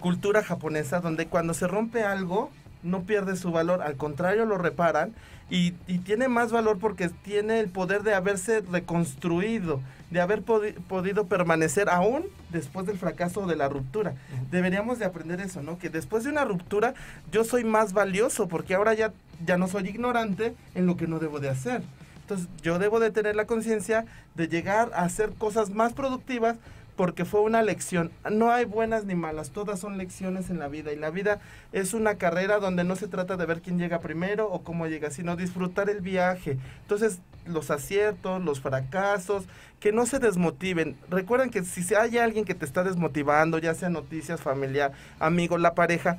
cultura 0.00 0.42
japonesa 0.42 1.00
donde 1.00 1.26
cuando 1.26 1.52
se 1.52 1.66
rompe 1.66 2.02
algo 2.02 2.50
no 2.82 3.02
pierde 3.02 3.36
su 3.36 3.50
valor, 3.52 3.82
al 3.82 3.96
contrario 3.96 4.46
lo 4.46 4.56
reparan 4.56 5.12
y, 5.50 5.72
tiene 6.04 6.28
más 6.28 6.50
valor 6.50 6.78
porque 6.78 7.08
tiene 7.08 7.60
el 7.60 7.68
poder 7.68 8.02
de 8.02 8.14
haberse 8.14 8.62
reconstruido, 8.62 9.80
de 10.10 10.20
haber 10.20 10.42
podido 10.42 11.26
permanecer 11.26 11.88
aún 11.88 12.26
después 12.50 12.86
del 12.86 12.98
fracaso 12.98 13.46
de 13.46 13.56
la 13.56 13.68
ruptura. 13.68 14.14
Deberíamos 14.50 14.98
de 14.98 15.04
aprender 15.04 15.40
eso, 15.40 15.62
¿no? 15.62 15.78
Que 15.78 15.90
después 15.90 16.24
de 16.24 16.30
una 16.30 16.44
ruptura 16.44 16.94
yo 17.32 17.44
soy 17.44 17.64
más 17.64 17.92
valioso 17.92 18.46
porque 18.48 18.74
ahora 18.74 18.94
ya, 18.94 19.12
ya 19.44 19.56
no 19.56 19.66
soy 19.66 19.88
ignorante 19.88 20.54
en 20.74 20.86
lo 20.86 20.96
que 20.96 21.06
no 21.06 21.18
debo 21.18 21.40
de 21.40 21.48
hacer. 21.48 21.82
Entonces 22.20 22.48
yo 22.62 22.78
debo 22.78 23.00
de 23.00 23.10
tener 23.10 23.36
la 23.36 23.46
conciencia 23.46 24.04
de 24.34 24.48
llegar 24.48 24.90
a 24.94 25.02
hacer 25.02 25.32
cosas 25.34 25.70
más 25.70 25.92
productivas 25.92 26.56
porque 26.96 27.24
fue 27.24 27.40
una 27.40 27.62
lección. 27.62 28.10
No 28.30 28.50
hay 28.50 28.64
buenas 28.64 29.04
ni 29.04 29.14
malas, 29.14 29.50
todas 29.50 29.78
son 29.78 29.98
lecciones 29.98 30.50
en 30.50 30.58
la 30.58 30.68
vida 30.68 30.92
y 30.92 30.96
la 30.96 31.10
vida 31.10 31.40
es 31.72 31.94
una 31.94 32.16
carrera 32.16 32.58
donde 32.58 32.84
no 32.84 32.96
se 32.96 33.06
trata 33.06 33.36
de 33.36 33.46
ver 33.46 33.60
quién 33.60 33.78
llega 33.78 34.00
primero 34.00 34.50
o 34.50 34.62
cómo 34.62 34.86
llega, 34.86 35.10
sino 35.10 35.36
disfrutar 35.36 35.90
el 35.90 36.00
viaje. 36.00 36.58
Entonces, 36.82 37.20
los 37.46 37.70
aciertos, 37.70 38.42
los 38.42 38.60
fracasos, 38.60 39.44
que 39.78 39.92
no 39.92 40.06
se 40.06 40.18
desmotiven. 40.18 40.96
Recuerden 41.10 41.50
que 41.50 41.62
si 41.64 41.94
hay 41.94 42.18
alguien 42.18 42.44
que 42.44 42.54
te 42.54 42.64
está 42.64 42.82
desmotivando, 42.82 43.58
ya 43.58 43.74
sea 43.74 43.90
noticias, 43.90 44.40
familiar, 44.40 44.92
amigo, 45.20 45.58
la 45.58 45.74
pareja, 45.74 46.18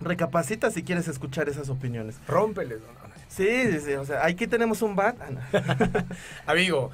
recapacita 0.00 0.70
si 0.70 0.82
quieres 0.82 1.08
escuchar 1.08 1.48
esas 1.48 1.68
opiniones. 1.68 2.16
Rómpeles. 2.28 2.80
Sí, 3.28 3.48
sí, 3.70 3.80
sí, 3.80 3.92
o 3.94 4.04
sea, 4.04 4.26
aquí 4.26 4.46
tenemos 4.46 4.82
un 4.82 4.94
bat. 4.94 5.16
Amigo, 6.46 6.90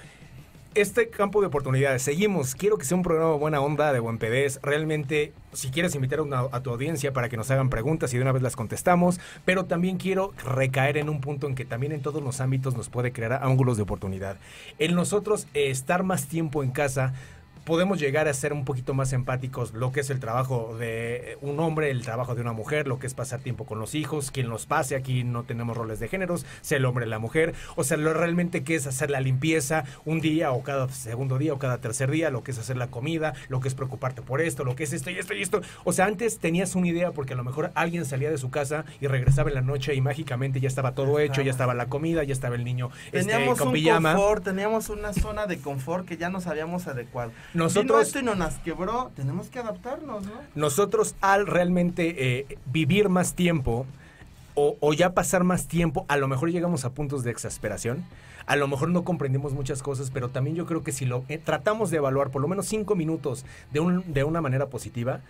este 0.75 1.09
campo 1.09 1.41
de 1.41 1.49
oportunidades. 1.49 2.03
Seguimos. 2.03 2.55
Quiero 2.55 2.79
que 2.79 2.85
sea 2.85 2.97
un 2.97 3.03
programa 3.03 3.35
buena 3.35 3.61
onda, 3.61 3.93
de 3.93 4.01
buen 4.01 4.19
pedés. 4.19 4.61
Realmente, 4.63 5.33
si 5.53 5.71
quieres 5.71 5.95
invitar 5.95 6.21
a, 6.53 6.61
tu 6.61 6.71
audiencia 6.71 7.13
para 7.13 7.29
que 7.29 7.37
nos 7.37 7.51
hagan 7.51 7.71
preguntas 7.71 8.13
y 8.13 8.17
de 8.17 8.23
una 8.23 8.33
vez 8.33 8.43
las 8.43 8.57
contestamos, 8.57 9.21
pero 9.45 9.65
también 9.65 9.97
quiero 9.97 10.33
recaer 10.45 10.97
en 10.99 11.09
un 11.09 11.21
punto 11.21 11.47
en 11.47 11.55
que 11.55 11.65
también 11.65 11.93
en 11.93 12.03
todos 12.03 12.23
los 12.23 12.41
ámbitos 12.41 12.77
nos 12.77 12.89
puede 12.89 13.13
crear 13.13 13.41
ángulos 13.43 13.77
de 13.77 13.83
oportunidad. 13.83 14.37
En 14.79 14.95
nosotros, 14.95 15.47
eh, 15.55 15.71
estar 15.71 16.03
más 16.03 16.27
tiempo 16.27 16.63
en 16.63 16.71
casa 16.71 17.15
podemos 17.69 18.01
llegar 18.01 18.29
a 18.29 18.33
ser 18.33 18.55
un 18.55 18.65
poquito 18.65 18.95
más 18.95 19.13
empáticos 19.13 19.75
lo 19.75 19.93
que 19.93 20.01
es 20.01 20.09
el 20.09 20.21
trabajo 20.21 20.75
de 20.79 21.37
un 21.43 21.61
hombre, 21.61 21.91
el 21.91 22.03
trabajo 22.03 22.35
de 22.35 22.41
una 22.41 22.55
mujer, 22.55 22.89
lo 22.89 22.99
que 22.99 23.07
es 23.07 23.13
pasar 23.13 23.41
tiempo 23.41 23.67
con 23.67 23.79
los 23.79 23.95
hijos, 23.95 24.31
quien 24.31 24.49
los 24.49 24.65
pase, 24.65 24.97
aquí 24.97 25.23
no 25.23 25.43
tenemos 25.43 25.77
roles 25.77 26.01
de 26.01 26.09
géneros, 26.09 26.47
sea 26.63 26.79
el 26.79 26.87
hombre 26.87 27.05
o 27.05 27.09
la 27.09 27.19
mujer, 27.19 27.53
o 27.77 27.85
sea, 27.85 27.99
lo 27.99 28.15
realmente 28.15 28.65
que 28.65 28.75
es 28.75 28.87
hacer 28.87 29.11
la 29.11 29.21
limpieza 29.21 29.85
un 30.07 30.23
día 30.23 30.51
o 30.51 30.63
cada 30.63 30.89
segundo 30.89 31.37
día 31.37 31.53
o 31.53 31.59
cada 31.59 31.77
tercer 31.77 32.11
día, 32.11 32.31
lo 32.31 32.43
que 32.43 32.53
es 32.53 32.59
hacer 32.59 32.79
la 32.79 32.87
comida, 32.87 33.35
lo 33.51 33.61
que 33.61 33.69
es 33.69 33.75
preocuparte 33.75 34.23
por 34.23 34.41
esto, 34.41 34.65
lo 34.65 34.75
que 34.75 34.85
es 34.85 34.95
esto 34.95 35.11
y 35.11 35.19
esto 35.19 35.35
y 35.35 35.43
esto. 35.43 35.61
O 35.85 35.93
sea, 35.93 36.07
antes 36.07 36.39
tenías 36.39 36.75
una 36.75 36.89
idea 36.89 37.13
porque 37.13 37.35
a 37.35 37.37
lo 37.37 37.45
mejor 37.45 37.71
alguien 37.75 38.07
salía 38.07 38.31
de 38.31 38.39
su 38.39 38.49
casa 38.49 38.87
y 38.99 39.09
regresaba 39.09 39.51
en 39.51 39.57
la 39.57 39.61
noche 39.61 39.95
y 39.95 40.01
mágicamente 40.01 40.59
ya 40.59 40.69
estaba 40.69 40.95
todo 40.95 41.19
hecho, 41.19 41.43
ya 41.43 41.51
estaba 41.51 41.75
la 41.75 41.91
comida, 41.91 42.25
ya 42.25 42.33
estaba 42.33 42.55
el 42.55 42.65
niño 42.65 42.89
este, 43.13 43.31
teníamos 43.31 43.61
un 43.61 43.75
Confort, 43.79 44.45
teníamos 44.45 44.89
una 44.89 45.13
zona 45.13 45.45
de 45.45 45.59
confort 45.59 46.07
que 46.07 46.17
ya 46.17 46.31
nos 46.31 46.47
habíamos 46.47 46.87
adecuado 46.87 47.31
nosotros 47.59 48.07
esto 48.07 48.21
y 48.21 48.23
no 48.23 48.35
nos 48.35 48.55
quebró, 48.57 49.11
tenemos 49.15 49.49
que 49.49 49.59
adaptarnos, 49.59 50.25
¿no? 50.25 50.33
Nosotros 50.55 51.15
al 51.21 51.47
realmente 51.47 52.39
eh, 52.39 52.59
vivir 52.67 53.09
más 53.09 53.35
tiempo 53.35 53.87
o, 54.61 54.93
ya 54.93 55.15
pasar 55.15 55.45
más 55.45 55.69
tiempo, 55.69 56.05
a 56.09 56.17
lo 56.17 56.27
mejor 56.27 56.51
llegamos 56.51 56.85
a 56.85 56.91
puntos 56.91 57.23
de 57.23 57.31
exasperación, 57.31 58.05
a 58.45 58.57
lo 58.57 58.67
mejor 58.67 58.89
no 58.89 59.05
comprendemos 59.05 59.53
muchas 59.53 59.85
cosas, 59.85 60.11
pero 60.11 60.31
también 60.31 60.57
yo 60.57 60.67
creo 60.67 60.83
que 60.83 60.91
si 60.91 61.05
lo 61.05 61.25
eh, 61.29 61.39
tratamos 61.39 61.91
de 61.91 61.99
evaluar 61.99 62.31
por 62.31 62.43
lo 62.43 62.49
menos 62.49 62.67
cinco 62.67 62.97
minutos 62.97 63.45
de, 63.71 63.79
un, 63.79 64.13
de 64.13 64.25
una 64.25 64.41
manera 64.41 64.67
positiva, 64.67 65.21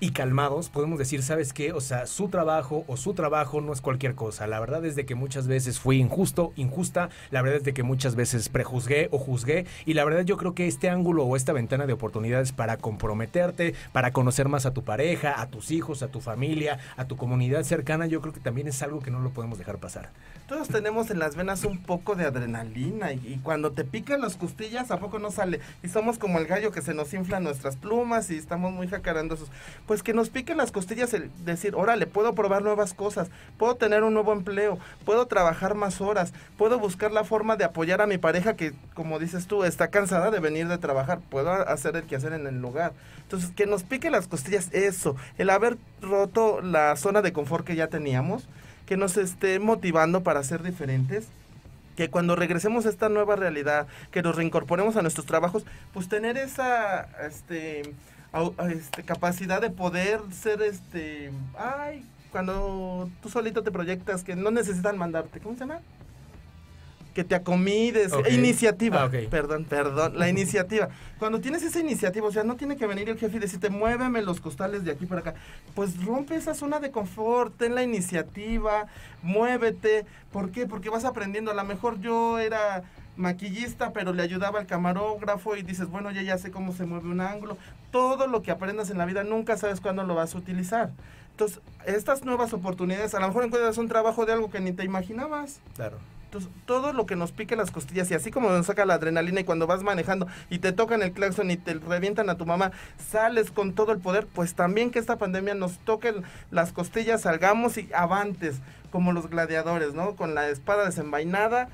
y 0.00 0.10
calmados, 0.10 0.68
podemos 0.68 0.98
decir, 0.98 1.22
¿sabes 1.22 1.52
qué? 1.52 1.72
O 1.72 1.80
sea, 1.80 2.06
su 2.06 2.28
trabajo 2.28 2.84
o 2.86 2.96
su 2.96 3.14
trabajo 3.14 3.60
no 3.60 3.72
es 3.72 3.80
cualquier 3.80 4.14
cosa. 4.14 4.46
La 4.46 4.60
verdad 4.60 4.84
es 4.84 4.94
de 4.94 5.04
que 5.04 5.16
muchas 5.16 5.48
veces 5.48 5.80
fui 5.80 5.98
injusto, 5.98 6.52
injusta. 6.54 7.10
La 7.30 7.42
verdad 7.42 7.58
es 7.58 7.64
de 7.64 7.74
que 7.74 7.82
muchas 7.82 8.14
veces 8.14 8.48
prejuzgué 8.48 9.08
o 9.10 9.18
juzgué. 9.18 9.66
Y 9.86 9.94
la 9.94 10.04
verdad 10.04 10.24
yo 10.24 10.36
creo 10.36 10.54
que 10.54 10.68
este 10.68 10.88
ángulo 10.88 11.24
o 11.24 11.34
esta 11.34 11.52
ventana 11.52 11.86
de 11.86 11.92
oportunidades 11.92 12.52
para 12.52 12.76
comprometerte, 12.76 13.74
para 13.92 14.12
conocer 14.12 14.48
más 14.48 14.66
a 14.66 14.72
tu 14.72 14.84
pareja, 14.84 15.40
a 15.40 15.48
tus 15.48 15.72
hijos, 15.72 16.02
a 16.02 16.08
tu 16.08 16.20
familia, 16.20 16.78
a 16.96 17.06
tu 17.06 17.16
comunidad 17.16 17.64
cercana, 17.64 18.06
yo 18.06 18.20
creo 18.20 18.32
que 18.32 18.40
también 18.40 18.68
es 18.68 18.80
algo 18.82 19.00
que 19.00 19.10
no 19.10 19.18
lo 19.18 19.30
podemos 19.30 19.58
dejar 19.58 19.78
pasar. 19.78 20.10
Todos 20.46 20.68
tenemos 20.68 21.10
en 21.10 21.18
las 21.18 21.36
venas 21.36 21.64
un 21.64 21.82
poco 21.82 22.14
de 22.14 22.24
adrenalina 22.24 23.12
y, 23.12 23.38
cuando 23.42 23.72
te 23.72 23.84
pican 23.84 24.20
las 24.20 24.36
costillas, 24.36 24.90
¿a 24.90 24.98
poco 24.98 25.18
no 25.18 25.30
sale? 25.30 25.60
Y 25.82 25.88
somos 25.88 26.18
como 26.18 26.38
el 26.38 26.46
gallo 26.46 26.70
que 26.70 26.80
se 26.80 26.94
nos 26.94 27.12
infla 27.12 27.40
nuestras 27.40 27.76
plumas 27.76 28.30
y 28.30 28.36
estamos 28.36 28.72
muy 28.72 28.88
jacarandosos 28.88 29.50
pues 29.88 30.02
que 30.02 30.12
nos 30.12 30.28
piquen 30.28 30.58
las 30.58 30.70
costillas 30.70 31.14
el 31.14 31.30
decir, 31.46 31.74
órale, 31.74 32.06
puedo 32.06 32.34
probar 32.34 32.62
nuevas 32.62 32.92
cosas, 32.92 33.30
puedo 33.56 33.74
tener 33.74 34.04
un 34.04 34.12
nuevo 34.12 34.34
empleo, 34.34 34.78
puedo 35.06 35.26
trabajar 35.26 35.74
más 35.74 36.02
horas, 36.02 36.34
puedo 36.58 36.78
buscar 36.78 37.10
la 37.10 37.24
forma 37.24 37.56
de 37.56 37.64
apoyar 37.64 38.02
a 38.02 38.06
mi 38.06 38.18
pareja 38.18 38.54
que, 38.54 38.74
como 38.92 39.18
dices 39.18 39.46
tú, 39.46 39.64
está 39.64 39.88
cansada 39.88 40.30
de 40.30 40.40
venir 40.40 40.68
de 40.68 40.76
trabajar, 40.76 41.20
puedo 41.30 41.50
hacer 41.50 41.96
el 41.96 42.02
quehacer 42.02 42.34
en 42.34 42.46
el 42.46 42.60
lugar. 42.60 42.92
Entonces, 43.22 43.50
que 43.50 43.66
nos 43.66 43.82
pique 43.82 44.10
las 44.10 44.28
costillas, 44.28 44.68
eso, 44.74 45.16
el 45.38 45.48
haber 45.48 45.78
roto 46.02 46.60
la 46.60 46.94
zona 46.96 47.22
de 47.22 47.32
confort 47.32 47.66
que 47.66 47.74
ya 47.74 47.88
teníamos, 47.88 48.46
que 48.84 48.98
nos 48.98 49.16
esté 49.16 49.58
motivando 49.58 50.22
para 50.22 50.44
ser 50.44 50.62
diferentes 50.62 51.28
que 51.96 52.10
cuando 52.10 52.36
regresemos 52.36 52.86
a 52.86 52.90
esta 52.90 53.08
nueva 53.08 53.36
realidad, 53.36 53.88
que 54.12 54.22
nos 54.22 54.36
reincorporemos 54.36 54.96
a 54.96 55.02
nuestros 55.02 55.26
trabajos, 55.26 55.64
pues 55.92 56.08
tener 56.08 56.36
esa 56.36 57.08
este 57.26 57.94
este, 58.70 59.02
capacidad 59.04 59.60
de 59.60 59.70
poder 59.70 60.20
ser 60.32 60.62
este 60.62 61.30
ay 61.56 62.04
cuando 62.30 63.08
tú 63.22 63.30
solito 63.30 63.62
te 63.62 63.70
proyectas 63.70 64.22
que 64.22 64.36
no 64.36 64.50
necesitan 64.50 64.98
mandarte 64.98 65.40
cómo 65.40 65.54
se 65.54 65.60
llama 65.60 65.80
que 67.14 67.24
te 67.24 67.34
acomides 67.34 68.12
iniciativa. 68.30 69.02
Ah, 69.02 69.10
perdón 69.28 69.64
perdón 69.64 70.16
la 70.18 70.28
iniciativa. 70.34 70.88
Cuando 71.18 71.40
tienes 71.40 71.62
esa 71.62 71.80
iniciativa 71.80 72.26
o 72.26 72.30
sea 72.30 72.44
no 72.44 72.56
tiene 72.56 72.76
que 72.76 72.86
venir 72.86 73.08
el 73.08 73.18
jefe 73.18 73.38
y 73.38 73.40
decirte 73.40 73.70
muéveme 73.70 74.22
los 74.22 74.40
costales 74.40 74.84
de 74.84 74.92
aquí 74.92 75.06
para 75.06 75.22
acá 75.22 75.34
pues 75.74 76.04
rompe 76.04 76.36
esa 76.36 76.54
zona 76.54 76.78
de 76.78 76.90
confort 76.90 77.56
ten 77.56 77.74
la 77.74 77.82
iniciativa 77.82 78.86
muévete. 79.22 80.06
¿por 80.30 80.50
qué? 80.50 80.66
porque 80.66 80.90
vas 80.90 81.04
aprendiendo. 81.04 81.50
A 81.50 81.54
lo 81.54 81.64
mejor 81.64 82.00
yo 82.00 82.38
era 82.38 82.84
maquillista, 83.16 83.92
pero 83.92 84.12
le 84.12 84.22
ayudaba 84.22 84.60
al 84.60 84.66
camarógrafo 84.66 85.56
y 85.56 85.62
dices, 85.62 85.88
bueno, 85.88 86.10
ya 86.10 86.22
ya 86.22 86.38
sé 86.38 86.50
cómo 86.50 86.72
se 86.72 86.86
mueve 86.86 87.08
un 87.08 87.20
ángulo. 87.20 87.58
Todo 87.90 88.26
lo 88.26 88.42
que 88.42 88.50
aprendas 88.50 88.90
en 88.90 88.98
la 88.98 89.06
vida 89.06 89.24
nunca 89.24 89.56
sabes 89.56 89.80
cuándo 89.80 90.04
lo 90.04 90.14
vas 90.14 90.34
a 90.34 90.38
utilizar. 90.38 90.90
Entonces, 91.30 91.60
estas 91.86 92.24
nuevas 92.24 92.52
oportunidades, 92.52 93.14
a 93.14 93.20
lo 93.20 93.28
mejor 93.28 93.44
encuentras 93.44 93.78
un 93.78 93.88
trabajo 93.88 94.26
de 94.26 94.32
algo 94.32 94.50
que 94.50 94.60
ni 94.60 94.72
te 94.72 94.84
imaginabas. 94.84 95.60
Claro. 95.76 95.98
Entonces, 96.28 96.50
todo 96.66 96.92
lo 96.92 97.06
que 97.06 97.16
nos 97.16 97.32
pique 97.32 97.56
las 97.56 97.70
costillas 97.70 98.10
y 98.10 98.14
así 98.14 98.30
como 98.30 98.50
nos 98.50 98.66
saca 98.66 98.84
la 98.84 98.94
adrenalina 98.94 99.40
y 99.40 99.44
cuando 99.44 99.66
vas 99.66 99.82
manejando 99.82 100.26
y 100.50 100.58
te 100.58 100.72
tocan 100.72 101.00
el 101.02 101.12
claxon 101.12 101.50
y 101.50 101.56
te 101.56 101.72
revientan 101.72 102.28
a 102.28 102.36
tu 102.36 102.44
mamá, 102.44 102.70
sales 102.98 103.50
con 103.50 103.72
todo 103.72 103.92
el 103.92 103.98
poder, 103.98 104.26
pues 104.26 104.54
también 104.54 104.90
que 104.90 104.98
esta 104.98 105.16
pandemia 105.16 105.54
nos 105.54 105.78
toque 105.78 106.12
las 106.50 106.72
costillas, 106.72 107.22
salgamos 107.22 107.78
y 107.78 107.88
avantes, 107.94 108.56
como 108.90 109.12
los 109.12 109.30
gladiadores, 109.30 109.94
¿no? 109.94 110.16
Con 110.16 110.34
la 110.34 110.50
espada 110.50 110.84
desenvainada, 110.84 111.70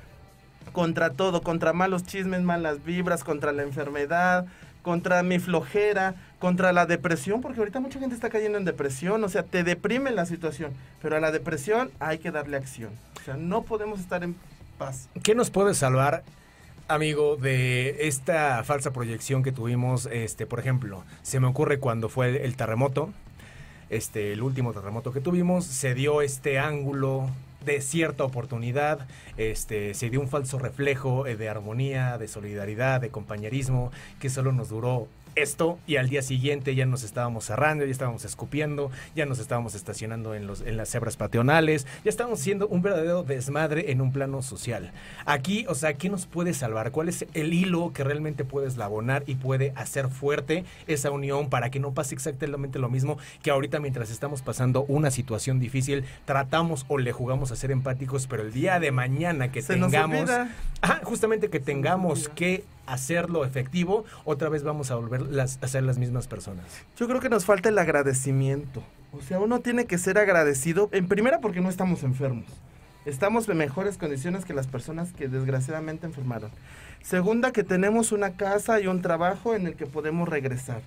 contra 0.71 1.09
todo, 1.09 1.41
contra 1.41 1.73
malos 1.73 2.03
chismes, 2.03 2.41
malas 2.41 2.83
vibras, 2.85 3.25
contra 3.25 3.51
la 3.51 3.63
enfermedad, 3.63 4.45
contra 4.85 5.23
mi 5.23 5.39
flojera, 5.39 6.13
contra 6.37 6.71
la 6.71 6.85
depresión, 6.85 7.41
porque 7.41 7.57
ahorita 7.57 7.79
mucha 7.79 7.99
gente 7.99 8.13
está 8.13 8.29
cayendo 8.29 8.59
en 8.59 8.65
depresión, 8.65 9.23
o 9.23 9.29
sea, 9.29 9.41
te 9.41 9.63
deprime 9.63 10.11
la 10.11 10.27
situación, 10.27 10.73
pero 11.01 11.15
a 11.15 11.19
la 11.19 11.31
depresión 11.31 11.89
hay 11.99 12.19
que 12.19 12.29
darle 12.29 12.55
acción. 12.55 12.91
O 13.19 13.25
sea, 13.25 13.35
no 13.35 13.63
podemos 13.63 13.99
estar 13.99 14.23
en 14.23 14.35
paz. 14.77 15.09
¿Qué 15.23 15.33
nos 15.33 15.49
puede 15.49 15.73
salvar, 15.73 16.21
amigo, 16.87 17.35
de 17.35 18.07
esta 18.07 18.63
falsa 18.63 18.93
proyección 18.93 19.41
que 19.41 19.51
tuvimos? 19.51 20.07
Este, 20.11 20.45
por 20.45 20.59
ejemplo, 20.59 21.03
se 21.23 21.39
me 21.39 21.47
ocurre 21.47 21.79
cuando 21.79 22.07
fue 22.07 22.45
el 22.45 22.55
terremoto, 22.55 23.11
este, 23.89 24.33
el 24.33 24.43
último 24.43 24.71
terremoto 24.71 25.11
que 25.11 25.19
tuvimos, 25.19 25.65
se 25.65 25.95
dio 25.95 26.21
este 26.21 26.59
ángulo 26.59 27.27
de 27.65 27.81
cierta 27.81 28.23
oportunidad, 28.23 29.07
este, 29.37 29.93
se 29.93 30.09
dio 30.09 30.21
un 30.21 30.29
falso 30.29 30.59
reflejo 30.59 31.27
eh, 31.27 31.35
de 31.35 31.49
armonía, 31.49 32.17
de 32.17 32.27
solidaridad, 32.27 33.01
de 33.01 33.09
compañerismo, 33.09 33.91
que 34.19 34.29
solo 34.29 34.51
nos 34.51 34.69
duró 34.69 35.07
esto 35.35 35.77
y 35.87 35.97
al 35.97 36.09
día 36.09 36.21
siguiente 36.21 36.75
ya 36.75 36.85
nos 36.85 37.03
estábamos 37.03 37.45
cerrando, 37.45 37.85
ya 37.85 37.91
estábamos 37.91 38.25
escupiendo, 38.25 38.91
ya 39.15 39.25
nos 39.25 39.39
estábamos 39.39 39.75
estacionando 39.75 40.33
en, 40.33 40.47
los, 40.47 40.61
en 40.61 40.77
las 40.77 40.89
cebras 40.89 41.17
pateonales, 41.17 41.85
ya 42.03 42.09
estábamos 42.09 42.39
siendo 42.39 42.67
un 42.67 42.81
verdadero 42.81 43.23
desmadre 43.23 43.91
en 43.91 44.01
un 44.01 44.11
plano 44.11 44.41
social. 44.41 44.91
Aquí, 45.25 45.65
o 45.67 45.75
sea, 45.75 45.93
¿qué 45.93 46.09
nos 46.09 46.25
puede 46.25 46.53
salvar? 46.53 46.91
¿Cuál 46.91 47.09
es 47.09 47.25
el 47.33 47.53
hilo 47.53 47.91
que 47.93 48.03
realmente 48.03 48.45
puede 48.45 48.67
eslabonar 48.67 49.23
y 49.27 49.35
puede 49.35 49.73
hacer 49.75 50.09
fuerte 50.09 50.65
esa 50.87 51.11
unión 51.11 51.49
para 51.49 51.69
que 51.69 51.79
no 51.79 51.93
pase 51.93 52.15
exactamente 52.15 52.79
lo 52.79 52.89
mismo 52.89 53.17
que 53.43 53.51
ahorita 53.51 53.79
mientras 53.79 54.09
estamos 54.11 54.41
pasando 54.41 54.83
una 54.87 55.11
situación 55.11 55.59
difícil, 55.59 56.05
tratamos 56.25 56.85
o 56.87 56.97
le 56.97 57.11
jugamos 57.11 57.51
a 57.51 57.55
ser 57.55 57.71
empáticos, 57.71 58.27
pero 58.27 58.43
el 58.43 58.53
día 58.53 58.79
de 58.79 58.91
mañana 58.91 59.51
que 59.51 59.61
tengamos... 59.61 60.29
justamente 61.03 61.49
que 61.49 61.59
tengamos 61.59 62.29
que 62.29 62.63
hacerlo 62.85 63.45
efectivo, 63.45 64.05
otra 64.23 64.49
vez 64.49 64.63
vamos 64.63 64.91
a 64.91 64.95
volver 64.95 65.23
a 65.39 65.47
ser 65.47 65.83
las 65.83 65.97
mismas 65.97 66.27
personas. 66.27 66.65
Yo 66.97 67.07
creo 67.07 67.19
que 67.19 67.29
nos 67.29 67.45
falta 67.45 67.69
el 67.69 67.77
agradecimiento. 67.77 68.83
O 69.11 69.21
sea, 69.21 69.39
uno 69.39 69.59
tiene 69.59 69.85
que 69.85 69.97
ser 69.97 70.17
agradecido, 70.17 70.89
en 70.91 71.07
primera 71.07 71.39
porque 71.39 71.61
no 71.61 71.69
estamos 71.69 72.03
enfermos. 72.03 72.45
Estamos 73.05 73.47
en 73.47 73.57
mejores 73.57 73.97
condiciones 73.97 74.45
que 74.45 74.53
las 74.53 74.67
personas 74.67 75.13
que 75.13 75.27
desgraciadamente 75.27 76.07
enfermaron. 76.07 76.49
Segunda, 77.03 77.51
que 77.51 77.63
tenemos 77.63 78.11
una 78.11 78.31
casa 78.31 78.79
y 78.79 78.87
un 78.87 79.03
trabajo 79.03 79.53
en 79.53 79.67
el 79.67 79.75
que 79.75 79.85
podemos 79.85 80.27
regresar. 80.27 80.81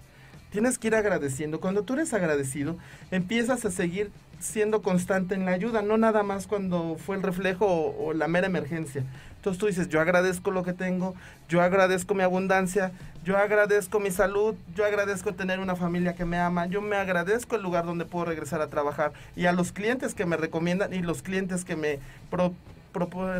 Tienes 0.50 0.78
que 0.78 0.88
ir 0.88 0.96
agradeciendo. 0.96 1.60
Cuando 1.60 1.84
tú 1.84 1.92
eres 1.92 2.12
agradecido, 2.12 2.76
empiezas 3.12 3.64
a 3.64 3.70
seguir 3.70 4.10
siendo 4.40 4.82
constante 4.82 5.34
en 5.34 5.44
la 5.44 5.52
ayuda, 5.52 5.82
no 5.82 5.96
nada 5.96 6.22
más 6.22 6.46
cuando 6.46 6.96
fue 6.96 7.16
el 7.16 7.22
reflejo 7.22 7.66
o, 7.66 8.12
la 8.14 8.28
mera 8.28 8.46
emergencia. 8.46 9.04
Entonces 9.38 9.58
tú 9.58 9.66
dices, 9.66 9.88
yo 9.88 10.00
agradezco 10.00 10.50
lo 10.50 10.64
que 10.64 10.72
tengo, 10.72 11.14
yo 11.48 11.62
agradezco 11.62 12.12
mi 12.14 12.22
abundancia, 12.22 12.90
yo 13.24 13.36
agradezco 13.36 14.00
mi 14.00 14.10
salud, 14.10 14.56
yo 14.74 14.84
agradezco 14.84 15.32
tener 15.32 15.60
una 15.60 15.76
familia 15.76 16.14
que 16.14 16.24
me 16.24 16.38
ama, 16.38 16.66
yo 16.66 16.82
me 16.82 16.96
agradezco 16.96 17.54
el 17.54 17.62
lugar 17.62 17.86
donde 17.86 18.04
puedo 18.04 18.24
regresar 18.24 18.60
a 18.60 18.66
trabajar 18.66 19.12
y 19.36 19.46
a 19.46 19.52
los 19.52 19.70
clientes 19.70 20.14
que 20.14 20.26
me 20.26 20.36
recomiendan 20.36 20.92
y 20.92 21.02
los 21.02 21.22
clientes 21.22 21.64
que 21.64 21.76
me 21.76 22.00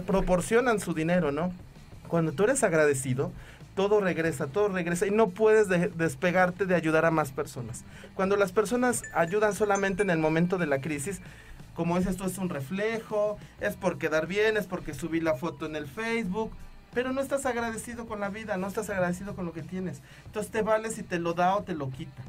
proporcionan 0.07 0.79
su 0.79 0.95
dinero, 0.95 1.33
¿no? 1.33 1.53
Cuando 2.07 2.31
tú 2.33 2.45
eres 2.45 2.63
agradecido, 2.63 3.33
todo 3.75 4.01
regresa, 4.01 4.47
todo 4.47 4.69
regresa 4.69 5.07
y 5.07 5.11
no 5.11 5.31
puedes 5.31 5.69
despegarte 5.69 6.65
de 6.65 6.75
ayudar 6.75 7.07
a 7.07 7.11
más 7.11 7.33
personas. 7.33 7.85
Cuando 8.15 8.37
las 8.37 8.53
personas 8.53 9.03
ayudan 9.15 9.55
solamente 9.55 10.03
en 10.03 10.11
el 10.11 10.19
momento 10.19 10.59
de 10.59 10.67
la 10.67 10.81
crisis, 10.81 11.21
como 11.79 11.97
dices 11.97 12.17
tú, 12.17 12.25
es 12.25 12.39
un 12.39 12.49
reflejo, 12.49 13.39
es 13.61 13.77
por 13.77 13.99
quedar 13.99 14.27
bien, 14.27 14.57
es 14.57 14.67
porque 14.67 14.95
subí 14.95 15.21
la 15.21 15.35
foto 15.35 15.65
en 15.65 15.77
el 15.77 15.87
Facebook, 15.87 16.51
pero 16.93 17.13
no 17.13 17.21
estás 17.21 17.47
agradecido 17.47 18.07
con 18.07 18.19
la 18.19 18.31
vida, 18.31 18.57
no 18.57 18.67
estás 18.67 18.91
agradecido 18.91 19.37
con 19.37 19.47
lo 19.47 19.53
que 19.53 19.63
tienes. 19.63 20.03
Entonces 20.27 20.51
te 20.51 20.63
vale 20.63 20.91
si 20.91 21.05
te 21.05 21.21
lo 21.21 21.35
da 21.35 21.55
o 21.55 21.63
te 21.63 21.77
lo 21.77 21.89
quita. 21.89 22.25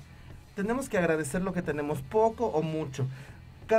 Tenemos 0.55 0.87
que 0.87 0.99
agradecer 0.99 1.41
lo 1.41 1.51
que 1.51 1.63
tenemos, 1.63 2.03
poco 2.03 2.45
o 2.45 2.61
mucho 2.61 3.07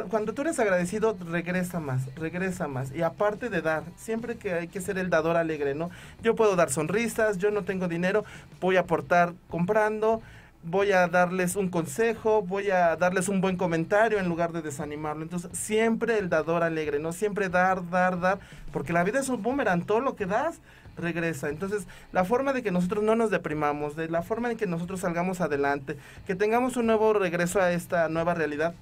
cuando 0.08 0.34
tú 0.34 0.42
eres 0.42 0.58
agradecido, 0.60 1.16
regresa 1.28 1.80
más, 1.80 2.14
regresa 2.14 2.68
más. 2.68 2.92
Y 2.92 3.02
aparte 3.02 3.48
de 3.48 3.60
dar, 3.60 3.82
siempre 3.96 4.36
que 4.36 4.54
hay 4.54 4.68
que 4.68 4.80
ser 4.80 4.98
el 4.98 5.10
dador 5.10 5.36
alegre, 5.36 5.74
¿no? 5.74 5.90
Yo 6.22 6.36
puedo 6.36 6.54
dar 6.54 6.70
sonrisas, 6.70 7.38
yo 7.38 7.50
no 7.50 7.64
tengo 7.64 7.88
dinero, 7.88 8.24
voy 8.60 8.76
a 8.76 8.80
aportar 8.80 9.34
comprando, 9.48 10.22
voy 10.62 10.92
a 10.92 11.08
darles 11.08 11.56
un 11.56 11.68
consejo, 11.68 12.42
voy 12.42 12.70
a 12.70 12.96
darles 12.96 13.28
un 13.28 13.40
buen 13.40 13.56
comentario 13.56 14.18
en 14.18 14.28
lugar 14.28 14.52
de 14.52 14.62
desanimarlo. 14.62 15.22
Entonces, 15.22 15.50
siempre 15.56 16.18
el 16.18 16.28
dador 16.28 16.62
alegre, 16.62 16.98
¿no? 16.98 17.12
Siempre 17.12 17.48
dar, 17.48 17.88
dar, 17.88 18.20
dar, 18.20 18.40
porque 18.72 18.92
la 18.92 19.04
vida 19.04 19.20
es 19.20 19.28
un 19.28 19.42
boomerang, 19.42 19.84
todo 19.84 20.00
lo 20.00 20.16
que 20.16 20.26
das 20.26 20.60
regresa. 20.96 21.48
Entonces, 21.48 21.86
la 22.12 22.24
forma 22.24 22.52
de 22.52 22.62
que 22.62 22.70
nosotros 22.70 23.02
no 23.02 23.16
nos 23.16 23.30
deprimamos, 23.30 23.96
de 23.96 24.08
la 24.08 24.22
forma 24.22 24.50
en 24.50 24.56
que 24.56 24.66
nosotros 24.66 25.00
salgamos 25.00 25.40
adelante, 25.40 25.96
que 26.26 26.34
tengamos 26.34 26.76
un 26.76 26.86
nuevo 26.86 27.12
regreso 27.12 27.60
a 27.60 27.72
esta 27.72 28.08
nueva 28.08 28.34
realidad, 28.34 28.74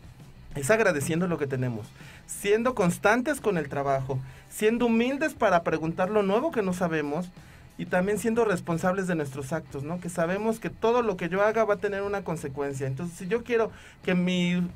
es 0.54 0.70
agradeciendo 0.70 1.28
lo 1.28 1.38
que 1.38 1.46
tenemos, 1.46 1.86
siendo 2.26 2.74
constantes 2.74 3.40
con 3.40 3.58
el 3.58 3.68
trabajo, 3.68 4.18
siendo 4.48 4.86
humildes 4.86 5.34
para 5.34 5.62
preguntar 5.62 6.10
lo 6.10 6.22
nuevo 6.22 6.50
que 6.50 6.62
no 6.62 6.72
sabemos 6.72 7.30
y 7.78 7.86
también 7.86 8.18
siendo 8.18 8.44
responsables 8.44 9.06
de 9.06 9.14
nuestros 9.14 9.52
actos, 9.52 9.84
¿no? 9.84 10.00
Que 10.00 10.08
sabemos 10.08 10.58
que 10.58 10.68
todo 10.68 11.02
lo 11.02 11.16
que 11.16 11.28
yo 11.28 11.42
haga 11.42 11.64
va 11.64 11.74
a 11.74 11.78
tener 11.78 12.02
una 12.02 12.24
consecuencia. 12.24 12.88
Entonces, 12.88 13.16
si 13.16 13.28
yo 13.28 13.44
quiero 13.44 13.70
que 14.02 14.16
mi 14.16 14.68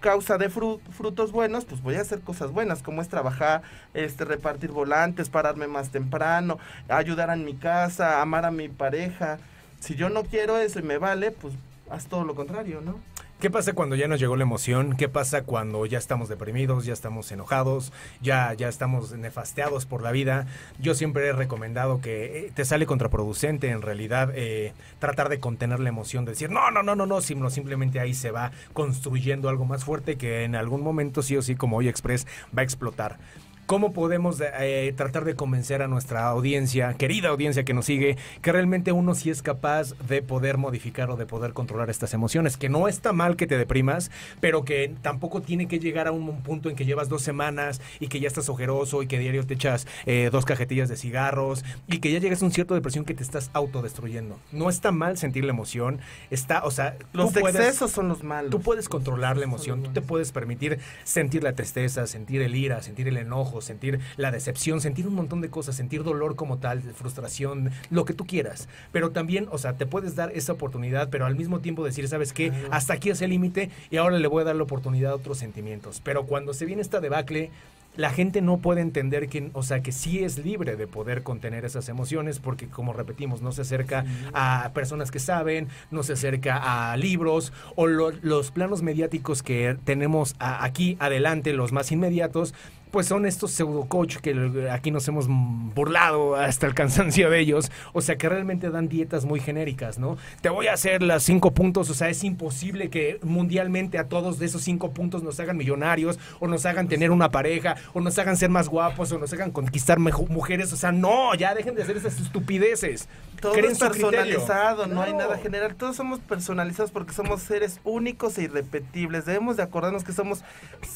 causa 0.00 0.38
de 0.38 0.48
frutos 0.48 1.32
buenos, 1.32 1.64
pues 1.64 1.82
voy 1.82 1.96
a 1.96 2.00
hacer 2.00 2.20
cosas 2.20 2.52
buenas, 2.52 2.82
como 2.82 3.02
es 3.02 3.08
trabajar, 3.08 3.62
este, 3.94 4.24
repartir 4.24 4.70
volantes, 4.70 5.28
pararme 5.28 5.66
más 5.66 5.90
temprano, 5.90 6.58
ayudar 6.88 7.30
en 7.30 7.44
mi 7.44 7.54
casa, 7.54 8.22
amar 8.22 8.46
a 8.46 8.50
mi 8.50 8.68
pareja. 8.68 9.38
Si 9.80 9.96
yo 9.96 10.08
no 10.08 10.22
quiero 10.22 10.56
eso 10.56 10.78
y 10.78 10.82
me 10.82 10.98
vale, 10.98 11.32
pues 11.32 11.52
haz 11.90 12.06
todo 12.06 12.24
lo 12.24 12.34
contrario, 12.34 12.80
¿no? 12.80 13.00
¿Qué 13.38 13.50
pasa 13.50 13.74
cuando 13.74 13.96
ya 13.96 14.08
nos 14.08 14.18
llegó 14.18 14.34
la 14.34 14.44
emoción? 14.44 14.96
¿Qué 14.96 15.10
pasa 15.10 15.42
cuando 15.42 15.84
ya 15.84 15.98
estamos 15.98 16.30
deprimidos, 16.30 16.86
ya 16.86 16.94
estamos 16.94 17.30
enojados, 17.30 17.92
ya, 18.22 18.54
ya 18.54 18.66
estamos 18.66 19.12
nefasteados 19.12 19.84
por 19.84 20.00
la 20.00 20.10
vida? 20.10 20.46
Yo 20.78 20.94
siempre 20.94 21.26
he 21.26 21.32
recomendado 21.34 22.00
que 22.00 22.46
eh, 22.46 22.52
te 22.54 22.64
sale 22.64 22.86
contraproducente 22.86 23.68
en 23.68 23.82
realidad 23.82 24.32
eh, 24.34 24.72
tratar 25.00 25.28
de 25.28 25.38
contener 25.38 25.80
la 25.80 25.90
emoción, 25.90 26.24
de 26.24 26.32
decir, 26.32 26.48
no, 26.48 26.70
no, 26.70 26.82
no, 26.82 26.96
no, 26.96 27.04
no, 27.04 27.20
sino 27.20 27.50
simplemente 27.50 28.00
ahí 28.00 28.14
se 28.14 28.30
va 28.30 28.52
construyendo 28.72 29.50
algo 29.50 29.66
más 29.66 29.84
fuerte 29.84 30.16
que 30.16 30.44
en 30.44 30.54
algún 30.54 30.82
momento 30.82 31.20
sí 31.20 31.36
o 31.36 31.42
sí, 31.42 31.56
como 31.56 31.76
hoy 31.76 31.88
Express, 31.88 32.26
va 32.56 32.62
a 32.62 32.64
explotar. 32.64 33.18
¿Cómo 33.66 33.92
podemos 33.92 34.40
eh, 34.40 34.94
tratar 34.96 35.24
de 35.24 35.34
convencer 35.34 35.82
a 35.82 35.88
nuestra 35.88 36.28
audiencia, 36.28 36.94
querida 36.94 37.30
audiencia 37.30 37.64
que 37.64 37.74
nos 37.74 37.86
sigue, 37.86 38.16
que 38.40 38.52
realmente 38.52 38.92
uno 38.92 39.16
sí 39.16 39.28
es 39.28 39.42
capaz 39.42 39.94
de 40.06 40.22
poder 40.22 40.56
modificar 40.56 41.10
o 41.10 41.16
de 41.16 41.26
poder 41.26 41.52
controlar 41.52 41.90
estas 41.90 42.14
emociones? 42.14 42.56
Que 42.56 42.68
no 42.68 42.86
está 42.86 43.12
mal 43.12 43.34
que 43.34 43.48
te 43.48 43.58
deprimas, 43.58 44.12
pero 44.38 44.64
que 44.64 44.94
tampoco 45.02 45.42
tiene 45.42 45.66
que 45.66 45.80
llegar 45.80 46.06
a 46.06 46.12
un, 46.12 46.42
punto 46.42 46.70
en 46.70 46.76
que 46.76 46.84
llevas 46.84 47.08
dos 47.08 47.22
semanas 47.22 47.80
y 47.98 48.06
que 48.06 48.20
ya 48.20 48.28
estás 48.28 48.48
ojeroso 48.48 49.02
y 49.02 49.08
que 49.08 49.18
diario 49.18 49.44
te 49.44 49.54
echas 49.54 49.88
eh, 50.04 50.28
dos 50.30 50.44
cajetillas 50.44 50.88
de 50.88 50.96
cigarros 50.96 51.64
y 51.88 51.98
que 51.98 52.12
ya 52.12 52.20
llegas 52.20 52.42
a 52.42 52.44
un 52.44 52.52
cierto 52.52 52.74
depresión 52.74 53.04
que 53.04 53.14
te 53.14 53.24
estás 53.24 53.50
autodestruyendo. 53.52 54.38
No 54.52 54.70
está 54.70 54.92
mal 54.92 55.18
sentir 55.18 55.44
la 55.44 55.50
emoción, 55.50 55.98
está, 56.30 56.64
o 56.64 56.70
sea, 56.70 56.96
los 57.12 57.34
excesos 57.34 57.90
son 57.90 58.06
los 58.06 58.22
malos. 58.22 58.52
Tú 58.52 58.60
puedes 58.60 58.88
controlar 58.88 59.36
la 59.36 59.44
emoción, 59.44 59.82
tú 59.82 59.90
te 59.90 60.02
puedes 60.02 60.30
permitir 60.30 60.78
sentir 61.02 61.42
la 61.42 61.54
tristeza, 61.54 62.06
sentir 62.06 62.42
el 62.42 62.54
ira, 62.54 62.80
sentir 62.80 63.08
el 63.08 63.16
enojo 63.16 63.55
sentir 63.60 64.00
la 64.16 64.30
decepción, 64.30 64.80
sentir 64.80 65.06
un 65.06 65.14
montón 65.14 65.40
de 65.40 65.50
cosas, 65.50 65.76
sentir 65.76 66.02
dolor 66.02 66.36
como 66.36 66.58
tal, 66.58 66.82
frustración, 66.82 67.70
lo 67.90 68.04
que 68.04 68.14
tú 68.14 68.26
quieras. 68.26 68.68
Pero 68.92 69.10
también, 69.10 69.48
o 69.50 69.58
sea, 69.58 69.76
te 69.76 69.86
puedes 69.86 70.16
dar 70.16 70.32
esa 70.32 70.52
oportunidad, 70.52 71.08
pero 71.10 71.26
al 71.26 71.36
mismo 71.36 71.60
tiempo 71.60 71.84
decir, 71.84 72.08
¿sabes 72.08 72.32
qué? 72.32 72.52
Hasta 72.70 72.94
aquí 72.94 73.10
es 73.10 73.20
el 73.22 73.30
límite 73.30 73.70
y 73.90 73.96
ahora 73.96 74.18
le 74.18 74.28
voy 74.28 74.42
a 74.42 74.46
dar 74.46 74.56
la 74.56 74.62
oportunidad 74.62 75.12
a 75.12 75.16
otros 75.16 75.38
sentimientos. 75.38 76.00
Pero 76.02 76.26
cuando 76.26 76.54
se 76.54 76.66
viene 76.66 76.82
esta 76.82 77.00
debacle, 77.00 77.50
la 77.96 78.10
gente 78.10 78.42
no 78.42 78.58
puede 78.58 78.82
entender 78.82 79.28
que, 79.28 79.50
o 79.54 79.62
sea, 79.62 79.80
que 79.82 79.92
sí 79.92 80.22
es 80.22 80.38
libre 80.38 80.76
de 80.76 80.86
poder 80.86 81.22
contener 81.22 81.64
esas 81.64 81.88
emociones 81.88 82.38
porque, 82.38 82.68
como 82.68 82.92
repetimos, 82.92 83.42
no 83.42 83.52
se 83.52 83.62
acerca 83.62 84.04
a 84.34 84.70
personas 84.74 85.10
que 85.10 85.18
saben, 85.18 85.68
no 85.90 86.02
se 86.02 86.12
acerca 86.12 86.90
a 86.92 86.96
libros 86.96 87.52
o 87.74 87.86
los 87.86 88.50
planos 88.50 88.82
mediáticos 88.82 89.42
que 89.42 89.76
tenemos 89.84 90.36
aquí 90.38 90.96
adelante, 91.00 91.52
los 91.52 91.72
más 91.72 91.90
inmediatos, 91.90 92.54
pues 92.90 93.06
son 93.06 93.26
estos 93.26 93.50
pseudo 93.50 93.84
coach 93.86 94.16
que 94.16 94.68
aquí 94.70 94.90
nos 94.90 95.06
hemos 95.08 95.26
burlado 95.28 96.36
hasta 96.36 96.66
el 96.66 96.74
cansancio 96.74 97.30
de 97.30 97.40
ellos, 97.40 97.70
o 97.92 98.00
sea 98.00 98.16
que 98.16 98.28
realmente 98.28 98.70
dan 98.70 98.88
dietas 98.88 99.24
muy 99.24 99.40
genéricas, 99.40 99.98
¿no? 99.98 100.16
Te 100.40 100.48
voy 100.48 100.68
a 100.68 100.72
hacer 100.72 101.02
las 101.02 101.22
cinco 101.22 101.52
puntos, 101.52 101.90
o 101.90 101.94
sea, 101.94 102.08
es 102.08 102.24
imposible 102.24 102.88
que 102.90 103.18
mundialmente 103.22 103.98
a 103.98 104.08
todos 104.08 104.38
de 104.38 104.46
esos 104.46 104.62
cinco 104.62 104.92
puntos 104.92 105.22
nos 105.22 105.38
hagan 105.40 105.56
millonarios, 105.56 106.18
o 106.40 106.46
nos 106.46 106.66
hagan 106.66 106.88
tener 106.88 107.10
una 107.10 107.30
pareja, 107.30 107.76
o 107.92 108.00
nos 108.00 108.18
hagan 108.18 108.36
ser 108.36 108.50
más 108.50 108.68
guapos, 108.68 109.12
o 109.12 109.18
nos 109.18 109.32
hagan 109.32 109.50
conquistar 109.50 109.98
mujeres, 109.98 110.72
o 110.72 110.76
sea, 110.76 110.92
no, 110.92 111.34
ya 111.34 111.54
dejen 111.54 111.74
de 111.74 111.82
hacer 111.82 111.96
esas 111.96 112.20
estupideces. 112.20 113.08
Todo 113.40 113.54
es 113.54 113.78
personalizado, 113.78 114.86
no 114.86 115.02
hay 115.02 115.12
nada 115.12 115.36
general, 115.38 115.74
todos 115.74 115.96
somos 115.96 116.20
personalizados 116.20 116.90
porque 116.90 117.12
somos 117.12 117.42
seres 117.42 117.80
únicos 117.84 118.38
e 118.38 118.44
irrepetibles, 118.44 119.26
debemos 119.26 119.56
de 119.56 119.62
acordarnos 119.62 120.04
que 120.04 120.12
somos 120.12 120.42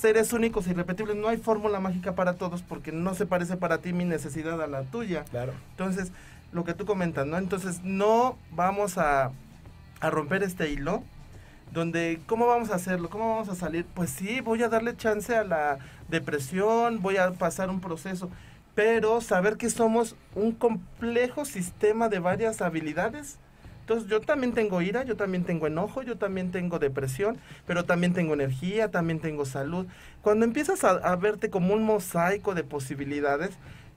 seres 0.01 0.32
únicos 0.32 0.66
e 0.66 0.70
irrepetibles, 0.70 1.16
no 1.16 1.28
hay 1.28 1.36
fórmula 1.36 1.80
mágica 1.81 2.14
para 2.14 2.35
todos 2.35 2.62
porque 2.62 2.93
no 2.93 3.14
se 3.14 3.26
parece 3.26 3.57
para 3.57 3.78
ti 3.78 3.93
mi 3.93 4.05
necesidad 4.05 4.61
a 4.62 4.66
la 4.66 4.83
tuya. 4.83 5.24
Claro. 5.24 5.53
Entonces, 5.72 6.12
lo 6.53 6.64
que 6.64 6.74
tú 6.74 6.87
comentas, 6.87 7.26
¿no? 7.26 7.39
Entonces, 7.39 7.81
no 7.83 8.37
vamos 8.53 8.99
a, 8.99 9.33
a 10.01 10.11
romper 10.11 10.43
este 10.43 10.70
hilo 10.70 11.03
donde 11.72 12.20
cómo 12.26 12.47
vamos 12.47 12.70
a 12.70 12.74
hacerlo, 12.74 13.11
cómo 13.11 13.31
vamos 13.31 13.49
a 13.49 13.55
salir, 13.55 13.87
pues 13.95 14.11
sí, 14.11 14.41
voy 14.41 14.62
a 14.62 14.68
darle 14.68 14.97
chance 14.97 15.37
a 15.37 15.45
la 15.45 15.78
depresión, 16.09 17.01
voy 17.01 17.16
a 17.16 17.31
pasar 17.33 17.70
un 17.70 17.81
proceso, 17.81 18.28
pero 18.74 19.20
saber 19.20 19.57
que 19.57 19.70
somos 19.70 20.16
un 20.35 20.53
complejo 20.53 21.45
sistema 21.45 22.09
de 22.09 22.18
varias 22.18 22.61
habilidades 22.61 23.39
entonces 23.91 24.09
yo 24.09 24.20
también 24.20 24.53
tengo 24.53 24.80
ira, 24.82 25.03
yo 25.03 25.16
también 25.16 25.43
tengo 25.43 25.66
enojo, 25.66 26.03
yo 26.03 26.16
también 26.16 26.53
tengo 26.53 26.78
depresión, 26.78 27.38
pero 27.66 27.84
también 27.84 28.12
tengo 28.12 28.34
energía, 28.34 28.88
también 28.93 29.18
tengo 29.18 29.45
salud. 29.45 29.84
Cuando 30.22 30.45
empiezas 30.45 30.84
a, 30.84 31.16
verte 31.16 31.51
como 31.51 31.74
un 31.74 31.82
mosaico 31.82 32.55
de 32.55 32.62
posibilidades, 32.62 33.51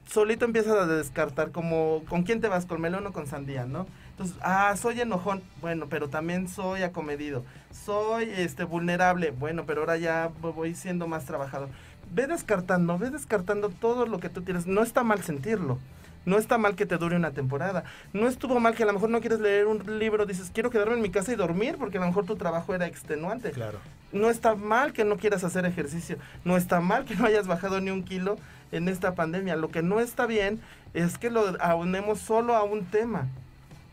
solito 0.08 0.46
empiezas 0.46 0.74
a 0.74 0.88
descartar 0.88 1.52
como 1.52 2.02
con 2.10 2.24
quién 2.24 2.41
te 2.41 2.48
vas, 2.48 2.66
con 2.66 2.82
melón 2.82 3.06
o 3.06 3.14
con 3.14 3.28
sandía, 3.28 3.68
¿no? 3.68 3.86
Entonces, 4.10 4.36
ah, 4.41 4.76
soy 4.78 5.00
enojón, 5.00 5.44
bueno, 5.62 5.86
pero 5.88 6.10
también 6.10 6.48
soy 6.48 6.82
acomedido. 6.82 7.46
Soy 7.70 8.32
este 8.36 8.64
vulnerable, 8.64 9.30
bueno, 9.30 9.68
pero 9.68 9.82
ahora 9.82 9.98
ya 9.98 10.32
voy 10.41 10.74
siendo 10.74 11.06
más 11.06 11.26
trabajador. 11.26 11.70
Ve 12.12 12.26
descartando, 12.26 12.98
ve 12.98 13.12
descartando 13.12 13.70
todo 13.70 14.08
lo 14.08 14.20
que 14.20 14.30
tú 14.30 14.41
tienes. 14.41 14.66
No 14.66 14.82
está 14.82 15.04
mal 15.04 15.22
sentirlo. 15.22 15.78
No 16.26 16.38
está 16.38 16.57
mal 16.57 16.76
que 16.76 16.86
te 16.86 16.97
dure 16.97 17.15
una 17.15 17.32
temporada. 17.32 17.84
No 18.13 18.28
estuvo 18.28 18.59
mal 18.59 18.76
que 18.76 18.84
a 18.84 18.86
lo 18.86 18.93
mejor 18.93 19.09
no 19.09 19.19
quieres 19.19 19.39
leer 19.39 19.67
un 19.67 19.99
libro, 19.99 20.26
dices, 20.26 20.51
quiero 20.53 20.69
quedarme 20.69 20.95
en 20.95 21.01
mi 21.01 21.09
casa 21.09 21.32
y 21.34 21.36
dormir 21.36 21.76
porque 21.78 21.97
a 21.97 22.01
lo 22.01 22.07
mejor 22.07 22.26
tu 22.26 22.36
trabajo 22.36 22.74
era 22.74 22.88
extenuante. 22.88 23.51
Claro. 23.51 23.80
No 24.11 24.30
está 24.30 24.55
mal 24.55 24.93
que 24.93 25.05
no 25.05 25.17
quieras 25.17 25.43
hacer 25.43 25.65
ejercicio. 25.65 26.17
No 26.45 26.55
está 26.57 26.80
mal 26.80 27.05
que 27.05 27.15
no 27.15 27.26
hayas 27.26 27.47
bajado 27.47 27.82
ni 27.82 27.91
un 27.91 28.03
kilo 28.03 28.38
en 28.71 28.88
esta 28.88 29.15
pandemia. 29.15 29.55
Lo 29.55 29.69
que 29.69 29.82
no 29.82 29.99
está 29.99 30.26
bien 30.26 30.59
es 30.93 31.17
que 31.17 31.30
lo 31.30 31.55
aunemos 31.59 32.19
solo 32.19 32.55
a 32.55 32.63
un 32.63 32.86
tema 32.86 33.28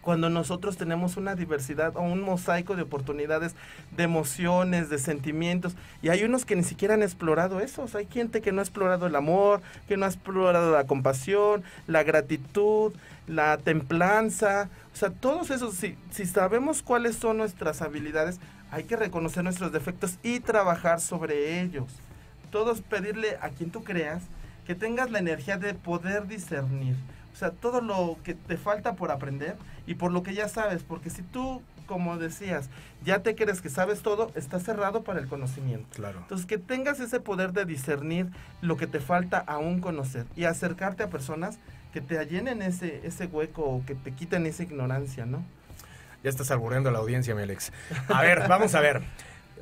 cuando 0.03 0.31
nosotros 0.31 0.77
tenemos 0.77 1.17
una 1.17 1.35
diversidad 1.35 1.97
o 1.97 2.01
un 2.01 2.23
mosaico 2.23 2.77
de 2.77 2.83
oportunidades, 2.83 3.55
de 3.97 4.05
emociones, 4.05 4.89
de 4.89 4.99
sentimientos, 4.99 5.75
y 6.03 6.09
hay 6.09 6.25
unos 6.25 6.45
que 6.45 6.57
ni 6.57 6.63
siquiera 6.63 6.95
han 6.95 7.03
explorado 7.03 7.61
eso, 7.61 7.87
hay 7.95 8.07
gente 8.07 8.41
que 8.41 8.53
no 8.53 8.61
ha 8.61 8.65
explorado 8.65 9.07
el 9.07 9.17
amor, 9.17 9.61
que 9.89 9.97
no 9.97 10.07
ha 10.07 10.09
explorado 10.09 10.73
la 10.73 10.87
compasión, 10.87 11.63
la 11.87 12.03
gratitud, 12.03 12.93
la 13.27 13.59
templanza, 13.59 14.69
o 14.93 14.97
sea, 14.97 15.11
todos 15.11 15.51
esos, 15.51 15.75
si, 15.75 15.97
si 16.11 16.27
sabemos 16.27 16.83
cuáles 16.83 17.17
son 17.17 17.37
nuestras 17.37 17.83
habilidades, 17.83 18.41
hay 18.71 18.85
que 18.85 18.97
reconocer 18.97 19.45
nuestros 19.45 19.73
defectos 19.73 20.19
y 20.23 20.41
trabajar 20.41 21.01
sobre 21.01 21.61
ellos. 21.61 21.87
Todos 22.51 22.81
pedirle 22.81 23.37
a 23.41 23.51
quien 23.51 23.71
tú 23.71 23.85
creas 23.85 24.23
que 24.67 24.75
tengas 24.75 25.11
la 25.11 25.19
energía 25.19 25.59
de 25.59 25.75
poder 25.75 26.27
discernir. 26.27 26.97
O 27.33 27.37
sea, 27.37 27.51
todo 27.51 27.81
lo 27.81 28.19
que 28.23 28.35
te 28.35 28.57
falta 28.57 28.95
por 28.95 29.11
aprender 29.11 29.57
y 29.91 29.97
por 29.97 30.13
lo 30.13 30.23
que 30.23 30.35
ya 30.35 30.47
sabes, 30.47 30.85
porque 30.85 31.11
si 31.11 31.23
tú, 31.23 31.63
como 31.87 32.17
decías, 32.17 32.71
ya 33.05 33.25
te 33.25 33.35
crees 33.35 33.61
que 33.61 33.69
sabes 33.69 34.03
todo, 34.03 34.31
está 34.37 34.61
cerrado 34.61 35.03
para 35.03 35.19
el 35.19 35.27
conocimiento. 35.27 35.89
Claro. 35.97 36.21
Entonces, 36.21 36.47
que 36.47 36.59
tengas 36.59 37.01
ese 37.01 37.19
poder 37.19 37.53
de 37.53 37.65
discernir 37.65 38.29
lo 38.61 38.77
que 38.77 38.87
te 38.87 39.01
falta 39.01 39.39
aún 39.39 39.81
conocer 39.81 40.27
y 40.37 40.45
acercarte 40.45 41.03
a 41.03 41.11
personas 41.11 41.59
que 41.93 42.01
te 42.01 42.25
llenen 42.25 42.63
ese, 42.63 43.05
ese 43.05 43.27
hueco 43.27 43.63
o 43.63 43.85
que 43.85 43.97
te 43.97 44.13
quiten 44.13 44.47
esa 44.47 44.63
ignorancia, 44.63 45.27
¿no? 45.27 45.43
Ya 46.23 46.31
estás 46.31 46.53
albureando 46.53 46.91
a 46.91 46.93
la 46.93 47.01
audiencia, 47.01 47.35
mi 47.35 47.43
Alex. 47.43 47.73
A 48.07 48.23
ver, 48.23 48.47
vamos 48.47 48.77
a 48.77 48.81
ver. 48.81 49.03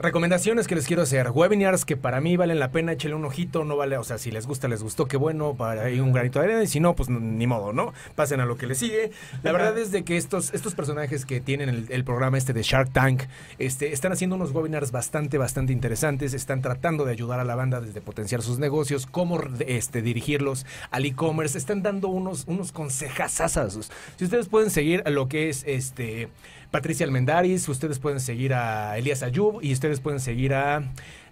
Recomendaciones 0.00 0.68
que 0.68 0.76
les 0.76 0.86
quiero 0.86 1.02
hacer. 1.02 1.28
Webinars 1.32 1.84
que 1.84 1.96
para 1.96 2.20
mí 2.20 2.36
valen 2.36 2.60
la 2.60 2.70
pena, 2.70 2.92
échale 2.92 3.16
un 3.16 3.24
ojito, 3.24 3.64
no 3.64 3.76
vale, 3.76 3.96
o 3.98 4.04
sea, 4.04 4.16
si 4.16 4.30
les 4.30 4.46
gusta, 4.46 4.68
les 4.68 4.80
gustó, 4.80 5.06
qué 5.06 5.16
bueno, 5.16 5.56
para 5.56 5.82
ahí 5.82 5.98
un 5.98 6.12
granito 6.12 6.38
de 6.38 6.44
arena, 6.44 6.62
y 6.62 6.68
si 6.68 6.78
no, 6.78 6.94
pues 6.94 7.08
ni 7.08 7.48
modo, 7.48 7.72
¿no? 7.72 7.92
Pasen 8.14 8.38
a 8.38 8.46
lo 8.46 8.56
que 8.56 8.68
les 8.68 8.78
sigue. 8.78 9.10
La 9.42 9.50
verdad 9.50 9.76
es 9.76 9.90
de 9.90 10.04
que 10.04 10.16
estos, 10.16 10.54
estos 10.54 10.76
personajes 10.76 11.26
que 11.26 11.40
tienen 11.40 11.88
el, 11.88 12.04
programa 12.04 12.38
este 12.38 12.52
de 12.52 12.62
Shark 12.62 12.92
Tank, 12.92 13.24
este, 13.58 13.92
están 13.92 14.12
haciendo 14.12 14.36
unos 14.36 14.52
webinars 14.52 14.92
bastante, 14.92 15.36
bastante 15.36 15.72
interesantes, 15.72 16.32
están 16.32 16.62
tratando 16.62 17.04
de 17.04 17.10
ayudar 17.10 17.40
a 17.40 17.44
la 17.44 17.56
banda 17.56 17.80
desde 17.80 18.00
potenciar 18.00 18.40
sus 18.42 18.60
negocios, 18.60 19.04
cómo 19.04 19.40
este, 19.66 20.00
dirigirlos 20.00 20.64
al 20.92 21.06
e-commerce, 21.06 21.58
están 21.58 21.82
dando 21.82 22.06
unos, 22.06 22.44
unos 22.46 22.70
consejazazos. 22.70 23.90
Si 24.16 24.24
ustedes 24.24 24.46
pueden 24.46 24.70
seguir 24.70 25.02
lo 25.10 25.28
que 25.28 25.48
es 25.48 25.64
este 25.66 26.28
Patricia 26.70 27.06
Almendaris, 27.06 27.68
ustedes 27.68 27.98
pueden 27.98 28.20
seguir 28.20 28.52
a 28.52 28.98
Elías 28.98 29.22
Ayub 29.22 29.60
y 29.62 29.72
ustedes 29.72 30.00
pueden 30.00 30.20
seguir 30.20 30.52
a, 30.54 30.82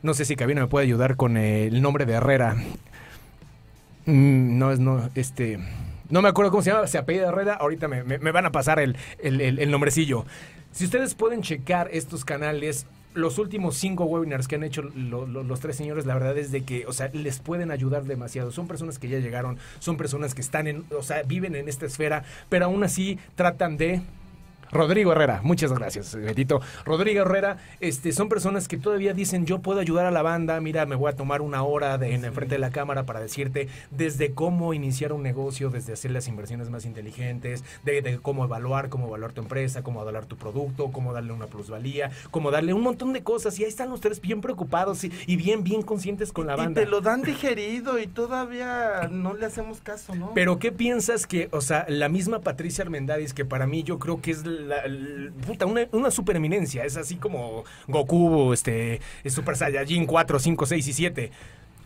no 0.02 0.14
sé 0.14 0.24
si 0.24 0.34
Cabina 0.34 0.62
me 0.62 0.66
puede 0.66 0.86
ayudar 0.86 1.16
con 1.16 1.36
el 1.36 1.82
nombre 1.82 2.06
de 2.06 2.14
Herrera. 2.14 2.56
Mm, 4.06 4.58
no 4.58 4.72
es, 4.72 4.80
no, 4.80 5.10
este, 5.14 5.58
no 6.08 6.22
me 6.22 6.28
acuerdo 6.28 6.50
cómo 6.50 6.62
se 6.62 6.70
llama, 6.70 6.86
se 6.86 6.96
apellida 6.96 7.28
Herrera, 7.28 7.54
ahorita 7.54 7.86
me, 7.88 8.02
van 8.02 8.46
a 8.46 8.52
pasar 8.52 8.78
el, 8.78 8.96
el, 9.18 9.40
el 9.40 9.70
nombrecillo. 9.70 10.24
Si 10.72 10.84
ustedes 10.84 11.14
pueden 11.14 11.42
checar 11.42 11.88
estos 11.92 12.24
canales, 12.24 12.86
los 13.16 13.38
últimos 13.38 13.76
cinco 13.76 14.04
webinars 14.04 14.46
que 14.46 14.56
han 14.56 14.64
hecho 14.64 14.82
los 14.82 15.60
tres 15.60 15.76
señores, 15.76 16.06
la 16.06 16.14
verdad 16.14 16.36
es 16.38 16.52
de 16.52 16.64
que, 16.64 16.86
o 16.86 16.92
sea, 16.92 17.08
les 17.12 17.38
pueden 17.40 17.70
ayudar 17.70 18.04
demasiado. 18.04 18.52
Son 18.52 18.68
personas 18.68 18.98
que 18.98 19.08
ya 19.08 19.18
llegaron, 19.18 19.58
son 19.78 19.96
personas 19.96 20.34
que 20.34 20.42
están 20.42 20.66
en, 20.66 20.84
o 20.96 21.02
sea, 21.02 21.22
viven 21.22 21.56
en 21.56 21.68
esta 21.68 21.86
esfera, 21.86 22.24
pero 22.48 22.66
aún 22.66 22.84
así 22.84 23.18
tratan 23.34 23.78
de 23.78 24.02
Rodrigo 24.72 25.12
Herrera, 25.12 25.40
muchas 25.42 25.72
gracias, 25.72 26.14
Betito. 26.14 26.60
Rodrigo 26.84 27.22
Herrera, 27.22 27.58
este, 27.80 28.12
son 28.12 28.28
personas 28.28 28.68
que 28.68 28.76
todavía 28.76 29.12
dicen, 29.12 29.46
yo 29.46 29.60
puedo 29.60 29.80
ayudar 29.80 30.06
a 30.06 30.10
la 30.10 30.22
banda, 30.22 30.60
mira, 30.60 30.86
me 30.86 30.96
voy 30.96 31.10
a 31.10 31.16
tomar 31.16 31.42
una 31.42 31.62
hora 31.62 31.98
de, 31.98 32.14
en 32.14 32.24
enfrente 32.24 32.56
de 32.56 32.58
la 32.58 32.70
cámara 32.70 33.04
para 33.04 33.20
decirte 33.20 33.68
desde 33.90 34.32
cómo 34.32 34.74
iniciar 34.74 35.12
un 35.12 35.22
negocio, 35.22 35.70
desde 35.70 35.92
hacer 35.92 36.10
las 36.10 36.28
inversiones 36.28 36.70
más 36.70 36.84
inteligentes, 36.84 37.64
de, 37.84 38.18
cómo 38.22 38.44
evaluar, 38.44 38.88
cómo 38.88 39.06
evaluar 39.08 39.32
tu 39.32 39.40
empresa, 39.40 39.82
cómo 39.82 40.02
evaluar 40.02 40.26
tu 40.26 40.36
producto, 40.36 40.90
cómo 40.92 41.12
darle 41.12 41.32
una 41.32 41.46
plusvalía, 41.46 42.10
cómo 42.30 42.50
darle 42.50 42.72
un 42.72 42.82
montón 42.82 43.12
de 43.12 43.22
cosas. 43.22 43.58
Y 43.58 43.64
ahí 43.64 43.68
están 43.68 43.90
los 43.90 44.00
tres 44.00 44.20
bien 44.20 44.40
preocupados 44.40 45.04
y, 45.04 45.36
bien, 45.36 45.64
bien 45.64 45.82
conscientes 45.82 46.32
con 46.32 46.46
la 46.46 46.56
banda. 46.56 46.80
Y 46.80 46.84
te 46.84 46.90
lo 46.90 47.00
dan 47.00 47.22
digerido 47.22 47.98
y 47.98 48.06
todavía 48.06 49.08
no 49.10 49.34
le 49.34 49.46
hacemos 49.46 49.80
caso, 49.80 50.14
¿no? 50.14 50.32
Pero 50.34 50.58
¿qué 50.58 50.72
piensas 50.72 51.26
que, 51.26 51.48
o 51.52 51.60
sea, 51.60 51.86
la 51.88 52.08
misma 52.08 52.40
Patricia 52.40 52.82
Armendáriz, 52.82 53.32
que 53.32 53.44
para 53.44 53.66
mí 53.66 53.82
yo 53.82 53.98
creo 53.98 54.20
que 54.20 54.30
es 54.30 54.44
la, 54.46 54.55
puta, 55.46 55.66
una, 55.66 55.86
una 55.92 56.10
supereminencia. 56.10 56.84
Es 56.84 56.96
así 56.96 57.16
como 57.16 57.64
Goku, 57.88 58.52
este, 58.52 59.00
Super 59.26 59.56
Saiyajin 59.56 60.06
4, 60.06 60.38
5, 60.38 60.66
6 60.66 60.86
y 60.86 60.92
7. 60.92 61.30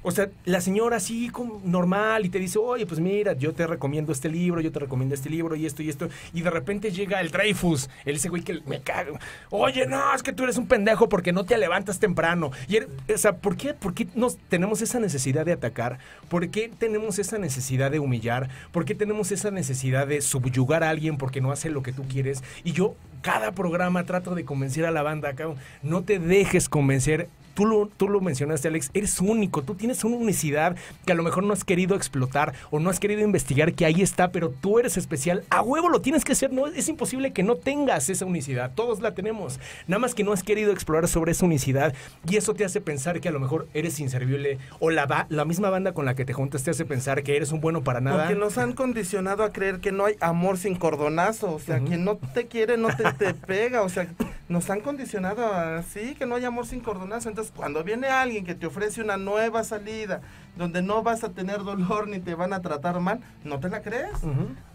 O 0.02 0.10
sea, 0.10 0.30
la 0.46 0.60
señora 0.60 0.96
así 0.96 1.28
como 1.28 1.60
normal 1.64 2.24
y 2.24 2.30
te 2.30 2.38
dice, 2.38 2.58
oye, 2.58 2.86
pues 2.86 3.00
mira, 3.00 3.34
yo 3.34 3.52
te 3.52 3.66
recomiendo 3.66 4.12
este 4.12 4.30
libro, 4.30 4.60
yo 4.60 4.72
te 4.72 4.78
recomiendo 4.78 5.14
este 5.14 5.28
libro 5.28 5.56
y 5.56 5.66
esto 5.66 5.82
y 5.82 5.90
esto. 5.90 6.08
Y 6.32 6.40
de 6.40 6.50
repente 6.50 6.90
llega 6.90 7.20
el 7.20 7.30
Dreyfus, 7.30 7.90
el 8.06 8.16
ese 8.16 8.30
güey 8.30 8.42
que 8.42 8.60
me 8.66 8.80
caga. 8.80 9.18
Oye, 9.50 9.86
no, 9.86 10.14
es 10.14 10.22
que 10.22 10.32
tú 10.32 10.44
eres 10.44 10.56
un 10.56 10.66
pendejo 10.66 11.08
porque 11.08 11.32
no 11.32 11.44
te 11.44 11.58
levantas 11.58 11.98
temprano. 11.98 12.50
Y, 12.66 12.78
o 12.78 13.18
sea, 13.18 13.36
¿por 13.36 13.56
qué, 13.56 13.74
¿por 13.74 13.92
qué 13.92 14.08
nos 14.14 14.38
tenemos 14.38 14.80
esa 14.80 15.00
necesidad 15.00 15.44
de 15.44 15.52
atacar? 15.52 15.98
¿Por 16.28 16.48
qué 16.48 16.70
tenemos 16.78 17.18
esa 17.18 17.38
necesidad 17.38 17.90
de 17.90 17.98
humillar? 17.98 18.48
¿Por 18.72 18.86
qué 18.86 18.94
tenemos 18.94 19.32
esa 19.32 19.50
necesidad 19.50 20.06
de 20.06 20.22
subyugar 20.22 20.82
a 20.82 20.90
alguien 20.90 21.18
porque 21.18 21.40
no 21.40 21.52
hace 21.52 21.68
lo 21.68 21.82
que 21.82 21.92
tú 21.92 22.04
quieres? 22.08 22.42
Y 22.64 22.72
yo 22.72 22.94
cada 23.22 23.52
programa 23.52 24.04
trato 24.04 24.34
de 24.34 24.44
convencer 24.44 24.86
a 24.86 24.90
la 24.90 25.02
banda, 25.02 25.34
cabrón. 25.34 25.58
No 25.82 26.02
te 26.02 26.18
dejes 26.18 26.68
convencer 26.68 27.28
tú 27.54 27.66
lo, 27.66 27.86
tú 27.86 28.08
lo 28.08 28.20
mencionaste, 28.20 28.68
Alex, 28.68 28.90
eres 28.94 29.20
único, 29.20 29.62
tú 29.62 29.74
tienes 29.74 30.04
una 30.04 30.16
unicidad 30.16 30.76
que 31.04 31.12
a 31.12 31.14
lo 31.14 31.22
mejor 31.22 31.44
no 31.44 31.52
has 31.52 31.64
querido 31.64 31.96
explotar 31.96 32.54
o 32.70 32.78
no 32.78 32.90
has 32.90 33.00
querido 33.00 33.22
investigar 33.22 33.72
que 33.74 33.84
ahí 33.84 34.02
está, 34.02 34.32
pero 34.32 34.50
tú 34.50 34.78
eres 34.78 34.96
especial. 34.96 35.44
A 35.50 35.62
huevo 35.62 35.88
lo 35.88 36.00
tienes 36.00 36.24
que 36.24 36.32
hacer, 36.32 36.52
no 36.52 36.66
es 36.66 36.88
imposible 36.88 37.32
que 37.32 37.42
no 37.42 37.56
tengas 37.56 38.08
esa 38.08 38.24
unicidad, 38.24 38.72
todos 38.74 39.00
la 39.00 39.14
tenemos. 39.14 39.58
Nada 39.86 40.00
más 40.00 40.14
que 40.14 40.24
no 40.24 40.32
has 40.32 40.42
querido 40.42 40.72
explorar 40.72 41.08
sobre 41.08 41.32
esa 41.32 41.46
unicidad 41.46 41.94
y 42.28 42.36
eso 42.36 42.54
te 42.54 42.64
hace 42.64 42.80
pensar 42.80 43.20
que 43.20 43.28
a 43.28 43.32
lo 43.32 43.40
mejor 43.40 43.68
eres 43.74 44.00
inservible 44.00 44.58
o 44.78 44.90
la, 44.90 45.26
la 45.28 45.44
misma 45.44 45.70
banda 45.70 45.92
con 45.92 46.04
la 46.04 46.14
que 46.14 46.24
te 46.24 46.32
juntas 46.32 46.62
te 46.62 46.70
hace 46.70 46.84
pensar 46.84 47.22
que 47.22 47.36
eres 47.36 47.52
un 47.52 47.60
bueno 47.60 47.82
para 47.82 48.00
nada. 48.00 48.24
Porque 48.24 48.38
nos 48.38 48.58
han 48.58 48.72
condicionado 48.72 49.42
a 49.42 49.52
creer 49.52 49.80
que 49.80 49.92
no 49.92 50.04
hay 50.06 50.16
amor 50.20 50.58
sin 50.58 50.76
cordonazo, 50.76 51.52
o 51.54 51.58
sea, 51.58 51.80
quien 51.80 52.04
no 52.04 52.16
te 52.16 52.46
quiere 52.46 52.76
no 52.76 52.88
te, 52.94 53.04
te 53.12 53.34
pega, 53.34 53.82
o 53.82 53.88
sea, 53.88 54.08
nos 54.50 54.68
han 54.68 54.80
condicionado 54.80 55.46
así, 55.54 56.16
que 56.16 56.26
no 56.26 56.34
hay 56.34 56.44
amor 56.44 56.66
sin 56.66 56.80
cordonazo. 56.80 57.28
Entonces, 57.28 57.52
cuando 57.56 57.84
viene 57.84 58.08
alguien 58.08 58.44
que 58.44 58.56
te 58.56 58.66
ofrece 58.66 59.00
una 59.00 59.16
nueva 59.16 59.62
salida, 59.62 60.22
donde 60.56 60.82
no 60.82 61.04
vas 61.04 61.22
a 61.22 61.28
tener 61.30 61.62
dolor 61.62 62.08
ni 62.08 62.18
te 62.18 62.34
van 62.34 62.52
a 62.52 62.60
tratar 62.60 62.98
mal, 62.98 63.20
no 63.44 63.60
te 63.60 63.68
la 63.68 63.80
crees. 63.80 64.18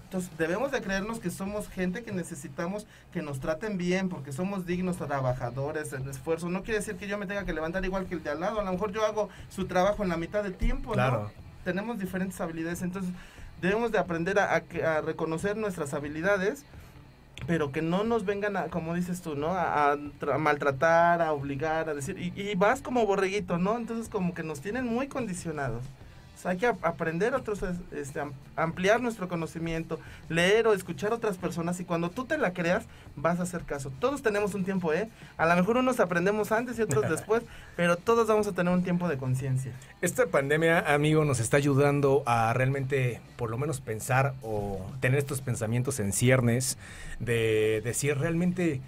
Entonces, 0.05 0.31
debemos 0.37 0.71
de 0.71 0.81
creernos 0.81 1.19
que 1.19 1.29
somos 1.29 1.67
gente 1.67 2.03
que 2.03 2.13
necesitamos 2.13 2.87
que 3.11 3.21
nos 3.21 3.41
traten 3.41 3.77
bien, 3.77 4.07
porque 4.07 4.31
somos 4.31 4.65
dignos 4.65 4.95
trabajadores, 4.95 5.91
en 5.91 6.07
esfuerzo. 6.07 6.47
No 6.49 6.63
quiere 6.63 6.79
decir 6.79 6.95
que 6.95 7.09
yo 7.09 7.17
me 7.17 7.25
tenga 7.25 7.43
que 7.43 7.51
levantar 7.51 7.83
igual 7.83 8.05
que 8.05 8.15
el 8.15 8.23
de 8.23 8.29
al 8.29 8.39
lado. 8.39 8.61
A 8.61 8.63
lo 8.63 8.71
mejor 8.71 8.93
yo 8.93 9.05
hago 9.05 9.27
su 9.49 9.67
trabajo 9.67 10.03
en 10.03 10.09
la 10.09 10.15
mitad 10.15 10.41
del 10.41 10.53
tiempo, 10.53 10.93
claro. 10.93 11.31
Tenemos 11.65 11.99
diferentes 11.99 12.39
habilidades. 12.39 12.81
Entonces, 12.81 13.11
debemos 13.61 13.91
de 13.91 13.97
aprender 13.97 14.39
a 14.39 15.01
reconocer 15.01 15.57
nuestras 15.57 15.93
habilidades 15.93 16.63
pero 17.47 17.71
que 17.71 17.81
no 17.81 18.03
nos 18.03 18.25
vengan 18.25 18.57
a, 18.57 18.65
como 18.67 18.95
dices 18.95 19.21
tú, 19.21 19.35
¿no? 19.35 19.49
A, 19.53 19.97
maltratar, 20.39 21.21
a 21.21 21.33
obligar, 21.33 21.89
a 21.89 21.93
decir, 21.93 22.17
y, 22.17 22.33
y, 22.39 22.55
vas 22.55 22.81
como 22.81 23.05
borreguito, 23.05 23.57
¿no? 23.57 23.77
Entonces 23.77 24.09
como 24.09 24.33
que 24.33 24.43
nos 24.43 24.61
tienen 24.61 24.85
muy 24.85 25.07
condicionados 25.07 25.83
hay 26.45 26.57
que 26.57 26.67
aprender 26.67 27.33
otros, 27.33 27.61
este, 27.91 28.21
ampliar 28.55 29.01
nuestro 29.01 29.27
conocimiento, 29.27 29.99
leer 30.29 30.67
o 30.67 30.73
escuchar 30.73 31.11
a 31.11 31.15
otras 31.15 31.37
personas 31.37 31.79
y 31.79 31.85
cuando 31.85 32.09
tú 32.09 32.25
te 32.25 32.37
la 32.37 32.53
creas 32.53 32.85
vas 33.15 33.39
a 33.39 33.43
hacer 33.43 33.63
caso. 33.63 33.91
Todos 33.99 34.21
tenemos 34.21 34.53
un 34.53 34.63
tiempo, 34.63 34.93
¿eh? 34.93 35.09
A 35.37 35.45
lo 35.45 35.55
mejor 35.55 35.77
unos 35.77 35.99
aprendemos 35.99 36.51
antes 36.51 36.77
y 36.77 36.81
otros 36.81 37.09
después, 37.09 37.43
pero 37.75 37.97
todos 37.97 38.27
vamos 38.27 38.47
a 38.47 38.53
tener 38.53 38.73
un 38.73 38.83
tiempo 38.83 39.07
de 39.07 39.17
conciencia. 39.17 39.71
Esta 40.01 40.27
pandemia, 40.27 40.93
amigo, 40.93 41.25
nos 41.25 41.39
está 41.39 41.57
ayudando 41.57 42.23
a 42.25 42.53
realmente, 42.53 43.21
por 43.37 43.49
lo 43.49 43.57
menos, 43.57 43.81
pensar 43.81 44.33
o 44.41 44.85
tener 44.99 45.19
estos 45.19 45.41
pensamientos 45.41 45.99
en 45.99 46.13
ciernes 46.13 46.77
de 47.19 47.81
decir 47.83 48.17
realmente 48.17 48.81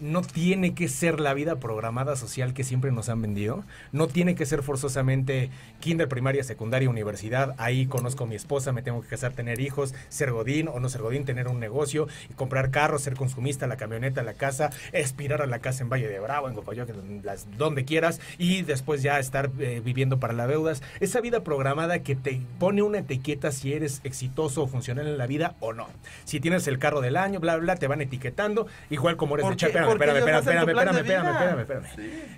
no 0.00 0.22
tiene 0.22 0.74
que 0.74 0.88
ser 0.88 1.20
la 1.20 1.34
vida 1.34 1.56
programada 1.56 2.16
social 2.16 2.54
que 2.54 2.64
siempre 2.64 2.90
nos 2.90 3.08
han 3.08 3.22
vendido. 3.22 3.64
No 3.92 4.08
tiene 4.08 4.34
que 4.34 4.46
ser 4.46 4.62
forzosamente 4.62 5.50
kinder, 5.80 6.08
primaria, 6.08 6.42
secundaria, 6.42 6.88
universidad. 6.88 7.54
Ahí 7.58 7.86
conozco 7.86 8.24
a 8.24 8.26
mi 8.26 8.34
esposa, 8.34 8.72
me 8.72 8.82
tengo 8.82 9.02
que 9.02 9.08
casar, 9.08 9.32
tener 9.32 9.60
hijos, 9.60 9.94
ser 10.08 10.32
godín 10.32 10.68
o 10.68 10.80
no 10.80 10.88
ser 10.88 11.02
godín, 11.02 11.24
tener 11.24 11.48
un 11.48 11.60
negocio, 11.60 12.08
y 12.28 12.34
comprar 12.34 12.70
carros, 12.70 13.02
ser 13.02 13.14
consumista, 13.14 13.66
la 13.66 13.76
camioneta, 13.76 14.22
la 14.22 14.34
casa, 14.34 14.70
aspirar 14.98 15.42
a 15.42 15.46
la 15.46 15.58
casa 15.58 15.82
en 15.82 15.90
Valle 15.90 16.08
de 16.08 16.18
Bravo, 16.18 16.48
en 16.48 17.22
las 17.22 17.46
donde 17.56 17.84
quieras, 17.84 18.20
y 18.38 18.62
después 18.62 19.02
ya 19.02 19.18
estar 19.18 19.50
eh, 19.58 19.82
viviendo 19.84 20.18
para 20.18 20.32
las 20.32 20.48
deudas. 20.48 20.82
Esa 21.00 21.20
vida 21.20 21.44
programada 21.44 22.00
que 22.00 22.16
te 22.16 22.40
pone 22.58 22.82
una 22.82 22.98
etiqueta 22.98 23.52
si 23.52 23.72
eres 23.72 24.00
exitoso 24.04 24.62
o 24.62 24.66
funcional 24.66 25.06
en 25.06 25.18
la 25.18 25.26
vida 25.26 25.56
o 25.60 25.72
no. 25.72 25.88
Si 26.24 26.40
tienes 26.40 26.66
el 26.66 26.78
carro 26.78 27.00
del 27.00 27.16
año, 27.16 27.40
bla, 27.40 27.56
bla, 27.56 27.76
te 27.76 27.86
van 27.86 28.00
etiquetando, 28.00 28.66
igual 28.88 29.16
como 29.16 29.36
eres 29.36 29.48
de 29.48 29.89
espérame, 29.92 30.18
espérame, 30.18 30.40
espérame, 30.40 30.98
espérame, 30.98 31.60
espérame, 31.60 31.86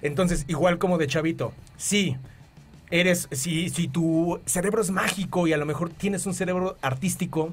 Entonces, 0.02 0.44
igual 0.48 0.78
como 0.78 0.98
de 0.98 1.06
chavito, 1.06 1.52
sí, 1.76 2.16
eres, 2.90 3.28
si, 3.32 3.68
si 3.70 3.88
tu 3.88 4.40
cerebro 4.46 4.82
es 4.82 4.90
mágico 4.90 5.46
y 5.46 5.52
a 5.52 5.56
lo 5.56 5.66
mejor 5.66 5.90
tienes 5.90 6.26
un 6.26 6.34
cerebro 6.34 6.76
artístico, 6.82 7.52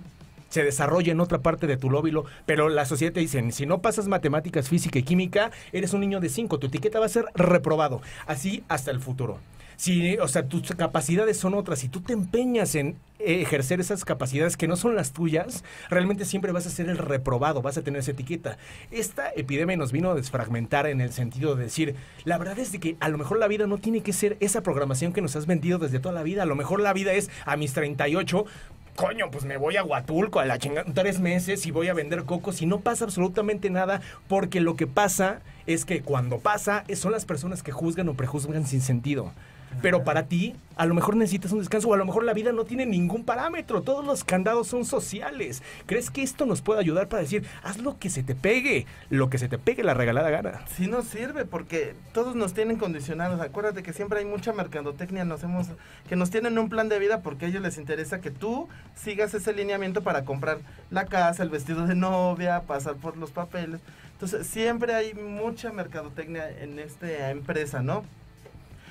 se 0.49 0.63
desarrolla 0.63 1.11
en 1.11 1.19
otra 1.19 1.39
parte 1.39 1.67
de 1.67 1.77
tu 1.77 1.89
lóbulo, 1.89 2.25
pero 2.45 2.69
la 2.69 2.85
sociedad 2.85 3.13
te 3.13 3.19
dice, 3.19 3.51
si 3.51 3.65
no 3.65 3.81
pasas 3.81 4.07
matemáticas, 4.07 4.67
física 4.67 4.99
y 4.99 5.03
química, 5.03 5.51
eres 5.71 5.93
un 5.93 6.01
niño 6.01 6.19
de 6.19 6.29
5, 6.29 6.57
tu 6.59 6.67
etiqueta 6.67 6.99
va 6.99 7.05
a 7.05 7.09
ser 7.09 7.25
reprobado, 7.35 8.01
así 8.25 8.63
hasta 8.67 8.91
el 8.91 8.99
futuro 8.99 9.39
si, 9.79 10.17
o 10.17 10.27
sea, 10.27 10.45
tus 10.45 10.75
capacidades 10.75 11.37
son 11.37 11.53
otras, 11.53 11.79
si 11.79 11.87
tú 11.87 12.01
te 12.01 12.11
empeñas 12.11 12.75
en 12.75 12.97
ejercer 13.17 13.79
esas 13.79 14.03
capacidades 14.03 14.57
que 14.57 14.67
no 14.67 14.75
son 14.75 14.93
las 14.93 15.13
tuyas, 15.13 15.63
realmente 15.89 16.25
siempre 16.25 16.51
vas 16.51 16.67
a 16.67 16.69
ser 16.69 16.89
el 16.89 16.97
reprobado, 16.97 17.61
vas 17.61 17.77
a 17.77 17.81
tener 17.81 18.01
esa 18.01 18.11
etiqueta. 18.11 18.57
Esta 18.91 19.31
epidemia 19.37 19.77
nos 19.77 19.93
vino 19.93 20.11
a 20.11 20.15
desfragmentar 20.15 20.85
en 20.85 20.99
el 20.99 21.13
sentido 21.13 21.55
de 21.55 21.63
decir, 21.63 21.95
la 22.25 22.37
verdad 22.37 22.59
es 22.59 22.73
de 22.73 22.81
que 22.81 22.97
a 22.99 23.07
lo 23.07 23.17
mejor 23.17 23.39
la 23.39 23.47
vida 23.47 23.67
no 23.67 23.77
tiene 23.77 24.01
que 24.01 24.11
ser 24.11 24.35
esa 24.41 24.63
programación 24.63 25.13
que 25.13 25.21
nos 25.21 25.37
has 25.37 25.45
vendido 25.45 25.79
desde 25.79 25.99
toda 25.99 26.13
la 26.13 26.23
vida, 26.23 26.43
a 26.43 26.45
lo 26.45 26.55
mejor 26.55 26.81
la 26.81 26.91
vida 26.91 27.13
es 27.13 27.29
a 27.45 27.55
mis 27.55 27.71
38, 27.71 28.45
coño, 28.97 29.31
pues 29.31 29.45
me 29.45 29.55
voy 29.55 29.77
a 29.77 29.83
Huatulco 29.85 30.41
a 30.41 30.45
la 30.45 30.59
chingada 30.59 30.91
tres 30.93 31.21
meses 31.21 31.65
y 31.65 31.71
voy 31.71 31.87
a 31.87 31.93
vender 31.93 32.25
cocos 32.25 32.61
y 32.61 32.65
no 32.65 32.81
pasa 32.81 33.05
absolutamente 33.05 33.69
nada 33.69 34.01
porque 34.27 34.59
lo 34.59 34.75
que 34.75 34.87
pasa 34.87 35.39
es 35.67 35.85
que 35.85 36.01
cuando 36.01 36.39
pasa 36.39 36.83
son 36.95 37.13
las 37.13 37.23
personas 37.23 37.63
que 37.63 37.71
juzgan 37.71 38.09
o 38.09 38.15
prejuzgan 38.15 38.67
sin 38.67 38.81
sentido. 38.81 39.31
Pero 39.81 40.03
para 40.03 40.23
ti, 40.23 40.55
a 40.75 40.85
lo 40.85 40.93
mejor 40.93 41.15
necesitas 41.15 41.51
un 41.51 41.59
descanso 41.59 41.89
o 41.89 41.93
a 41.93 41.97
lo 41.97 42.05
mejor 42.05 42.23
la 42.23 42.33
vida 42.33 42.51
no 42.51 42.65
tiene 42.65 42.85
ningún 42.85 43.23
parámetro. 43.23 43.81
Todos 43.81 44.05
los 44.05 44.23
candados 44.23 44.67
son 44.67 44.85
sociales. 44.85 45.61
¿Crees 45.85 46.09
que 46.09 46.23
esto 46.23 46.45
nos 46.45 46.61
puede 46.61 46.79
ayudar 46.79 47.07
para 47.07 47.21
decir, 47.21 47.45
haz 47.63 47.79
lo 47.79 47.97
que 47.97 48.09
se 48.09 48.23
te 48.23 48.35
pegue, 48.35 48.85
lo 49.09 49.29
que 49.29 49.37
se 49.37 49.47
te 49.47 49.57
pegue 49.57 49.83
la 49.83 49.93
regalada 49.93 50.29
gana? 50.29 50.61
Sí 50.75 50.87
nos 50.87 51.05
sirve 51.05 51.45
porque 51.45 51.95
todos 52.13 52.35
nos 52.35 52.53
tienen 52.53 52.77
condicionados. 52.77 53.41
Acuérdate 53.41 53.83
que 53.83 53.93
siempre 53.93 54.19
hay 54.19 54.25
mucha 54.25 54.53
mercadotecnia, 54.53 55.25
nos 55.25 55.43
hemos, 55.43 55.67
que 56.07 56.15
nos 56.15 56.29
tienen 56.29 56.57
un 56.57 56.69
plan 56.69 56.89
de 56.89 56.99
vida 56.99 57.21
porque 57.21 57.45
a 57.45 57.49
ellos 57.49 57.61
les 57.61 57.77
interesa 57.77 58.21
que 58.21 58.31
tú 58.31 58.67
sigas 58.95 59.33
ese 59.33 59.53
lineamiento 59.53 60.01
para 60.01 60.25
comprar 60.25 60.59
la 60.91 61.05
casa, 61.05 61.43
el 61.43 61.49
vestido 61.49 61.87
de 61.87 61.95
novia, 61.95 62.61
pasar 62.61 62.95
por 62.95 63.17
los 63.17 63.31
papeles. 63.31 63.81
Entonces 64.13 64.47
siempre 64.47 64.93
hay 64.93 65.13
mucha 65.13 65.71
mercadotecnia 65.71 66.49
en 66.49 66.79
esta 66.79 67.31
empresa, 67.31 67.81
¿no? 67.81 68.03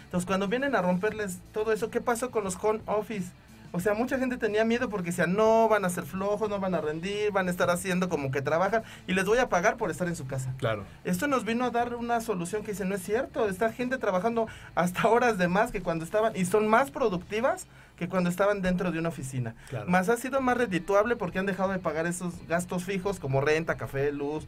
Entonces, 0.08 0.26
cuando 0.26 0.48
vienen 0.48 0.74
a 0.74 0.80
romperles 0.80 1.36
todo 1.52 1.70
eso, 1.70 1.90
¿qué 1.90 2.00
pasó 2.00 2.30
con 2.30 2.42
los 2.42 2.56
home 2.62 2.80
office? 2.86 3.30
O 3.72 3.80
sea, 3.80 3.92
mucha 3.92 4.18
gente 4.18 4.38
tenía 4.38 4.64
miedo 4.64 4.88
porque 4.88 5.10
decían, 5.10 5.34
no, 5.34 5.68
van 5.68 5.84
a 5.84 5.90
ser 5.90 6.04
flojos, 6.04 6.48
no 6.48 6.58
van 6.58 6.74
a 6.74 6.80
rendir, 6.80 7.30
van 7.30 7.48
a 7.48 7.50
estar 7.50 7.68
haciendo 7.68 8.08
como 8.08 8.30
que 8.30 8.40
trabajan 8.40 8.82
y 9.06 9.12
les 9.12 9.26
voy 9.26 9.36
a 9.36 9.50
pagar 9.50 9.76
por 9.76 9.90
estar 9.90 10.08
en 10.08 10.16
su 10.16 10.26
casa. 10.26 10.54
Claro. 10.56 10.84
Esto 11.04 11.26
nos 11.26 11.44
vino 11.44 11.66
a 11.66 11.70
dar 11.70 11.94
una 11.94 12.22
solución 12.22 12.62
que 12.62 12.70
dice, 12.70 12.86
no 12.86 12.94
es 12.94 13.02
cierto, 13.02 13.46
está 13.46 13.70
gente 13.70 13.98
trabajando 13.98 14.48
hasta 14.74 15.06
horas 15.08 15.36
de 15.36 15.48
más 15.48 15.70
que 15.70 15.82
cuando 15.82 16.06
estaban 16.06 16.34
y 16.34 16.46
son 16.46 16.66
más 16.68 16.90
productivas 16.90 17.66
que 17.98 18.08
cuando 18.08 18.30
estaban 18.30 18.62
dentro 18.62 18.90
de 18.90 19.00
una 19.00 19.10
oficina. 19.10 19.54
Más 19.86 20.08
ha 20.08 20.16
sido 20.16 20.40
más 20.40 20.56
redituable 20.56 21.16
porque 21.16 21.38
han 21.38 21.46
dejado 21.46 21.72
de 21.72 21.78
pagar 21.78 22.06
esos 22.06 22.32
gastos 22.48 22.84
fijos 22.84 23.20
como 23.20 23.42
renta, 23.42 23.76
café, 23.76 24.12
luz, 24.12 24.46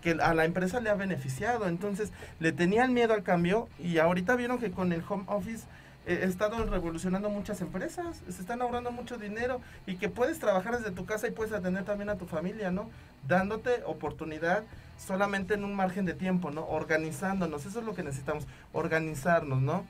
que 0.00 0.12
a 0.12 0.34
la 0.34 0.44
empresa 0.44 0.80
le 0.80 0.90
ha 0.90 0.94
beneficiado. 0.94 1.68
Entonces, 1.68 2.10
le 2.38 2.52
tenían 2.52 2.94
miedo 2.94 3.14
al 3.14 3.22
cambio 3.22 3.68
y 3.78 3.98
ahorita 3.98 4.36
vieron 4.36 4.58
que 4.58 4.70
con 4.70 4.92
el 4.92 5.02
home 5.08 5.24
office 5.26 5.66
eh, 6.06 6.20
he 6.22 6.26
estado 6.26 6.64
revolucionando 6.64 7.28
muchas 7.28 7.60
empresas, 7.60 8.22
se 8.28 8.40
están 8.40 8.62
ahorrando 8.62 8.90
mucho 8.90 9.18
dinero 9.18 9.60
y 9.86 9.96
que 9.96 10.08
puedes 10.08 10.38
trabajar 10.38 10.78
desde 10.78 10.92
tu 10.92 11.04
casa 11.04 11.28
y 11.28 11.30
puedes 11.30 11.52
atender 11.52 11.84
también 11.84 12.08
a 12.08 12.16
tu 12.16 12.26
familia, 12.26 12.70
¿no? 12.70 12.88
Dándote 13.28 13.82
oportunidad 13.84 14.64
solamente 14.98 15.54
en 15.54 15.64
un 15.64 15.74
margen 15.74 16.06
de 16.06 16.14
tiempo, 16.14 16.50
¿no? 16.50 16.66
Organizándonos, 16.66 17.66
eso 17.66 17.80
es 17.80 17.84
lo 17.84 17.94
que 17.94 18.02
necesitamos, 18.02 18.46
organizarnos, 18.72 19.60
¿no? 19.60 19.84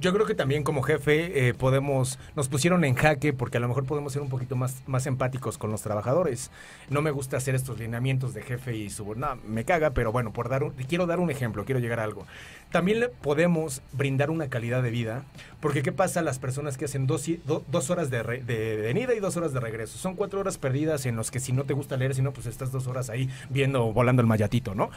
Yo 0.00 0.14
creo 0.14 0.24
que 0.24 0.34
también 0.34 0.62
como 0.62 0.80
jefe 0.80 1.48
eh, 1.48 1.52
podemos, 1.52 2.18
nos 2.34 2.48
pusieron 2.48 2.84
en 2.84 2.94
jaque 2.94 3.34
porque 3.34 3.58
a 3.58 3.60
lo 3.60 3.68
mejor 3.68 3.84
podemos 3.84 4.14
ser 4.14 4.22
un 4.22 4.30
poquito 4.30 4.56
más, 4.56 4.82
más 4.86 5.06
empáticos 5.06 5.58
con 5.58 5.70
los 5.70 5.82
trabajadores. 5.82 6.50
No 6.88 7.02
me 7.02 7.10
gusta 7.10 7.36
hacer 7.36 7.54
estos 7.54 7.78
lineamientos 7.78 8.32
de 8.32 8.40
jefe 8.40 8.74
y 8.74 8.88
subordinado, 8.88 9.36
me 9.46 9.66
caga, 9.66 9.90
pero 9.90 10.10
bueno, 10.10 10.32
por 10.32 10.48
dar 10.48 10.72
quiero 10.88 11.04
dar 11.06 11.20
un 11.20 11.30
ejemplo, 11.30 11.66
quiero 11.66 11.80
llegar 11.80 12.00
a 12.00 12.04
algo. 12.04 12.26
También 12.70 13.00
le 13.00 13.08
podemos 13.08 13.82
brindar 13.92 14.30
una 14.30 14.48
calidad 14.48 14.82
de 14.82 14.90
vida, 14.90 15.24
porque 15.60 15.82
¿qué 15.82 15.90
pasa 15.90 16.20
a 16.20 16.22
las 16.22 16.38
personas 16.38 16.78
que 16.78 16.84
hacen 16.84 17.08
dos, 17.08 17.28
dos 17.44 17.90
horas 17.90 18.10
de, 18.10 18.22
de, 18.22 18.76
venida 18.76 19.12
y 19.12 19.18
dos 19.18 19.36
horas 19.36 19.52
de 19.52 19.58
regreso? 19.58 19.98
Son 19.98 20.14
cuatro 20.14 20.38
horas 20.38 20.56
perdidas 20.56 21.04
en 21.06 21.16
los 21.16 21.32
que 21.32 21.40
si 21.40 21.52
no 21.52 21.64
te 21.64 21.74
gusta 21.74 21.96
leer, 21.96 22.14
si 22.14 22.22
no, 22.22 22.32
pues 22.32 22.46
estás 22.46 22.70
dos 22.70 22.86
horas 22.86 23.10
ahí 23.10 23.28
viendo, 23.48 23.92
volando 23.92 24.22
el 24.22 24.28
mayatito, 24.28 24.74
¿no? 24.76 24.90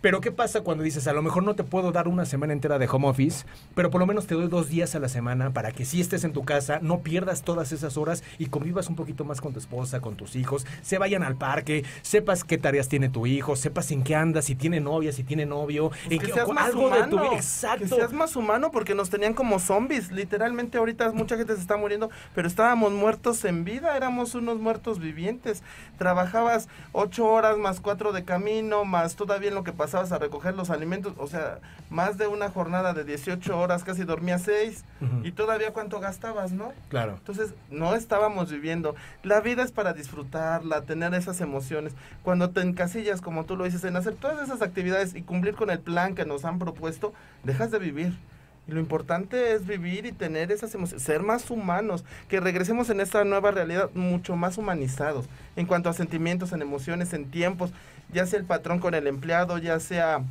Pero 0.00 0.20
¿qué 0.20 0.30
pasa 0.30 0.60
cuando 0.60 0.84
dices, 0.84 1.08
a 1.08 1.12
lo 1.12 1.22
mejor 1.22 1.42
no 1.42 1.56
te 1.56 1.64
puedo 1.64 1.90
dar 1.90 2.06
una 2.06 2.24
semana 2.24 2.52
entera 2.52 2.78
de 2.78 2.86
home 2.88 3.08
office, 3.08 3.44
pero 3.74 3.90
por 3.90 4.00
lo 4.00 4.06
menos 4.06 4.28
te 4.28 4.36
doy 4.36 4.46
dos 4.46 4.68
días 4.68 4.94
a 4.94 5.00
la 5.00 5.08
semana 5.08 5.52
para 5.52 5.72
que 5.72 5.84
si 5.84 6.00
estés 6.00 6.22
en 6.22 6.32
tu 6.32 6.44
casa, 6.44 6.78
no 6.80 7.00
pierdas 7.00 7.42
todas 7.42 7.72
esas 7.72 7.96
horas 7.96 8.22
y 8.38 8.46
convivas 8.46 8.88
un 8.88 8.94
poquito 8.94 9.24
más 9.24 9.40
con 9.40 9.52
tu 9.52 9.58
esposa, 9.58 10.00
con 10.00 10.14
tus 10.14 10.36
hijos, 10.36 10.66
se 10.82 10.98
vayan 10.98 11.24
al 11.24 11.34
parque, 11.34 11.84
sepas 12.02 12.44
qué 12.44 12.58
tareas 12.58 12.88
tiene 12.88 13.08
tu 13.08 13.26
hijo, 13.26 13.56
sepas 13.56 13.90
en 13.90 14.04
qué 14.04 14.14
anda, 14.14 14.40
si 14.40 14.54
tiene 14.54 14.78
novia, 14.78 15.10
si 15.10 15.24
tiene 15.24 15.46
novio, 15.46 15.88
pues 15.88 16.12
en 16.12 16.18
que 16.20 16.32
seas 16.32 16.48
más 16.48 16.66
algo 16.66 16.86
humano, 16.86 17.04
de 17.04 17.10
tu 17.10 17.17
Exacto. 17.32 17.84
Que 17.84 17.88
seas 17.88 18.12
más 18.12 18.36
humano 18.36 18.70
porque 18.70 18.94
nos 18.94 19.10
tenían 19.10 19.34
como 19.34 19.58
zombies. 19.58 20.10
Literalmente 20.12 20.78
ahorita 20.78 21.12
mucha 21.12 21.36
gente 21.36 21.54
se 21.54 21.60
está 21.60 21.76
muriendo, 21.76 22.10
pero 22.34 22.48
estábamos 22.48 22.92
muertos 22.92 23.44
en 23.44 23.64
vida, 23.64 23.96
éramos 23.96 24.34
unos 24.34 24.58
muertos 24.58 24.98
vivientes. 24.98 25.62
Trabajabas 25.98 26.68
ocho 26.92 27.26
horas 27.26 27.58
más 27.58 27.80
cuatro 27.80 28.12
de 28.12 28.24
camino, 28.24 28.84
más 28.84 29.16
todavía 29.16 29.48
en 29.48 29.54
lo 29.54 29.64
que 29.64 29.72
pasabas 29.72 30.12
a 30.12 30.18
recoger 30.18 30.54
los 30.54 30.70
alimentos, 30.70 31.14
o 31.18 31.26
sea, 31.26 31.58
más 31.90 32.18
de 32.18 32.26
una 32.26 32.50
jornada 32.50 32.92
de 32.94 33.04
18 33.04 33.58
horas, 33.58 33.84
casi 33.84 34.04
dormía 34.04 34.38
6, 34.38 34.84
y 35.22 35.32
todavía 35.32 35.72
cuánto 35.72 36.00
gastabas, 36.00 36.52
¿no? 36.52 36.72
Claro. 36.88 37.14
Entonces, 37.18 37.54
no 37.70 37.94
estábamos 37.94 38.50
viviendo. 38.50 38.94
La 39.22 39.40
vida 39.40 39.62
es 39.62 39.72
para 39.72 39.92
disfrutarla, 39.92 40.82
tener 40.82 41.14
esas 41.14 41.40
emociones. 41.40 41.94
Cuando 42.22 42.50
te 42.50 42.60
encasillas, 42.60 43.20
como 43.20 43.44
tú 43.44 43.56
lo 43.56 43.64
dices, 43.64 43.84
en 43.84 43.96
hacer 43.96 44.14
todas 44.14 44.42
esas 44.42 44.62
actividades 44.62 45.14
y 45.14 45.22
cumplir 45.22 45.54
con 45.54 45.70
el 45.70 45.78
plan 45.78 46.14
que 46.14 46.24
nos 46.24 46.44
han 46.44 46.58
propuesto, 46.58 47.07
dejas 47.44 47.70
de 47.70 47.78
vivir. 47.78 48.18
Y 48.66 48.72
lo 48.72 48.80
importante 48.80 49.54
es 49.54 49.66
vivir 49.66 50.04
y 50.04 50.12
tener 50.12 50.52
esas 50.52 50.74
emociones, 50.74 51.02
ser 51.02 51.22
más 51.22 51.50
humanos, 51.50 52.04
que 52.28 52.38
regresemos 52.38 52.90
en 52.90 53.00
esta 53.00 53.24
nueva 53.24 53.50
realidad 53.50 53.90
mucho 53.94 54.36
más 54.36 54.58
humanizados 54.58 55.26
en 55.56 55.66
cuanto 55.66 55.88
a 55.88 55.94
sentimientos, 55.94 56.52
en 56.52 56.60
emociones, 56.60 57.14
en 57.14 57.30
tiempos, 57.30 57.72
ya 58.12 58.26
sea 58.26 58.38
el 58.38 58.44
patrón 58.44 58.78
con 58.78 58.94
el 58.94 59.06
empleado, 59.06 59.56
ya 59.56 59.80
sea 59.80 60.22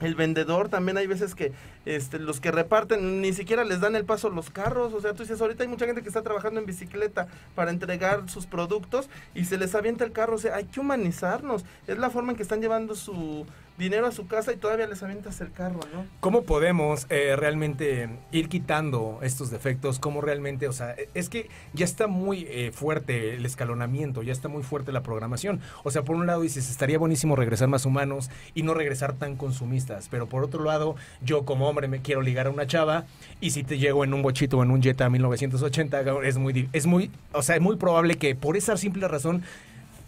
el 0.00 0.14
vendedor 0.14 0.68
también 0.68 0.96
hay 0.96 1.06
veces 1.06 1.34
que 1.34 1.52
este, 1.88 2.18
los 2.18 2.40
que 2.40 2.50
reparten 2.50 3.22
ni 3.22 3.32
siquiera 3.32 3.64
les 3.64 3.80
dan 3.80 3.96
el 3.96 4.04
paso 4.04 4.28
los 4.28 4.50
carros, 4.50 4.92
o 4.92 5.00
sea, 5.00 5.14
tú 5.14 5.22
dices, 5.22 5.40
ahorita 5.40 5.62
hay 5.62 5.68
mucha 5.68 5.86
gente 5.86 6.02
que 6.02 6.08
está 6.08 6.22
trabajando 6.22 6.60
en 6.60 6.66
bicicleta 6.66 7.28
para 7.54 7.70
entregar 7.70 8.28
sus 8.28 8.46
productos 8.46 9.08
y 9.34 9.46
se 9.46 9.56
les 9.56 9.74
avienta 9.74 10.04
el 10.04 10.12
carro, 10.12 10.36
o 10.36 10.38
sea, 10.38 10.56
hay 10.56 10.64
que 10.64 10.80
humanizarnos, 10.80 11.64
es 11.86 11.98
la 11.98 12.10
forma 12.10 12.32
en 12.32 12.36
que 12.36 12.42
están 12.42 12.60
llevando 12.60 12.94
su 12.94 13.46
dinero 13.78 14.06
a 14.06 14.12
su 14.12 14.26
casa 14.26 14.52
y 14.52 14.56
todavía 14.56 14.86
les 14.88 15.02
avientas 15.02 15.40
el 15.40 15.52
carro, 15.52 15.78
¿no? 15.94 16.04
¿Cómo 16.20 16.42
podemos 16.42 17.06
eh, 17.10 17.36
realmente 17.36 18.10
ir 18.32 18.48
quitando 18.48 19.20
estos 19.22 19.50
defectos? 19.50 20.00
¿Cómo 20.00 20.20
realmente, 20.20 20.66
o 20.66 20.72
sea, 20.72 20.96
es 21.14 21.28
que 21.28 21.48
ya 21.72 21.84
está 21.84 22.08
muy 22.08 22.44
eh, 22.50 22.72
fuerte 22.74 23.34
el 23.34 23.46
escalonamiento, 23.46 24.22
ya 24.22 24.32
está 24.32 24.48
muy 24.48 24.64
fuerte 24.64 24.90
la 24.90 25.04
programación. 25.04 25.60
O 25.84 25.92
sea, 25.92 26.02
por 26.02 26.16
un 26.16 26.26
lado 26.26 26.42
dices, 26.42 26.68
estaría 26.68 26.98
buenísimo 26.98 27.36
regresar 27.36 27.68
más 27.68 27.86
humanos 27.86 28.30
y 28.52 28.64
no 28.64 28.74
regresar 28.74 29.12
tan 29.12 29.36
consumistas, 29.36 30.08
pero 30.10 30.28
por 30.28 30.42
otro 30.42 30.64
lado, 30.64 30.96
yo 31.22 31.44
como 31.44 31.68
hombre 31.68 31.77
me 31.86 32.00
quiero 32.00 32.22
ligar 32.22 32.48
a 32.48 32.50
una 32.50 32.66
chava 32.66 33.04
y 33.40 33.50
si 33.50 33.62
te 33.62 33.78
llego 33.78 34.02
en 34.02 34.12
un 34.12 34.22
bochito 34.22 34.58
o 34.58 34.62
en 34.64 34.72
un 34.72 34.82
Jetta 34.82 35.08
1980, 35.08 36.02
es 36.24 36.38
muy, 36.38 36.68
es 36.72 36.86
muy, 36.86 37.10
o 37.32 37.42
sea, 37.42 37.54
es 37.54 37.62
muy 37.62 37.76
probable 37.76 38.16
que 38.16 38.34
por 38.34 38.56
esa 38.56 38.76
simple 38.76 39.06
razón 39.06 39.44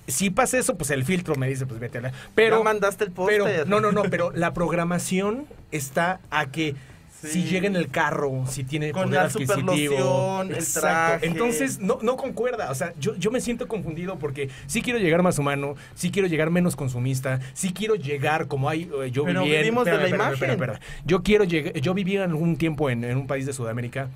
si 0.08 0.30
pasa 0.30 0.58
eso, 0.58 0.76
pues 0.76 0.90
el 0.90 1.04
filtro 1.04 1.36
me 1.36 1.48
dice, 1.48 1.66
pues 1.66 1.78
vete 1.78 1.98
a 1.98 2.00
la... 2.00 2.12
Pero, 2.34 2.56
no 2.56 2.64
mandaste 2.64 3.04
el 3.04 3.12
póster. 3.12 3.66
No, 3.68 3.80
no, 3.80 3.92
no, 3.92 4.02
pero 4.04 4.32
la 4.32 4.52
programación 4.52 5.46
está 5.70 6.20
a 6.30 6.46
que 6.46 6.74
si 7.22 7.44
llega 7.44 7.66
en 7.66 7.76
el 7.76 7.88
carro, 7.88 8.44
si 8.48 8.64
tiene 8.64 8.92
Con 8.92 9.04
poder 9.04 9.20
la 9.20 9.26
adquisitivo. 9.26 10.42
el 10.42 10.72
traje. 10.72 11.26
Entonces, 11.26 11.78
no, 11.78 11.98
no 12.02 12.16
concuerda. 12.16 12.70
O 12.70 12.74
sea, 12.74 12.92
yo, 12.98 13.14
yo 13.16 13.30
me 13.30 13.40
siento 13.40 13.68
confundido 13.68 14.18
porque 14.18 14.48
sí 14.66 14.82
quiero 14.82 14.98
llegar 14.98 15.22
más 15.22 15.38
humano, 15.38 15.74
sí 15.94 16.10
quiero 16.10 16.28
llegar 16.28 16.50
menos 16.50 16.76
consumista, 16.76 17.40
sí 17.52 17.72
quiero 17.72 17.94
llegar 17.94 18.46
como 18.46 18.68
hay. 18.68 18.90
Eh, 19.02 19.10
yo 19.10 19.24
pero 19.24 19.42
viví 19.42 19.54
en, 19.54 19.62
vivimos 19.62 19.84
de 19.84 19.96
la 19.96 20.08
imagen. 20.08 20.58
yo 21.04 21.22
quiero 21.22 21.44
llegar. 21.44 21.74
Yo 21.74 21.94
viví 21.94 22.16
en 22.16 22.22
algún 22.22 22.56
tiempo 22.56 22.90
en, 22.90 23.04
en 23.04 23.16
un 23.16 23.26
país 23.26 23.46
de 23.46 23.52
Sudamérica. 23.52 24.08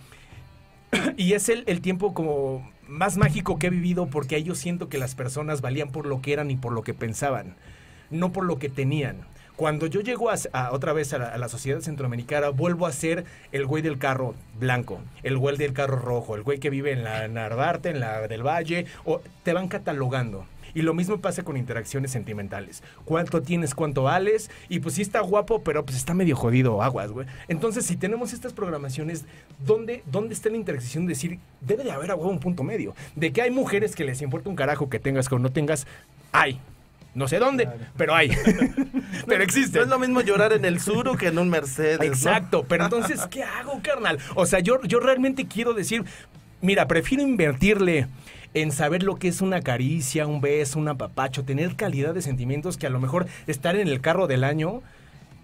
y 1.16 1.32
es 1.32 1.48
el, 1.48 1.64
el 1.66 1.80
tiempo 1.80 2.14
como 2.14 2.68
más 2.88 3.16
mágico 3.16 3.58
que 3.58 3.68
he 3.68 3.70
vivido 3.70 4.06
porque 4.06 4.36
ahí 4.36 4.42
yo 4.42 4.54
siento 4.54 4.88
que 4.88 4.98
las 4.98 5.14
personas 5.14 5.60
valían 5.60 5.90
por 5.90 6.06
lo 6.06 6.20
que 6.20 6.32
eran 6.32 6.50
y 6.50 6.56
por 6.56 6.72
lo 6.72 6.82
que 6.82 6.94
pensaban, 6.94 7.54
no 8.10 8.32
por 8.32 8.44
lo 8.44 8.58
que 8.58 8.68
tenían. 8.68 9.16
Cuando 9.56 9.86
yo 9.86 10.00
llego 10.00 10.30
a, 10.30 10.72
otra 10.72 10.92
vez 10.92 11.12
a 11.12 11.38
la, 11.38 11.48
sociedad 11.48 11.80
centroamericana, 11.80 12.48
vuelvo 12.48 12.86
a 12.86 12.92
ser 12.92 13.24
el 13.52 13.66
güey 13.66 13.82
del 13.82 13.98
carro 13.98 14.34
blanco, 14.58 14.98
el 15.22 15.38
güey 15.38 15.56
del 15.56 15.72
carro 15.72 15.96
rojo, 15.96 16.34
el 16.34 16.42
güey 16.42 16.58
que 16.58 16.70
vive 16.70 16.90
en 16.90 17.04
la 17.04 17.28
Narvarte, 17.28 17.90
en 17.90 18.00
la 18.00 18.26
del 18.26 18.44
Valle, 18.44 18.86
te 19.44 19.52
van 19.52 19.68
catalogando. 19.68 20.44
Y 20.74 20.82
lo 20.82 20.92
mismo 20.92 21.18
pasa 21.18 21.44
con 21.44 21.56
interacciones 21.56 22.10
sentimentales. 22.10 22.82
¿Cuánto 23.04 23.42
tienes, 23.42 23.76
cuánto 23.76 24.02
vales? 24.02 24.50
Y 24.68 24.80
pues 24.80 24.96
sí 24.96 25.02
está 25.02 25.20
guapo, 25.20 25.62
pero 25.62 25.84
pues 25.84 25.96
está 25.96 26.14
medio 26.14 26.34
jodido, 26.34 26.82
aguas, 26.82 27.12
güey. 27.12 27.28
Entonces, 27.46 27.86
si 27.86 27.96
tenemos 27.96 28.32
estas 28.32 28.52
programaciones, 28.52 29.24
¿dónde, 29.64 30.02
¿dónde 30.06 30.34
está 30.34 30.48
la 30.48 30.56
interacción 30.56 31.06
de 31.06 31.10
decir, 31.10 31.38
debe 31.60 31.84
de 31.84 31.92
haber 31.92 32.10
a 32.10 32.16
un 32.16 32.40
punto 32.40 32.64
medio? 32.64 32.96
De 33.14 33.32
que 33.32 33.40
hay 33.40 33.52
mujeres 33.52 33.94
que 33.94 34.02
les 34.02 34.20
importa 34.20 34.48
un 34.48 34.56
carajo 34.56 34.88
que 34.88 34.98
tengas 34.98 35.30
o 35.30 35.38
no 35.38 35.52
tengas, 35.52 35.86
hay. 36.32 36.60
No 37.14 37.28
sé 37.28 37.38
dónde, 37.38 37.68
pero 37.96 38.14
hay. 38.14 38.30
pero 39.26 39.42
existe. 39.42 39.78
No 39.78 39.84
es 39.84 39.90
lo 39.90 39.98
mismo 39.98 40.20
llorar 40.20 40.52
en 40.52 40.64
el 40.64 40.80
sur 40.80 41.16
que 41.16 41.28
en 41.28 41.38
un 41.38 41.48
Mercedes. 41.48 42.00
Exacto, 42.00 42.64
pero 42.68 42.84
entonces, 42.84 43.26
¿qué 43.30 43.42
hago, 43.42 43.80
carnal? 43.82 44.18
O 44.34 44.46
sea, 44.46 44.60
yo, 44.60 44.80
yo 44.82 45.00
realmente 45.00 45.46
quiero 45.46 45.74
decir, 45.74 46.04
mira, 46.60 46.86
prefiero 46.88 47.22
invertirle 47.22 48.08
en 48.54 48.70
saber 48.70 49.02
lo 49.02 49.16
que 49.16 49.28
es 49.28 49.40
una 49.40 49.60
caricia, 49.60 50.26
un 50.26 50.40
beso, 50.40 50.78
un 50.78 50.88
apapacho, 50.88 51.44
tener 51.44 51.74
calidad 51.76 52.14
de 52.14 52.22
sentimientos 52.22 52.76
que 52.76 52.86
a 52.86 52.90
lo 52.90 53.00
mejor 53.00 53.26
estar 53.46 53.76
en 53.76 53.88
el 53.88 54.00
carro 54.00 54.26
del 54.26 54.44
año 54.44 54.80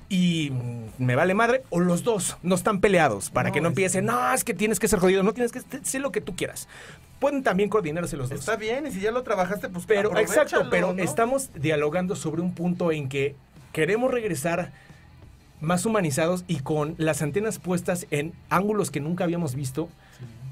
y 0.09 0.53
me 0.99 1.15
vale 1.15 1.35
madre, 1.35 1.63
o 1.71 1.79
los 1.79 2.03
dos 2.03 2.37
no 2.43 2.57
están 2.57 2.81
peleados 2.81 3.31
para 3.31 3.53
que 3.53 3.61
no 3.61 3.69
empiecen, 3.69 4.07
no, 4.07 4.33
es 4.33 4.43
que 4.43 4.55
tienes 4.55 4.81
que 4.81 4.89
ser 4.89 4.99
jodido, 4.99 5.23
no 5.23 5.33
tienes 5.33 5.53
que 5.53 5.61
ser 5.83 6.01
lo 6.01 6.11
que 6.11 6.21
tú 6.21 6.35
quieras. 6.35 6.69
Pueden 7.21 7.43
también 7.43 7.69
coordinarse 7.69 8.17
los 8.17 8.31
dos. 8.31 8.41
Está 8.41 8.57
bien, 8.57 8.87
y 8.87 8.91
si 8.91 9.01
ya 9.01 9.13
lo 9.13 9.23
trabajaste, 9.23 9.69
pues 9.69 9.85
Pero 9.87 10.17
exacto, 10.19 10.69
pero 10.71 10.97
estamos 10.99 11.51
dialogando 11.55 12.17
sobre 12.17 12.41
un 12.41 12.55
punto 12.55 12.91
en 12.91 13.09
que 13.09 13.37
queremos 13.73 14.11
regresar 14.11 14.73
más 15.61 15.85
humanizados 15.85 16.45
y 16.49 16.61
con 16.61 16.95
las 16.97 17.21
antenas 17.21 17.59
puestas 17.59 18.07
en 18.11 18.33
ángulos 18.49 18.91
que 18.91 19.01
nunca 19.01 19.25
habíamos 19.25 19.55
visto 19.55 19.91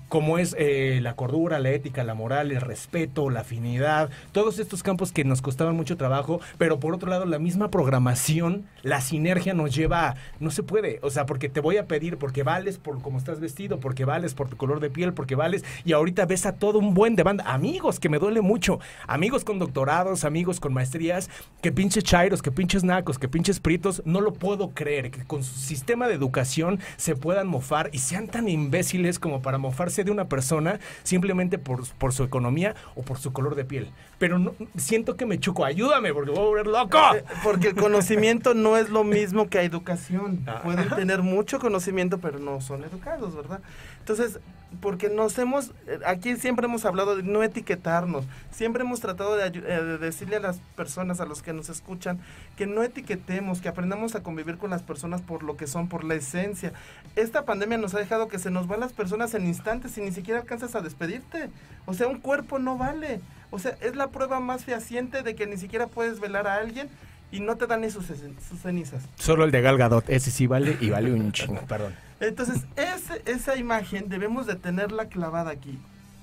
como 0.09 0.39
es 0.39 0.55
eh, 0.59 1.01
la 1.03 1.15
cordura, 1.15 1.59
la 1.59 1.71
ética, 1.71 2.05
la 2.05 2.15
moral, 2.15 2.51
el 2.51 2.61
respeto, 2.61 3.31
la 3.31 3.41
afinidad, 3.41 4.11
todos 4.33 4.59
estos 4.59 4.83
campos 4.83 5.13
que 5.13 5.25
nos 5.25 5.43
costaban 5.43 5.77
mucho 5.77 5.97
trabajo, 5.97 6.41
pero 6.57 6.81
por 6.81 6.95
otro 6.95 7.11
lado 7.11 7.27
la 7.27 7.39
misma 7.39 7.71
programación, 7.71 8.67
la 8.83 9.01
sinergia 9.01 9.55
nos 9.55 9.75
lleva, 9.75 10.09
a, 10.09 10.17
no 10.41 10.51
se 10.51 10.63
puede, 10.63 10.99
o 11.03 11.11
sea, 11.11 11.27
porque 11.27 11.49
te 11.49 11.61
voy 11.61 11.77
a 11.77 11.87
pedir, 11.87 12.17
porque 12.17 12.43
vales 12.43 12.79
por 12.79 13.01
cómo 13.03 13.19
estás 13.19 13.41
vestido, 13.41 13.81
porque 13.81 14.05
vales 14.05 14.35
por 14.35 14.49
tu 14.49 14.57
color 14.57 14.81
de 14.81 14.91
piel, 14.91 15.13
porque 15.13 15.35
vales, 15.35 15.65
y 15.85 15.93
ahorita 15.93 16.27
ves 16.27 16.47
a 16.47 16.53
todo 16.53 16.79
un 16.79 16.95
buen 16.95 17.17
de 17.17 17.23
banda, 17.23 17.45
amigos, 17.47 18.01
que 18.01 18.09
me 18.09 18.19
duele 18.19 18.41
mucho, 18.41 18.81
amigos 19.07 19.45
con 19.45 19.59
doctorados, 19.59 20.25
amigos 20.25 20.61
con 20.61 20.73
maestrías, 20.73 21.29
que 21.61 21.73
pinches 21.73 22.05
chairos, 22.05 22.43
que 22.43 22.51
pinches 22.51 22.85
nacos, 22.85 23.19
que 23.19 23.29
pinches 23.29 23.61
pritos, 23.61 24.03
no 24.05 24.21
lo 24.21 24.33
puedo 24.33 24.71
creer, 24.71 25.11
que 25.11 25.25
con 25.25 25.45
su 25.45 25.59
sistema 25.59 26.09
de 26.09 26.15
educación 26.15 26.81
se 26.97 27.15
puedan 27.15 27.47
mofar 27.47 27.91
y 27.93 27.99
sean 27.99 28.29
tan 28.29 28.49
imbéciles 28.49 29.19
como 29.19 29.43
para 29.43 29.59
mofarse 29.59 29.98
de 30.05 30.11
una 30.11 30.29
persona 30.29 30.81
simplemente 31.03 31.59
por, 31.59 31.87
por 31.95 32.13
su 32.13 32.25
economía 32.25 32.75
o 32.95 33.03
por 33.03 33.19
su 33.19 33.33
color 33.33 33.55
de 33.55 33.65
piel. 33.65 33.91
Pero 34.19 34.39
no, 34.39 34.55
siento 34.77 35.17
que 35.17 35.27
me 35.27 35.39
chuco. 35.39 35.65
Ayúdame 35.65 36.13
porque 36.13 36.31
voy 36.31 36.41
a 36.41 36.43
volver 36.43 36.67
loco. 36.67 36.99
Eh, 37.15 37.25
porque 37.45 37.69
el 37.69 37.77
conocimiento 37.77 38.55
no 38.55 38.77
es 38.77 38.91
lo 38.91 39.05
mismo 39.05 39.49
que 39.49 39.61
educación. 39.61 40.45
Ah. 40.47 40.61
Pueden 40.65 40.89
tener 40.91 41.23
mucho 41.23 41.61
conocimiento, 41.61 42.19
pero 42.19 42.39
no 42.39 42.61
son 42.61 42.85
educados, 42.85 43.37
¿verdad? 43.37 43.61
Entonces, 44.01 44.41
porque 44.81 45.09
nos 45.09 45.39
hemos, 45.39 45.73
eh, 45.87 45.99
aquí 46.07 46.37
siempre 46.37 46.67
hemos 46.67 46.85
hablado 46.85 47.17
de 47.17 47.23
no 47.23 47.43
etiquetarnos, 47.43 48.27
siempre 48.51 48.83
hemos 48.83 49.01
tratado 49.01 49.37
de, 49.37 49.47
eh, 49.47 49.51
de 49.51 49.99
decirle 49.99 50.37
a 50.37 50.41
las 50.41 50.59
personas, 50.77 51.21
a 51.21 51.27
los 51.27 51.43
que 51.43 51.53
nos 51.53 51.69
escuchan, 51.69 52.19
que 52.57 52.67
no 52.67 52.83
etiquetemos, 52.83 53.61
que 53.61 53.69
aprendamos 53.69 54.15
a 54.15 54.23
convivir 54.23 54.59
con 54.59 54.71
las 54.71 54.83
personas 54.83 55.23
por 55.23 55.43
lo 55.43 55.57
que 55.57 55.67
son, 55.67 55.89
por 55.89 56.05
la 56.05 56.15
esencia. 56.15 56.73
Esta 57.17 57.45
pandemia 57.45 57.79
nos 57.79 57.95
ha 57.95 57.99
dejado 57.99 58.29
que 58.29 58.39
se 58.39 58.51
nos 58.51 58.67
van 58.67 58.81
las 58.81 58.93
personas 58.93 59.35
en 59.35 59.47
instantes 59.47 59.97
y 59.97 60.03
ni 60.03 60.13
siquiera 60.13 60.41
alcanzas 60.41 60.75
a 60.75 60.81
despedirte. 60.81 61.51
O 61.87 61.95
sea, 61.95 62.07
un 62.09 62.19
cuerpo 62.19 62.59
no 62.59 62.77
vale. 62.77 63.21
O 63.51 63.59
sea, 63.59 63.77
es 63.81 63.97
la 63.97 64.09
prueba 64.09 64.41
más 64.41 64.65
fehaciente 64.65 65.23
de 65.23 65.35
que 65.35 65.47
ni 65.47 65.57
siquiera 65.57 65.87
puedes 65.87 66.21
velar 66.21 66.47
a 66.47 66.57
alguien 66.57 66.89
y 67.33 67.41
no 67.41 67.57
te 67.57 67.67
dan 67.67 67.81
ni 67.83 67.91
sus, 67.91 68.07
sus 68.07 68.61
cenizas. 68.63 69.03
Solo 69.17 69.45
el 69.45 69.51
de 69.51 69.61
Gal 69.63 69.79
Gadot. 69.79 70.09
Ese 70.09 70.31
sí 70.31 70.47
vale 70.47 70.77
y 70.81 70.91
vale 70.91 71.13
un 71.13 71.33
chingo. 71.33 71.61
Perdón. 71.63 71.95
Entonces, 72.21 72.63
ese- 72.77 73.23
esa 73.27 73.57
imagen 73.57 74.09
debemos 74.09 74.47
de 74.47 74.57
tenerla 74.57 75.07
clavada 75.07 75.51
aquí. 75.51 75.79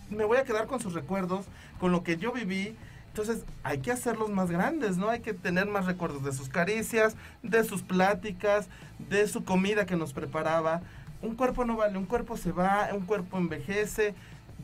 Me 0.10 0.24
voy 0.26 0.38
a 0.38 0.44
quedar 0.44 0.68
con 0.68 0.80
sus 0.80 0.94
recuerdos, 0.94 1.46
con 1.80 1.92
lo 1.92 2.04
que 2.04 2.18
yo 2.18 2.32
viví. 2.32 2.76
Entonces, 3.08 3.44
hay 3.64 3.80
que 3.80 3.92
hacerlos 3.92 4.30
más 4.30 4.52
grandes, 4.52 4.98
¿no? 4.98 5.10
Hay 5.10 5.22
que 5.22 5.34
tener 5.34 5.68
más 5.68 5.86
recuerdos 5.86 6.24
de 6.26 6.34
sus 6.34 6.50
caricias, 6.50 7.16
de 7.44 7.64
sus 7.64 7.82
pláticas, 7.82 8.68
de 9.00 9.28
su 9.28 9.46
comida 9.46 9.86
que 9.86 9.96
nos 9.96 10.12
preparaba. 10.14 10.82
Un 11.22 11.36
cuerpo 11.36 11.64
no 11.66 11.78
vale, 11.78 11.98
un 11.98 12.06
cuerpo 12.06 12.36
se 12.36 12.52
va, 12.52 12.90
un 12.94 13.06
cuerpo 13.06 13.38
envejece, 13.38 14.14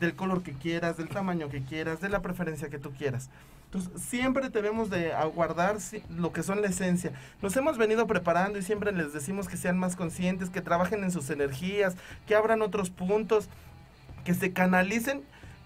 del 0.02 0.16
color 0.16 0.42
que 0.42 0.52
quieras, 0.52 0.96
del 0.96 1.08
tamaño 1.08 1.48
que 1.48 1.62
quieras, 1.62 2.00
de 2.00 2.08
la 2.08 2.20
preferencia 2.20 2.68
que 2.68 2.78
tú 2.78 2.90
quieras. 2.90 3.30
Entonces, 3.66 4.02
siempre 4.02 4.50
debemos 4.50 4.90
de 4.90 5.14
aguardar 5.14 5.76
lo 6.10 6.32
que 6.32 6.42
son 6.42 6.60
la 6.60 6.66
esencia. 6.66 7.12
Nos 7.40 7.56
hemos 7.56 7.78
venido 7.78 8.06
preparando 8.06 8.58
y 8.58 8.62
siempre 8.62 8.92
les 8.92 9.12
decimos 9.12 9.48
que 9.48 9.56
sean 9.56 9.78
más 9.78 9.94
conscientes, 9.94 10.50
que 10.50 10.60
trabajen 10.60 11.04
en 11.04 11.12
sus 11.12 11.30
energías, 11.30 11.94
que 12.26 12.34
abran 12.34 12.62
otros 12.62 12.90
puntos, 12.90 13.48
que 14.24 14.34
se 14.34 14.52
canalicen 14.52 15.22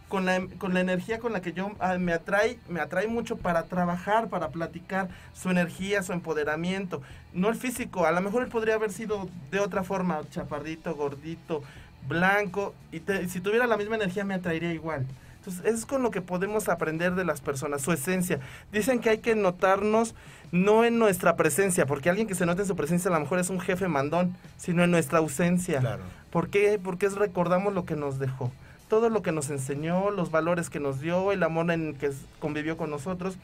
con 0.08 0.24
la, 0.26 0.46
con 0.58 0.72
la 0.72 0.80
energía 0.80 1.18
con 1.18 1.32
la 1.32 1.40
que 1.40 1.52
yo 1.52 1.72
ah, 1.80 1.96
me 1.98 2.12
atrae, 2.12 2.60
me 2.68 2.80
atrae 2.80 3.08
mucho 3.08 3.36
para 3.38 3.64
trabajar, 3.64 4.28
para 4.28 4.50
platicar 4.50 5.08
su 5.32 5.50
energía, 5.50 6.02
su 6.02 6.12
empoderamiento. 6.12 7.02
No 7.32 7.48
el 7.48 7.56
físico, 7.56 8.06
a 8.06 8.12
lo 8.12 8.20
mejor 8.20 8.42
él 8.42 8.48
podría 8.50 8.74
haber 8.74 8.92
sido 8.92 9.28
de 9.50 9.60
otra 9.60 9.82
forma, 9.82 10.20
chaparrito, 10.28 10.94
gordito, 10.94 11.62
blanco, 12.08 12.74
y 12.92 13.00
te- 13.00 13.28
si 13.28 13.40
tuviera 13.40 13.66
la 13.66 13.76
misma 13.76 13.96
energía 13.96 14.24
me 14.24 14.34
atraería 14.34 14.72
igual. 14.72 15.06
Entonces, 15.38 15.64
eso 15.64 15.76
es 15.76 15.86
con 15.86 16.02
lo 16.02 16.10
que 16.10 16.20
podemos 16.22 16.68
aprender 16.68 17.14
de 17.14 17.24
las 17.24 17.40
personas, 17.40 17.82
su 17.82 17.92
esencia. 17.92 18.40
Dicen 18.72 18.98
que 19.00 19.10
hay 19.10 19.18
que 19.18 19.36
notarnos 19.36 20.14
no 20.50 20.84
en 20.84 20.98
nuestra 20.98 21.36
presencia, 21.36 21.86
porque 21.86 22.08
alguien 22.10 22.26
que 22.26 22.34
se 22.34 22.46
note 22.46 22.62
en 22.62 22.68
su 22.68 22.74
presencia 22.76 23.10
a 23.10 23.14
lo 23.14 23.20
mejor 23.20 23.38
es 23.38 23.48
un 23.50 23.60
jefe 23.60 23.86
mandón, 23.88 24.34
sino 24.56 24.82
en 24.82 24.90
nuestra 24.90 25.18
ausencia. 25.18 25.78
Claro. 25.80 26.02
¿Por 26.30 26.48
qué? 26.48 26.80
Porque 26.82 27.06
es 27.06 27.14
recordamos 27.14 27.74
lo 27.74 27.84
que 27.84 27.94
nos 27.94 28.18
dejó. 28.18 28.50
Todo 28.88 29.08
lo 29.08 29.22
que 29.22 29.32
nos 29.32 29.50
enseñó, 29.50 30.10
los 30.10 30.30
valores 30.30 30.68
que 30.70 30.80
nos 30.80 31.00
dio, 31.00 31.30
el 31.32 31.42
amor 31.42 31.70
en 31.70 31.94
que 31.94 32.10
convivió 32.40 32.76
con 32.76 32.90
nosotros, 32.90 33.36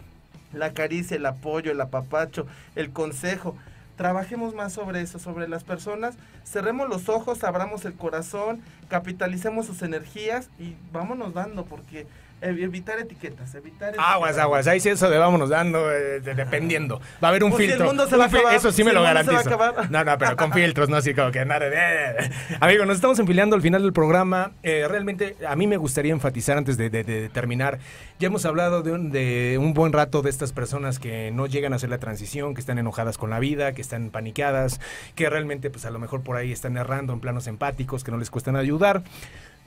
la 0.52 0.72
caricia, 0.72 1.16
el 1.16 1.26
apoyo, 1.26 1.70
el 1.72 1.80
apapacho, 1.80 2.46
el 2.76 2.90
consejo. 2.90 3.56
Trabajemos 3.96 4.54
más 4.54 4.72
sobre 4.72 5.00
eso, 5.02 5.18
sobre 5.18 5.48
las 5.48 5.64
personas. 5.64 6.16
Cerremos 6.44 6.88
los 6.88 7.08
ojos, 7.08 7.44
abramos 7.44 7.84
el 7.84 7.94
corazón, 7.94 8.62
capitalicemos 8.88 9.66
sus 9.66 9.82
energías 9.82 10.48
y 10.58 10.74
vámonos 10.92 11.34
dando, 11.34 11.64
porque 11.64 12.06
evitar 12.42 12.98
etiquetas, 12.98 13.54
evitar... 13.54 13.94
Aguas, 13.98 14.30
etiquetas. 14.30 14.38
aguas. 14.38 14.66
Ahí 14.66 14.80
sí 14.80 14.88
eso 14.88 15.08
de 15.08 15.18
vámonos 15.18 15.48
dando, 15.50 15.90
eh, 15.92 16.20
de- 16.20 16.34
dependiendo. 16.34 17.00
Va 17.22 17.28
a 17.28 17.30
haber 17.30 17.44
un 17.44 17.50
Pues 17.50 17.58
si 17.60 17.64
el 17.64 17.70
filtro. 17.70 17.86
mundo 17.86 18.06
se 18.08 18.16
va 18.16 18.24
a 18.24 18.26
acabar, 18.26 18.54
Eso 18.54 18.70
sí 18.70 18.78
si 18.78 18.84
me 18.84 18.92
lo 18.92 19.02
garantizo. 19.02 19.58
No, 19.90 20.04
no, 20.04 20.18
pero 20.18 20.36
con 20.36 20.52
filtros, 20.52 20.88
no 20.88 20.96
así 20.96 21.14
como 21.14 21.30
que 21.30 21.44
nada 21.44 21.68
de... 21.70 22.30
Amigos, 22.60 22.86
nos 22.86 22.96
estamos 22.96 23.18
enfilando 23.18 23.56
al 23.56 23.62
final 23.62 23.82
del 23.82 23.92
programa. 23.92 24.52
Eh, 24.62 24.86
realmente 24.88 25.36
a 25.48 25.56
mí 25.56 25.66
me 25.66 25.76
gustaría 25.76 26.12
enfatizar 26.12 26.58
antes 26.58 26.76
de, 26.76 26.90
de- 26.90 27.04
de 27.04 27.28
terminar. 27.28 27.78
Ya 28.18 28.26
hemos 28.28 28.44
hablado 28.44 28.82
de 28.82 28.92
un, 28.92 29.10
de 29.10 29.56
un 29.60 29.74
buen 29.74 29.92
rato 29.92 30.22
de 30.22 30.30
estas 30.30 30.52
personas 30.52 30.98
que 30.98 31.30
no 31.32 31.46
llegan 31.46 31.72
a 31.72 31.76
hacer 31.76 31.90
la 31.90 31.98
transición, 31.98 32.54
que 32.54 32.60
están 32.60 32.78
enojadas 32.78 33.18
con 33.18 33.30
la 33.30 33.38
vida, 33.38 33.72
que 33.72 33.82
están 33.82 34.10
paniqueadas, 34.10 34.80
que 35.14 35.28
realmente 35.28 35.70
pues 35.70 35.84
a 35.84 35.90
lo 35.90 35.98
mejor 35.98 36.22
por 36.22 36.36
ahí 36.36 36.52
están 36.52 36.76
errando 36.76 37.12
en 37.12 37.20
planos 37.20 37.46
empáticos, 37.46 38.04
que 38.04 38.10
no 38.10 38.18
les 38.18 38.30
cuestan 38.30 38.56
ayudar. 38.56 39.02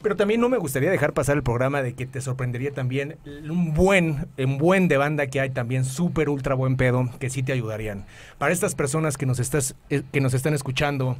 Pero 0.05 0.15
también 0.15 0.39
no 0.39 0.49
me 0.49 0.59
gustaría 0.59 0.91
dejar 0.91 1.13
pasar 1.13 1.35
el 1.35 1.41
programa 1.41 1.81
de 1.81 1.95
que 1.95 2.05
te 2.05 2.21
sorprendería 2.21 2.71
también 2.71 3.17
un 3.25 3.73
buen, 3.73 4.27
un 4.37 4.59
buen 4.59 4.87
de 4.87 4.97
banda 4.97 5.25
que 5.25 5.39
hay 5.39 5.49
también 5.49 5.83
súper 5.83 6.29
ultra 6.29 6.53
buen 6.53 6.77
pedo 6.77 7.09
que 7.19 7.31
sí 7.31 7.41
te 7.41 7.53
ayudarían. 7.53 8.05
Para 8.37 8.53
estas 8.53 8.75
personas 8.75 9.17
que 9.17 9.25
nos 9.25 9.39
estás, 9.39 9.73
eh, 9.89 10.03
que 10.11 10.21
nos 10.21 10.35
están 10.35 10.53
escuchando, 10.53 11.17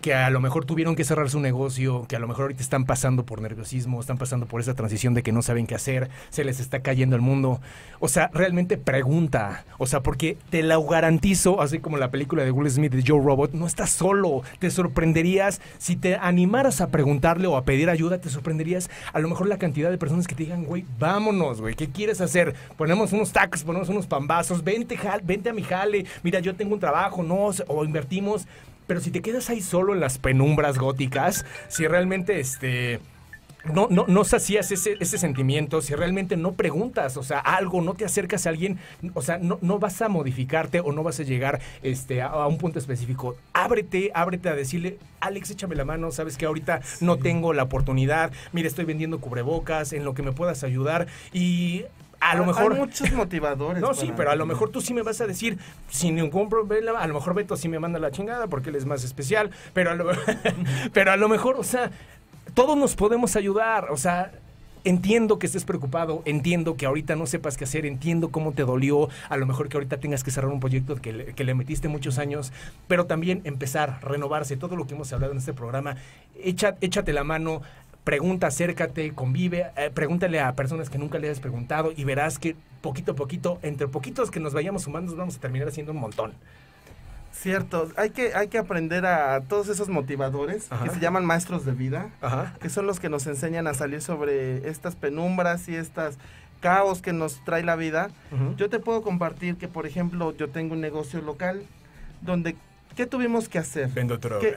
que 0.00 0.14
a 0.14 0.30
lo 0.30 0.40
mejor 0.40 0.64
tuvieron 0.64 0.94
que 0.94 1.04
cerrar 1.04 1.28
su 1.28 1.40
negocio, 1.40 2.06
que 2.08 2.16
a 2.16 2.18
lo 2.18 2.28
mejor 2.28 2.42
ahorita 2.42 2.62
están 2.62 2.84
pasando 2.84 3.24
por 3.24 3.40
nerviosismo, 3.42 4.00
están 4.00 4.16
pasando 4.18 4.46
por 4.46 4.60
esa 4.60 4.74
transición 4.74 5.14
de 5.14 5.22
que 5.22 5.32
no 5.32 5.42
saben 5.42 5.66
qué 5.66 5.74
hacer, 5.74 6.08
se 6.30 6.44
les 6.44 6.60
está 6.60 6.80
cayendo 6.80 7.16
el 7.16 7.22
mundo. 7.22 7.60
O 7.98 8.08
sea, 8.08 8.30
realmente 8.32 8.78
pregunta. 8.78 9.64
O 9.78 9.86
sea, 9.86 10.00
porque 10.00 10.36
te 10.50 10.62
lo 10.62 10.84
garantizo, 10.86 11.60
así 11.60 11.78
como 11.80 11.96
la 11.96 12.10
película 12.10 12.44
de 12.44 12.50
Will 12.52 12.70
Smith 12.70 12.92
de 12.92 13.02
Joe 13.06 13.20
Robot, 13.22 13.52
no 13.54 13.66
estás 13.66 13.90
solo. 13.90 14.42
Te 14.60 14.70
sorprenderías 14.70 15.60
si 15.78 15.96
te 15.96 16.14
animaras 16.16 16.80
a 16.80 16.88
preguntarle 16.88 17.48
o 17.48 17.56
a 17.56 17.64
pedir 17.64 17.90
ayuda, 17.90 18.18
te 18.18 18.28
sorprenderías 18.30 18.90
a 19.12 19.18
lo 19.18 19.28
mejor 19.28 19.48
la 19.48 19.58
cantidad 19.58 19.90
de 19.90 19.98
personas 19.98 20.26
que 20.28 20.34
te 20.34 20.44
digan, 20.44 20.64
güey, 20.64 20.84
vámonos, 20.98 21.60
güey, 21.60 21.74
¿qué 21.74 21.88
quieres 21.88 22.20
hacer? 22.20 22.54
Ponemos 22.76 23.12
unos 23.12 23.32
tacos, 23.32 23.64
ponemos 23.64 23.88
unos 23.88 24.06
pambazos, 24.06 24.62
vente, 24.62 24.96
jal- 24.96 25.22
vente 25.24 25.50
a 25.50 25.52
mi 25.52 25.62
jale, 25.62 26.06
mira, 26.22 26.38
yo 26.40 26.54
tengo 26.54 26.74
un 26.74 26.80
trabajo, 26.80 27.22
no, 27.22 27.50
o 27.66 27.84
invertimos. 27.84 28.46
Pero 28.88 29.00
si 29.00 29.12
te 29.12 29.22
quedas 29.22 29.48
ahí 29.50 29.60
solo 29.60 29.94
en 29.94 30.00
las 30.00 30.18
penumbras 30.18 30.78
góticas, 30.78 31.46
si 31.68 31.86
realmente 31.86 32.40
este 32.40 32.98
no, 33.72 33.88
no, 33.90 34.06
no 34.08 34.24
sacías 34.24 34.70
ese, 34.72 34.96
ese 34.98 35.18
sentimiento, 35.18 35.82
si 35.82 35.94
realmente 35.94 36.36
no 36.36 36.52
preguntas, 36.52 37.16
o 37.16 37.22
sea, 37.22 37.38
algo, 37.38 37.82
no 37.82 37.94
te 37.94 38.04
acercas 38.04 38.46
a 38.46 38.50
alguien, 38.50 38.78
o 39.14 39.22
sea, 39.22 39.38
no, 39.38 39.58
no 39.60 39.78
vas 39.78 40.00
a 40.00 40.08
modificarte 40.08 40.80
o 40.80 40.92
no 40.92 41.02
vas 41.02 41.20
a 41.20 41.24
llegar 41.24 41.60
este, 41.82 42.22
a, 42.22 42.28
a 42.28 42.46
un 42.46 42.58
punto 42.58 42.78
específico. 42.78 43.36
Ábrete, 43.52 44.10
ábrete 44.14 44.48
a 44.48 44.54
decirle, 44.54 44.98
Alex, 45.20 45.50
échame 45.50 45.74
la 45.74 45.84
mano, 45.84 46.10
sabes 46.12 46.36
que 46.36 46.46
ahorita 46.46 46.80
no 47.00 47.18
tengo 47.18 47.52
la 47.52 47.64
oportunidad, 47.64 48.32
mire, 48.52 48.68
estoy 48.68 48.84
vendiendo 48.86 49.20
cubrebocas, 49.20 49.92
en 49.92 50.04
lo 50.04 50.14
que 50.14 50.22
me 50.22 50.32
puedas 50.32 50.64
ayudar 50.64 51.06
y... 51.32 51.84
A 52.20 52.34
lo 52.34 52.44
mejor... 52.46 52.72
Hay 52.72 52.78
muchos 52.80 53.12
motivadores. 53.12 53.80
No, 53.80 53.94
sí, 53.94 54.12
pero 54.16 54.30
a 54.30 54.36
lo 54.36 54.44
mejor 54.46 54.70
tú 54.70 54.80
sí 54.80 54.92
me 54.94 55.02
vas 55.02 55.20
a 55.20 55.26
decir, 55.26 55.58
sin 55.88 56.16
ningún 56.16 56.48
problema, 56.48 56.98
a 57.00 57.06
lo 57.06 57.14
mejor 57.14 57.34
Beto 57.34 57.56
sí 57.56 57.68
me 57.68 57.78
manda 57.78 57.98
la 57.98 58.10
chingada 58.10 58.46
porque 58.48 58.70
él 58.70 58.76
es 58.76 58.86
más 58.86 59.04
especial, 59.04 59.50
pero 59.72 59.90
a 59.90 59.94
lo, 59.94 60.10
pero 60.92 61.12
a 61.12 61.16
lo 61.16 61.28
mejor, 61.28 61.56
o 61.58 61.64
sea, 61.64 61.90
todos 62.54 62.76
nos 62.76 62.94
podemos 62.96 63.36
ayudar, 63.36 63.90
o 63.90 63.96
sea... 63.96 64.32
Entiendo 64.84 65.40
que 65.40 65.46
estés 65.46 65.64
preocupado, 65.64 66.22
entiendo 66.24 66.76
que 66.76 66.86
ahorita 66.86 67.16
no 67.16 67.26
sepas 67.26 67.56
qué 67.58 67.64
hacer, 67.64 67.84
entiendo 67.84 68.28
cómo 68.30 68.52
te 68.52 68.62
dolió, 68.62 69.08
a 69.28 69.36
lo 69.36 69.44
mejor 69.44 69.68
que 69.68 69.76
ahorita 69.76 69.98
tengas 69.98 70.22
que 70.22 70.30
cerrar 70.30 70.50
un 70.50 70.60
proyecto 70.60 70.94
que 70.96 71.12
le, 71.12 71.24
que 71.34 71.42
le 71.44 71.52
metiste 71.54 71.88
muchos 71.88 72.16
años, 72.16 72.52
pero 72.86 73.04
también 73.04 73.40
empezar, 73.44 73.98
renovarse, 74.02 74.56
todo 74.56 74.76
lo 74.76 74.86
que 74.86 74.94
hemos 74.94 75.12
hablado 75.12 75.32
en 75.32 75.38
este 75.38 75.52
programa, 75.52 75.96
echa- 76.42 76.76
échate 76.80 77.12
la 77.12 77.24
mano, 77.24 77.60
pregunta, 78.08 78.46
acércate, 78.46 79.12
convive, 79.12 79.66
eh, 79.76 79.90
pregúntale 79.92 80.40
a 80.40 80.54
personas 80.54 80.88
que 80.88 80.96
nunca 80.96 81.18
le 81.18 81.26
hayas 81.26 81.40
preguntado 81.40 81.92
y 81.94 82.04
verás 82.04 82.38
que 82.38 82.56
poquito 82.80 83.12
a 83.12 83.14
poquito, 83.14 83.58
entre 83.60 83.86
poquitos 83.86 84.30
que 84.30 84.40
nos 84.40 84.54
vayamos 84.54 84.84
sumando, 84.84 85.14
vamos 85.14 85.36
a 85.36 85.40
terminar 85.40 85.68
haciendo 85.68 85.92
un 85.92 85.98
montón. 85.98 86.32
Cierto, 87.32 87.90
hay 87.96 88.08
que, 88.08 88.34
hay 88.34 88.48
que 88.48 88.56
aprender 88.56 89.04
a 89.04 89.42
todos 89.42 89.68
esos 89.68 89.90
motivadores 89.90 90.72
Ajá. 90.72 90.84
que 90.84 90.90
se 90.90 91.00
llaman 91.00 91.26
maestros 91.26 91.66
de 91.66 91.72
vida, 91.72 92.08
Ajá. 92.22 92.54
que 92.62 92.70
son 92.70 92.86
los 92.86 92.98
que 92.98 93.10
nos 93.10 93.26
enseñan 93.26 93.66
a 93.66 93.74
salir 93.74 94.00
sobre 94.00 94.66
estas 94.70 94.96
penumbras 94.96 95.68
y 95.68 95.76
estas 95.76 96.16
caos 96.60 97.02
que 97.02 97.12
nos 97.12 97.44
trae 97.44 97.62
la 97.62 97.76
vida. 97.76 98.08
Yo 98.56 98.70
te 98.70 98.78
puedo 98.78 99.02
compartir 99.02 99.56
que, 99.56 99.68
por 99.68 99.84
ejemplo, 99.86 100.34
yo 100.34 100.48
tengo 100.48 100.72
un 100.72 100.80
negocio 100.80 101.20
local 101.20 101.62
donde, 102.22 102.56
¿qué 102.96 103.06
tuvimos 103.06 103.48
que 103.48 103.58
hacer? 103.58 103.88
Vendo 103.90 104.18
droga. 104.18 104.40
¿Qué- 104.40 104.56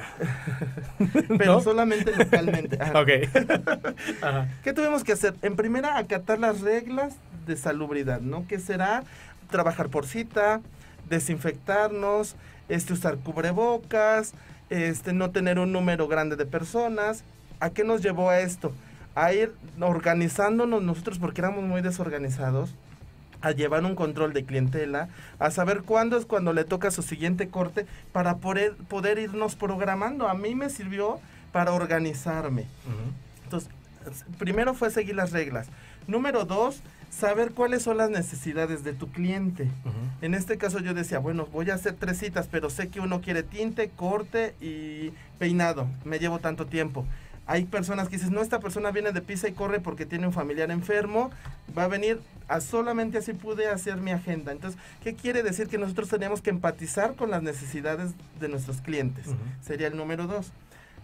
Pero 1.38 1.53
¿No? 1.55 1.61
solamente 1.61 2.15
localmente. 2.15 2.77
Ajá. 2.82 2.99
Ok. 2.99 3.09
Ajá. 4.21 4.47
¿Qué 4.63 4.73
tuvimos 4.73 5.03
que 5.03 5.11
hacer? 5.13 5.36
En 5.41 5.55
primera, 5.55 5.97
acatar 5.97 6.39
las 6.39 6.61
reglas 6.61 7.13
de 7.45 7.55
salubridad, 7.57 8.21
¿no? 8.21 8.47
Que 8.47 8.59
será 8.59 9.03
trabajar 9.49 9.89
por 9.89 10.05
cita, 10.05 10.61
desinfectarnos, 11.09 12.36
este, 12.69 12.93
usar 12.93 13.17
cubrebocas, 13.17 14.34
este, 14.69 15.13
no 15.13 15.32
tener 15.32 15.59
un 15.59 15.71
número 15.71 16.07
grande 16.07 16.36
de 16.36 16.45
personas. 16.45 17.23
¿A 17.59 17.69
qué 17.69 17.84
nos 17.84 18.01
llevó 18.01 18.29
a 18.29 18.39
esto? 18.39 18.73
A 19.15 19.34
ir 19.34 19.53
organizándonos 19.79 20.82
nosotros 20.82 21.19
porque 21.19 21.41
éramos 21.41 21.63
muy 21.63 21.82
desorganizados, 21.82 22.73
a 23.41 23.51
llevar 23.51 23.83
un 23.85 23.95
control 23.95 24.33
de 24.33 24.45
clientela, 24.45 25.09
a 25.39 25.51
saber 25.51 25.83
cuándo 25.83 26.17
es 26.17 26.25
cuando 26.25 26.53
le 26.53 26.63
toca 26.63 26.91
su 26.91 27.01
siguiente 27.01 27.49
corte 27.49 27.85
para 28.11 28.37
poder, 28.37 28.75
poder 28.75 29.19
irnos 29.19 29.55
programando. 29.55 30.27
A 30.27 30.33
mí 30.33 30.55
me 30.55 30.69
sirvió 30.69 31.19
para 31.51 31.73
organizarme. 31.73 32.65
Entonces, 33.43 33.69
primero 34.37 34.73
fue 34.73 34.89
seguir 34.89 35.15
las 35.15 35.31
reglas. 35.31 35.67
Número 36.07 36.45
dos, 36.45 36.81
saber 37.09 37.51
cuáles 37.51 37.83
son 37.83 37.97
las 37.97 38.09
necesidades 38.09 38.83
de 38.83 38.93
tu 38.93 39.11
cliente. 39.11 39.69
En 40.21 40.33
este 40.33 40.57
caso 40.57 40.79
yo 40.79 40.93
decía, 40.93 41.19
bueno, 41.19 41.47
voy 41.51 41.69
a 41.69 41.75
hacer 41.75 41.93
tres 41.93 42.17
citas, 42.19 42.47
pero 42.49 42.69
sé 42.69 42.89
que 42.89 42.99
uno 42.99 43.21
quiere 43.21 43.43
tinte, 43.43 43.89
corte 43.89 44.55
y 44.61 45.11
peinado. 45.37 45.87
Me 46.05 46.19
llevo 46.19 46.39
tanto 46.39 46.65
tiempo. 46.65 47.05
Hay 47.51 47.65
personas 47.65 48.07
que 48.07 48.15
dicen, 48.15 48.31
no, 48.31 48.41
esta 48.41 48.61
persona 48.61 48.91
viene 48.91 49.11
de 49.11 49.21
pisa 49.21 49.49
y 49.49 49.51
corre 49.51 49.81
porque 49.81 50.05
tiene 50.05 50.25
un 50.25 50.31
familiar 50.31 50.71
enfermo, 50.71 51.31
va 51.77 51.83
a 51.83 51.87
venir, 51.89 52.21
a 52.47 52.61
solamente 52.61 53.17
así 53.17 53.33
pude 53.33 53.67
hacer 53.67 53.97
mi 53.97 54.11
agenda. 54.11 54.53
Entonces, 54.53 54.79
¿qué 55.03 55.15
quiere 55.15 55.43
decir? 55.43 55.67
Que 55.67 55.77
nosotros 55.77 56.07
tenemos 56.07 56.39
que 56.41 56.49
empatizar 56.49 57.13
con 57.15 57.29
las 57.29 57.43
necesidades 57.43 58.13
de 58.39 58.47
nuestros 58.47 58.79
clientes. 58.79 59.25
Sería 59.59 59.87
el 59.87 59.97
número 59.97 60.27
dos. 60.27 60.53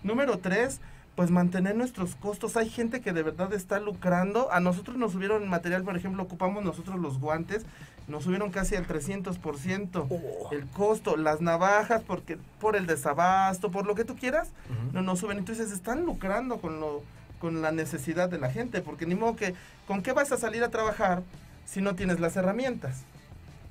Número 0.03 0.37
tres, 0.37 0.79
pues 1.17 1.31
mantener 1.31 1.75
nuestros 1.75 2.15
costos. 2.15 2.55
Hay 2.55 2.69
gente 2.69 3.01
que 3.01 3.11
de 3.11 3.23
verdad 3.23 3.51
está 3.51 3.81
lucrando. 3.81 4.49
A 4.49 4.61
nosotros 4.61 4.95
nos 4.95 5.11
subieron 5.11 5.49
material, 5.49 5.83
por 5.83 5.97
ejemplo, 5.97 6.23
ocupamos 6.23 6.63
nosotros 6.63 6.97
los 6.97 7.19
guantes, 7.19 7.65
nos 8.07 8.23
subieron 8.23 8.51
casi 8.51 8.75
al 8.75 8.87
300% 8.87 10.51
el 10.51 10.67
costo, 10.67 11.17
las 11.17 11.41
navajas 11.41 12.03
porque 12.05 12.37
por 12.59 12.75
el 12.75 12.85
desabasto, 12.85 13.69
por 13.69 13.85
lo 13.85 13.95
que 13.95 14.05
tú 14.05 14.15
quieras, 14.15 14.49
no 14.93 15.01
nos 15.01 15.19
suben. 15.19 15.37
Entonces 15.37 15.71
están 15.71 16.05
lucrando 16.05 16.57
con 16.57 16.79
lo 16.79 17.03
con 17.39 17.61
la 17.61 17.71
necesidad 17.71 18.29
de 18.29 18.39
la 18.39 18.51
gente, 18.51 18.81
porque 18.81 19.05
ni 19.05 19.15
modo 19.15 19.35
que 19.35 19.53
con 19.85 20.01
qué 20.01 20.11
vas 20.11 20.31
a 20.31 20.37
salir 20.37 20.63
a 20.63 20.69
trabajar 20.69 21.23
si 21.65 21.81
no 21.81 21.95
tienes 21.95 22.19
las 22.19 22.35
herramientas. 22.35 23.01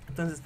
Entonces, 0.09 0.43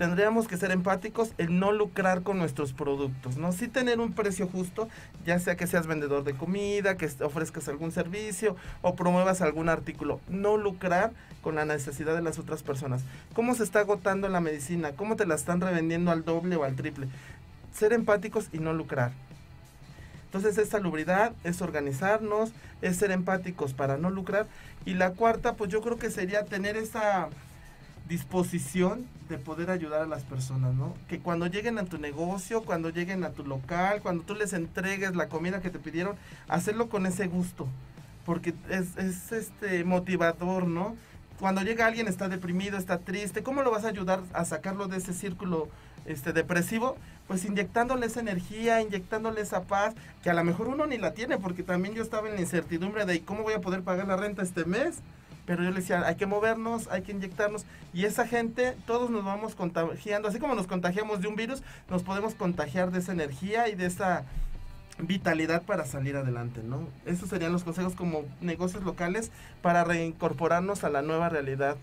tendríamos 0.00 0.48
que 0.48 0.56
ser 0.56 0.70
empáticos 0.70 1.34
en 1.36 1.58
no 1.60 1.72
lucrar 1.72 2.22
con 2.22 2.38
nuestros 2.38 2.72
productos, 2.72 3.36
¿no? 3.36 3.52
Sí 3.52 3.68
tener 3.68 4.00
un 4.00 4.14
precio 4.14 4.48
justo, 4.48 4.88
ya 5.26 5.38
sea 5.38 5.58
que 5.58 5.66
seas 5.66 5.86
vendedor 5.86 6.24
de 6.24 6.32
comida, 6.32 6.96
que 6.96 7.06
ofrezcas 7.22 7.68
algún 7.68 7.92
servicio 7.92 8.56
o 8.80 8.96
promuevas 8.96 9.42
algún 9.42 9.68
artículo. 9.68 10.18
No 10.26 10.56
lucrar 10.56 11.12
con 11.42 11.54
la 11.54 11.66
necesidad 11.66 12.14
de 12.14 12.22
las 12.22 12.38
otras 12.38 12.62
personas. 12.62 13.02
¿Cómo 13.34 13.54
se 13.54 13.62
está 13.62 13.80
agotando 13.80 14.26
la 14.30 14.40
medicina? 14.40 14.92
¿Cómo 14.92 15.16
te 15.16 15.26
la 15.26 15.34
están 15.34 15.60
revendiendo 15.60 16.10
al 16.10 16.24
doble 16.24 16.56
o 16.56 16.64
al 16.64 16.76
triple? 16.76 17.06
Ser 17.74 17.92
empáticos 17.92 18.48
y 18.54 18.58
no 18.58 18.72
lucrar. 18.72 19.12
Entonces 20.24 20.56
es 20.56 20.70
salubridad, 20.70 21.34
es 21.44 21.60
organizarnos, 21.60 22.52
es 22.80 22.96
ser 22.96 23.10
empáticos 23.10 23.74
para 23.74 23.98
no 23.98 24.08
lucrar. 24.08 24.46
Y 24.86 24.94
la 24.94 25.10
cuarta, 25.10 25.56
pues 25.56 25.70
yo 25.70 25.82
creo 25.82 25.98
que 25.98 26.08
sería 26.08 26.46
tener 26.46 26.78
esa 26.78 27.28
disposición 28.10 29.06
de 29.28 29.38
poder 29.38 29.70
ayudar 29.70 30.02
a 30.02 30.06
las 30.06 30.24
personas, 30.24 30.74
¿no? 30.74 30.94
Que 31.08 31.20
cuando 31.20 31.46
lleguen 31.46 31.78
a 31.78 31.84
tu 31.84 31.96
negocio, 31.96 32.62
cuando 32.62 32.90
lleguen 32.90 33.22
a 33.22 33.30
tu 33.30 33.44
local, 33.44 34.00
cuando 34.02 34.24
tú 34.24 34.34
les 34.34 34.52
entregues 34.52 35.14
la 35.14 35.28
comida 35.28 35.62
que 35.62 35.70
te 35.70 35.78
pidieron, 35.78 36.16
hacerlo 36.48 36.88
con 36.88 37.06
ese 37.06 37.28
gusto, 37.28 37.68
porque 38.26 38.52
es, 38.68 38.96
es 38.96 39.30
este 39.30 39.84
motivador, 39.84 40.66
¿no? 40.66 40.96
Cuando 41.38 41.62
llega 41.62 41.86
alguien 41.86 42.08
está 42.08 42.28
deprimido, 42.28 42.76
está 42.76 42.98
triste, 42.98 43.44
¿cómo 43.44 43.62
lo 43.62 43.70
vas 43.70 43.84
a 43.84 43.88
ayudar 43.88 44.20
a 44.34 44.44
sacarlo 44.44 44.88
de 44.88 44.98
ese 44.98 45.14
círculo 45.14 45.68
este 46.04 46.32
depresivo? 46.32 46.96
Pues 47.28 47.44
inyectándole 47.44 48.06
esa 48.06 48.18
energía, 48.18 48.82
inyectándole 48.82 49.40
esa 49.40 49.62
paz, 49.62 49.94
que 50.24 50.30
a 50.30 50.34
lo 50.34 50.42
mejor 50.42 50.66
uno 50.66 50.86
ni 50.86 50.98
la 50.98 51.14
tiene, 51.14 51.38
porque 51.38 51.62
también 51.62 51.94
yo 51.94 52.02
estaba 52.02 52.28
en 52.28 52.34
la 52.34 52.40
incertidumbre 52.40 53.06
de 53.06 53.22
cómo 53.22 53.44
voy 53.44 53.54
a 53.54 53.60
poder 53.60 53.82
pagar 53.82 54.08
la 54.08 54.16
renta 54.16 54.42
este 54.42 54.64
mes 54.64 54.98
pero 55.50 55.64
yo 55.64 55.70
le 55.70 55.80
decía, 55.80 56.06
hay 56.06 56.14
que 56.14 56.26
movernos, 56.26 56.86
hay 56.92 57.02
que 57.02 57.10
inyectarnos, 57.10 57.64
y 57.92 58.04
esa 58.04 58.24
gente, 58.24 58.76
todos 58.86 59.10
nos 59.10 59.24
vamos 59.24 59.56
contagiando, 59.56 60.28
así 60.28 60.38
como 60.38 60.54
nos 60.54 60.68
contagiamos 60.68 61.22
de 61.22 61.26
un 61.26 61.34
virus, 61.34 61.64
nos 61.90 62.04
podemos 62.04 62.36
contagiar 62.36 62.92
de 62.92 63.00
esa 63.00 63.10
energía 63.10 63.66
y 63.66 63.74
de 63.74 63.86
esa 63.86 64.22
vitalidad 65.00 65.62
para 65.62 65.86
salir 65.86 66.14
adelante, 66.14 66.62
¿no? 66.62 66.86
Esos 67.04 67.30
serían 67.30 67.50
los 67.50 67.64
consejos 67.64 67.96
como 67.96 68.22
negocios 68.40 68.84
locales 68.84 69.32
para 69.60 69.82
reincorporarnos 69.82 70.84
a 70.84 70.88
la 70.88 71.02
nueva 71.02 71.28
realidad 71.28 71.76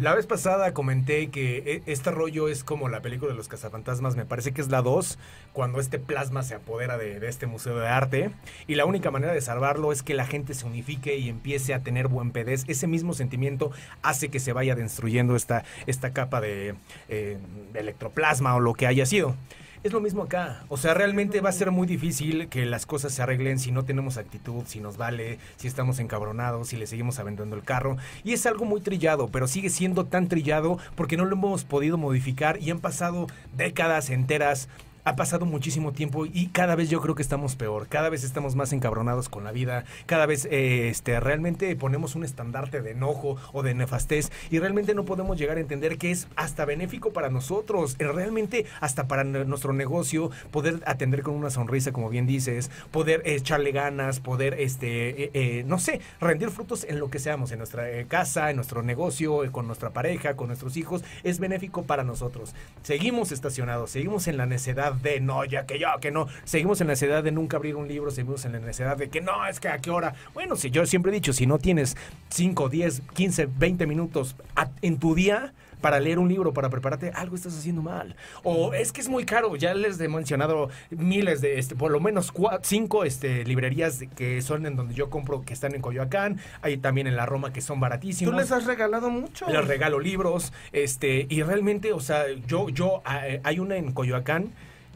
La 0.00 0.14
vez 0.14 0.26
pasada 0.26 0.72
comenté 0.72 1.28
que 1.28 1.58
e, 1.58 1.82
este 1.86 2.10
rollo 2.10 2.48
es 2.48 2.64
como 2.64 2.88
la 2.88 3.02
película 3.02 3.32
de 3.32 3.36
los 3.36 3.48
cazafantasmas, 3.48 4.16
me 4.16 4.24
parece 4.24 4.52
que 4.52 4.60
es 4.60 4.68
la 4.68 4.82
2, 4.82 5.18
cuando 5.52 5.80
este 5.80 5.98
plasma 5.98 6.42
se 6.42 6.54
apodera 6.54 6.96
de, 6.96 7.26
este 7.28 7.46
museo 7.46 7.78
de 7.78 7.88
arte. 7.88 8.30
Y 8.66 8.76
la 8.76 8.86
única 8.86 9.10
manera 9.10 9.32
de 9.32 9.40
salvarlo 9.40 9.92
es 9.92 10.02
que 10.02 10.14
la 10.14 10.26
gente 10.26 10.54
se 10.54 10.66
unifique 10.66 11.16
y 11.16 11.28
empiece 11.28 11.74
a 11.74 11.80
tener 11.80 12.08
buen 12.08 12.30
pedez. 12.30 12.64
Ese 12.68 12.86
mismo 12.86 13.12
sentimiento 13.12 13.72
hace 14.02 14.28
que 14.28 14.40
se 14.40 14.52
vaya 14.52 14.74
destruyendo 14.74 15.36
esta, 15.36 15.64
esta 15.86 16.12
capa 16.12 16.40
de 16.40 16.74
eh, 17.08 17.38
electroplasma 17.74 18.54
o 18.54 18.60
lo 18.60 18.74
que 18.74 18.86
haya 18.86 19.06
sido. 19.06 19.34
Es 19.82 19.92
lo 19.92 20.00
mismo 20.00 20.22
acá. 20.22 20.62
O 20.68 20.76
sea, 20.76 20.94
realmente 20.94 21.40
va 21.40 21.48
a 21.48 21.52
ser 21.52 21.72
muy 21.72 21.88
difícil 21.88 22.48
que 22.48 22.66
las 22.66 22.86
cosas 22.86 23.12
se 23.12 23.20
arreglen 23.20 23.58
si 23.58 23.72
no 23.72 23.84
tenemos 23.84 24.16
actitud, 24.16 24.62
si 24.64 24.78
nos 24.78 24.96
vale, 24.96 25.40
si 25.56 25.66
estamos 25.66 25.98
encabronados, 25.98 26.68
si 26.68 26.76
le 26.76 26.86
seguimos 26.86 27.18
aventando 27.18 27.56
el 27.56 27.64
carro. 27.64 27.96
Y 28.22 28.32
es 28.32 28.46
algo 28.46 28.64
muy 28.64 28.80
trillado, 28.80 29.26
pero 29.26 29.48
sigue 29.48 29.70
siendo 29.70 30.06
tan 30.06 30.28
trillado 30.28 30.78
porque 30.94 31.16
no 31.16 31.24
lo 31.24 31.34
hemos 31.34 31.64
podido 31.64 31.98
modificar 31.98 32.62
y 32.62 32.70
han 32.70 32.78
pasado 32.78 33.26
décadas 33.56 34.10
enteras 34.10 34.68
ha 35.04 35.16
pasado 35.16 35.46
muchísimo 35.46 35.92
tiempo 35.92 36.26
y 36.26 36.48
cada 36.48 36.76
vez 36.76 36.88
yo 36.88 37.00
creo 37.00 37.14
que 37.14 37.22
estamos 37.22 37.56
peor, 37.56 37.88
cada 37.88 38.08
vez 38.08 38.22
estamos 38.24 38.54
más 38.54 38.72
encabronados 38.72 39.28
con 39.28 39.44
la 39.44 39.52
vida, 39.52 39.84
cada 40.06 40.26
vez 40.26 40.46
eh, 40.50 40.88
este, 40.88 41.18
realmente 41.18 41.74
ponemos 41.76 42.14
un 42.14 42.24
estandarte 42.24 42.82
de 42.82 42.92
enojo 42.92 43.36
o 43.52 43.62
de 43.62 43.74
nefastez 43.74 44.30
y 44.50 44.58
realmente 44.58 44.94
no 44.94 45.04
podemos 45.04 45.36
llegar 45.36 45.56
a 45.56 45.60
entender 45.60 45.98
que 45.98 46.10
es 46.10 46.28
hasta 46.36 46.64
benéfico 46.64 47.12
para 47.12 47.30
nosotros, 47.30 47.96
eh, 47.98 48.06
realmente 48.06 48.66
hasta 48.80 49.08
para 49.08 49.24
nuestro 49.24 49.72
negocio, 49.72 50.30
poder 50.50 50.80
atender 50.86 51.22
con 51.22 51.34
una 51.34 51.50
sonrisa, 51.50 51.92
como 51.92 52.08
bien 52.08 52.26
dices, 52.26 52.70
poder 52.90 53.22
echarle 53.24 53.72
ganas, 53.72 54.20
poder, 54.20 54.54
este, 54.60 55.30
eh, 55.34 55.64
no 55.64 55.78
sé, 55.78 56.00
rendir 56.20 56.50
frutos 56.50 56.84
en 56.88 57.00
lo 57.00 57.10
que 57.10 57.18
seamos, 57.18 57.50
en 57.50 57.58
nuestra 57.58 57.84
casa, 58.06 58.50
en 58.50 58.56
nuestro 58.56 58.82
negocio, 58.82 59.50
con 59.50 59.66
nuestra 59.66 59.90
pareja, 59.90 60.36
con 60.36 60.48
nuestros 60.48 60.76
hijos, 60.76 61.02
es 61.24 61.40
benéfico 61.40 61.82
para 61.82 62.04
nosotros. 62.04 62.54
Seguimos 62.82 63.32
estacionados, 63.32 63.90
seguimos 63.90 64.28
en 64.28 64.36
la 64.36 64.46
necedad 64.46 64.91
de 64.94 65.20
no, 65.20 65.44
ya 65.44 65.66
que 65.66 65.78
yo, 65.78 65.88
que 66.00 66.10
no. 66.10 66.26
Seguimos 66.44 66.80
en 66.80 66.88
la 66.88 66.92
necesidad 66.92 67.22
de 67.22 67.32
nunca 67.32 67.56
abrir 67.56 67.76
un 67.76 67.88
libro, 67.88 68.10
seguimos 68.10 68.44
en 68.44 68.52
la 68.52 68.58
necesidad 68.58 68.96
de 68.96 69.08
que 69.08 69.20
no, 69.20 69.46
es 69.46 69.60
que 69.60 69.68
a 69.68 69.78
qué 69.78 69.90
hora. 69.90 70.14
Bueno, 70.34 70.56
si 70.56 70.70
yo 70.70 70.86
siempre 70.86 71.12
he 71.12 71.14
dicho, 71.14 71.32
si 71.32 71.46
no 71.46 71.58
tienes 71.58 71.96
5, 72.30 72.68
10, 72.68 73.02
15, 73.14 73.48
20 73.58 73.86
minutos 73.86 74.36
en 74.82 74.98
tu 74.98 75.14
día, 75.14 75.52
para 75.82 76.00
leer 76.00 76.18
un 76.18 76.28
libro, 76.28 76.54
para 76.54 76.70
prepararte, 76.70 77.10
algo 77.10 77.36
estás 77.36 77.58
haciendo 77.58 77.82
mal. 77.82 78.16
O 78.42 78.72
es 78.72 78.92
que 78.92 79.02
es 79.02 79.08
muy 79.08 79.26
caro, 79.26 79.54
ya 79.56 79.74
les 79.74 80.00
he 80.00 80.08
mencionado 80.08 80.70
miles 80.90 81.42
de, 81.42 81.58
este, 81.58 81.74
por 81.74 81.90
lo 81.90 82.00
menos 82.00 82.32
cinco 82.62 83.04
este, 83.04 83.44
librerías 83.44 84.02
que 84.16 84.40
son 84.40 84.64
en 84.64 84.76
donde 84.76 84.94
yo 84.94 85.10
compro, 85.10 85.42
que 85.42 85.52
están 85.52 85.74
en 85.74 85.82
Coyoacán, 85.82 86.38
hay 86.62 86.78
también 86.78 87.06
en 87.06 87.16
la 87.16 87.26
Roma 87.26 87.52
que 87.52 87.60
son 87.60 87.80
baratísimos. 87.80 88.32
Tú 88.32 88.40
les 88.40 88.50
has 88.52 88.64
regalado 88.64 89.10
mucho. 89.10 89.46
Les 89.50 89.66
regalo 89.66 89.98
libros, 89.98 90.52
este, 90.72 91.26
y 91.28 91.42
realmente, 91.42 91.92
o 91.92 92.00
sea, 92.00 92.24
yo, 92.46 92.68
yo, 92.70 93.02
hay 93.04 93.58
una 93.58 93.76
en 93.76 93.92
Coyoacán 93.92 94.52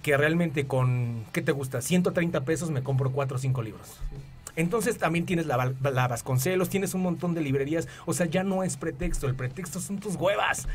que 0.07 0.17
realmente 0.17 0.69
con, 0.69 1.25
¿qué 1.33 1.43
te 1.43 1.51
gusta? 1.51 1.83
130 1.83 2.45
pesos 2.45 2.71
me 2.71 2.85
compro 2.85 3.11
4 3.11 3.39
o 3.39 3.41
5 3.41 3.61
libros. 3.61 3.99
Entonces 4.55 4.99
también 4.99 5.27
tienes 5.27 5.47
la, 5.47 5.75
la, 5.83 6.07
Vasconcelos, 6.07 6.69
tienes 6.69 6.95
un 6.95 7.03
montón 7.03 7.35
de 7.35 7.41
librerías. 7.41 7.89
O 8.05 8.15
sea, 8.15 8.27
ya 8.27 8.45
no 8.45 8.63
es 8.63 8.77
pretexto, 8.77 9.27
el 9.27 9.35
pretexto 9.35 9.81
son 9.81 9.99
tus 9.99 10.15
huevas. 10.15 10.69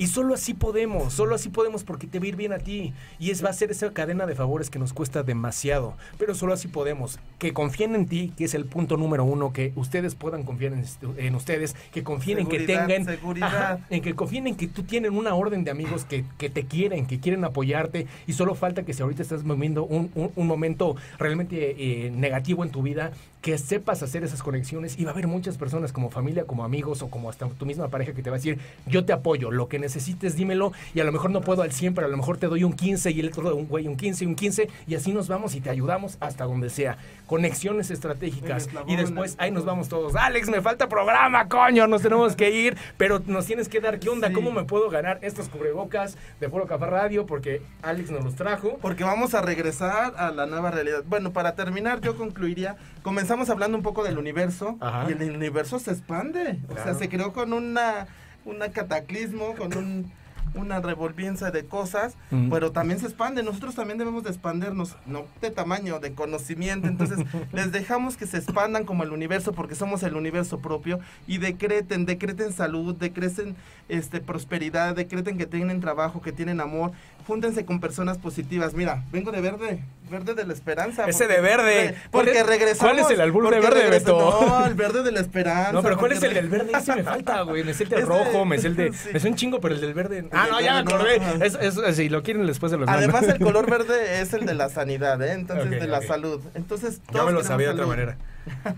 Y 0.00 0.06
solo 0.06 0.32
así 0.32 0.54
podemos, 0.54 1.12
solo 1.12 1.34
así 1.34 1.50
podemos 1.50 1.84
porque 1.84 2.06
te 2.06 2.18
va 2.18 2.24
a 2.24 2.28
ir 2.28 2.36
bien 2.36 2.54
a 2.54 2.58
ti. 2.58 2.94
Y 3.18 3.32
es 3.32 3.44
va 3.44 3.50
a 3.50 3.52
ser 3.52 3.70
esa 3.70 3.92
cadena 3.92 4.24
de 4.24 4.34
favores 4.34 4.70
que 4.70 4.78
nos 4.78 4.94
cuesta 4.94 5.22
demasiado. 5.22 5.94
Pero 6.16 6.34
solo 6.34 6.54
así 6.54 6.68
podemos. 6.68 7.18
Que 7.38 7.52
confíen 7.52 7.94
en 7.94 8.06
ti, 8.06 8.32
que 8.34 8.44
es 8.44 8.54
el 8.54 8.64
punto 8.64 8.96
número 8.96 9.24
uno, 9.24 9.52
que 9.52 9.74
ustedes 9.76 10.14
puedan 10.14 10.42
confiar 10.42 10.72
en, 10.72 11.34
ustedes, 11.34 11.76
que 11.92 12.02
confíen 12.02 12.38
en 12.38 12.46
que 12.48 12.60
tengan... 12.60 13.04
Seguridad. 13.04 13.80
en 13.90 14.00
que 14.00 14.14
confíen 14.14 14.46
en 14.46 14.56
que 14.56 14.68
tú 14.68 14.84
tienes 14.84 15.10
una 15.10 15.34
orden 15.34 15.64
de 15.64 15.70
amigos 15.70 16.06
que, 16.06 16.24
que, 16.38 16.48
te 16.48 16.64
quieren, 16.64 17.04
que 17.04 17.20
quieren 17.20 17.44
apoyarte. 17.44 18.06
Y 18.26 18.32
solo 18.32 18.54
falta 18.54 18.84
que 18.84 18.94
si 18.94 19.02
ahorita 19.02 19.20
estás 19.20 19.44
viviendo 19.44 19.84
un, 19.84 20.10
un, 20.14 20.46
momento 20.46 20.96
realmente 21.18 21.76
eh, 21.76 22.10
negativo 22.10 22.64
en 22.64 22.70
tu 22.70 22.80
vida, 22.80 23.12
que 23.40 23.56
sepas 23.56 24.02
hacer 24.02 24.22
esas 24.22 24.42
conexiones 24.42 24.98
y 24.98 25.04
va 25.04 25.10
a 25.10 25.14
haber 25.14 25.26
muchas 25.26 25.56
personas 25.56 25.92
como 25.92 26.10
familia, 26.10 26.44
como 26.44 26.64
amigos 26.64 27.02
o 27.02 27.08
como 27.08 27.30
hasta 27.30 27.48
tu 27.48 27.66
misma 27.66 27.88
pareja 27.88 28.12
que 28.12 28.22
te 28.22 28.30
va 28.30 28.36
a 28.36 28.38
decir, 28.38 28.58
yo 28.86 29.04
te 29.04 29.12
apoyo, 29.12 29.50
lo 29.50 29.68
que 29.68 29.78
necesites 29.90 30.36
dímelo 30.36 30.72
y 30.94 31.00
a 31.00 31.04
lo 31.04 31.12
mejor 31.12 31.30
no 31.30 31.40
puedo 31.40 31.62
al 31.62 31.72
100, 31.72 31.94
pero 31.94 32.06
a 32.06 32.10
lo 32.10 32.16
mejor 32.16 32.36
te 32.36 32.46
doy 32.46 32.62
un 32.62 32.72
15 32.72 33.10
y 33.10 33.20
el 33.20 33.28
otro 33.28 33.56
un 33.56 33.66
güey 33.66 33.88
un 33.88 33.96
15 33.96 34.24
y 34.24 34.26
un 34.26 34.34
15 34.34 34.68
y 34.86 34.94
así 34.94 35.12
nos 35.12 35.26
vamos 35.26 35.54
y 35.54 35.60
te 35.60 35.70
ayudamos 35.70 36.16
hasta 36.20 36.44
donde 36.44 36.68
sea. 36.70 36.98
Conexiones 37.26 37.90
estratégicas 37.90 38.68
y 38.86 38.96
después 38.96 39.36
ahí 39.38 39.50
nos 39.50 39.64
vamos 39.64 39.88
todos. 39.88 40.14
Alex, 40.14 40.48
me 40.48 40.60
falta 40.60 40.88
programa, 40.88 41.48
coño, 41.48 41.86
nos 41.86 42.02
tenemos 42.02 42.36
que 42.36 42.50
ir, 42.50 42.76
pero 42.96 43.22
nos 43.26 43.46
tienes 43.46 43.68
que 43.68 43.80
dar 43.80 43.98
qué 43.98 44.10
onda, 44.10 44.32
cómo 44.32 44.52
me 44.52 44.64
puedo 44.64 44.90
ganar 44.90 45.18
estos 45.22 45.48
cubrebocas 45.48 46.16
de 46.40 46.48
Foro 46.48 46.66
Café 46.66 46.86
Radio 46.86 47.26
porque 47.26 47.62
Alex 47.82 48.10
nos 48.10 48.24
los 48.24 48.34
trajo. 48.36 48.78
Porque 48.82 49.04
vamos 49.04 49.34
a 49.34 49.42
regresar 49.42 50.14
a 50.16 50.30
la 50.30 50.46
nueva 50.46 50.70
realidad. 50.70 51.02
Bueno, 51.06 51.32
para 51.32 51.54
terminar 51.54 52.00
yo 52.00 52.16
concluiría, 52.16 52.76
comenzar 53.02 53.30
estamos 53.30 53.48
hablando 53.48 53.76
un 53.76 53.84
poco 53.84 54.02
del 54.02 54.18
universo 54.18 54.76
y 55.08 55.12
el 55.12 55.30
universo 55.30 55.78
se 55.78 55.92
expande. 55.92 56.58
O 56.68 56.74
sea, 56.74 56.94
se 56.94 57.08
creó 57.08 57.32
con 57.32 57.52
una, 57.52 58.08
una 58.44 58.70
cataclismo, 58.70 59.54
con 59.54 59.76
un 59.76 60.12
una 60.54 60.80
revolvienza 60.80 61.50
de 61.50 61.64
cosas, 61.64 62.16
pero 62.50 62.72
también 62.72 62.98
se 62.98 63.06
expande. 63.06 63.42
Nosotros 63.42 63.74
también 63.74 63.98
debemos 63.98 64.24
de 64.24 64.30
expandernos, 64.30 64.96
no 65.06 65.26
de 65.40 65.50
tamaño, 65.50 66.00
de 66.00 66.12
conocimiento. 66.12 66.88
Entonces, 66.88 67.18
les 67.52 67.72
dejamos 67.72 68.16
que 68.16 68.26
se 68.26 68.38
expandan 68.38 68.84
como 68.84 69.02
el 69.02 69.12
universo, 69.12 69.52
porque 69.52 69.74
somos 69.74 70.02
el 70.02 70.16
universo 70.16 70.58
propio, 70.58 71.00
y 71.26 71.38
decreten, 71.38 72.06
decreten 72.06 72.52
salud, 72.52 72.94
decreten 72.94 73.56
este, 73.88 74.20
prosperidad, 74.20 74.94
decreten 74.94 75.38
que 75.38 75.46
tienen 75.46 75.80
trabajo, 75.80 76.20
que 76.20 76.32
tienen 76.32 76.60
amor, 76.60 76.92
júntense 77.30 77.64
con 77.64 77.78
personas 77.78 78.18
positivas. 78.18 78.74
Mira, 78.74 79.04
vengo 79.12 79.30
de 79.30 79.40
verde, 79.40 79.84
verde 80.10 80.34
de 80.34 80.44
la 80.44 80.52
esperanza. 80.52 81.04
Ese 81.06 81.28
de 81.28 81.40
verde. 81.40 81.94
Porque 82.10 82.42
regresamos. 82.42 82.92
¿Cuál 82.92 82.98
es 82.98 83.08
el 83.08 83.20
albur 83.20 83.48
de 83.54 83.60
verde, 83.60 83.88
Beto? 83.88 84.18
No, 84.18 84.66
el 84.66 84.74
verde 84.74 85.04
de 85.04 85.12
la 85.12 85.20
esperanza. 85.20 85.70
No, 85.70 85.80
pero 85.80 85.96
¿cuál 85.96 86.10
es 86.10 86.22
el 86.24 86.34
del 86.34 86.48
verde? 86.48 86.72
Ese 86.76 86.96
me 86.96 87.04
falta, 87.04 87.42
güey. 87.42 87.62
Me 87.62 87.72
sé 87.72 87.84
el 87.84 87.90
del 87.90 88.02
rojo, 88.04 88.44
me 88.44 88.58
sé 88.58 88.66
el 88.66 88.74
de... 88.74 88.92
Me 89.12 89.20
sé 89.20 89.28
un 89.28 89.36
chingo, 89.36 89.60
pero 89.60 89.76
el 89.76 89.80
del 89.80 89.94
verde... 89.94 90.28
Ah, 90.32 90.48
no, 90.50 90.60
ya 90.60 90.74
me 90.74 90.80
acordé. 90.80 91.20
Es, 91.40 91.96
si 91.96 92.08
lo 92.08 92.24
quieren 92.24 92.44
después 92.46 92.72
de 92.72 92.78
los 92.78 92.88
Además, 92.88 93.22
el 93.22 93.38
color 93.44 93.70
verde 93.70 94.20
es 94.20 94.32
el 94.32 94.44
de 94.44 94.54
la 94.54 94.68
sanidad, 94.68 95.22
¿eh? 95.22 95.34
Entonces, 95.34 95.70
de 95.70 95.86
la 95.86 96.02
salud. 96.02 96.40
Entonces, 96.54 97.00
Yo 97.14 97.24
me 97.24 97.30
lo 97.30 97.44
sabía 97.44 97.68
de 97.68 97.74
otra 97.74 97.86
manera. 97.86 98.16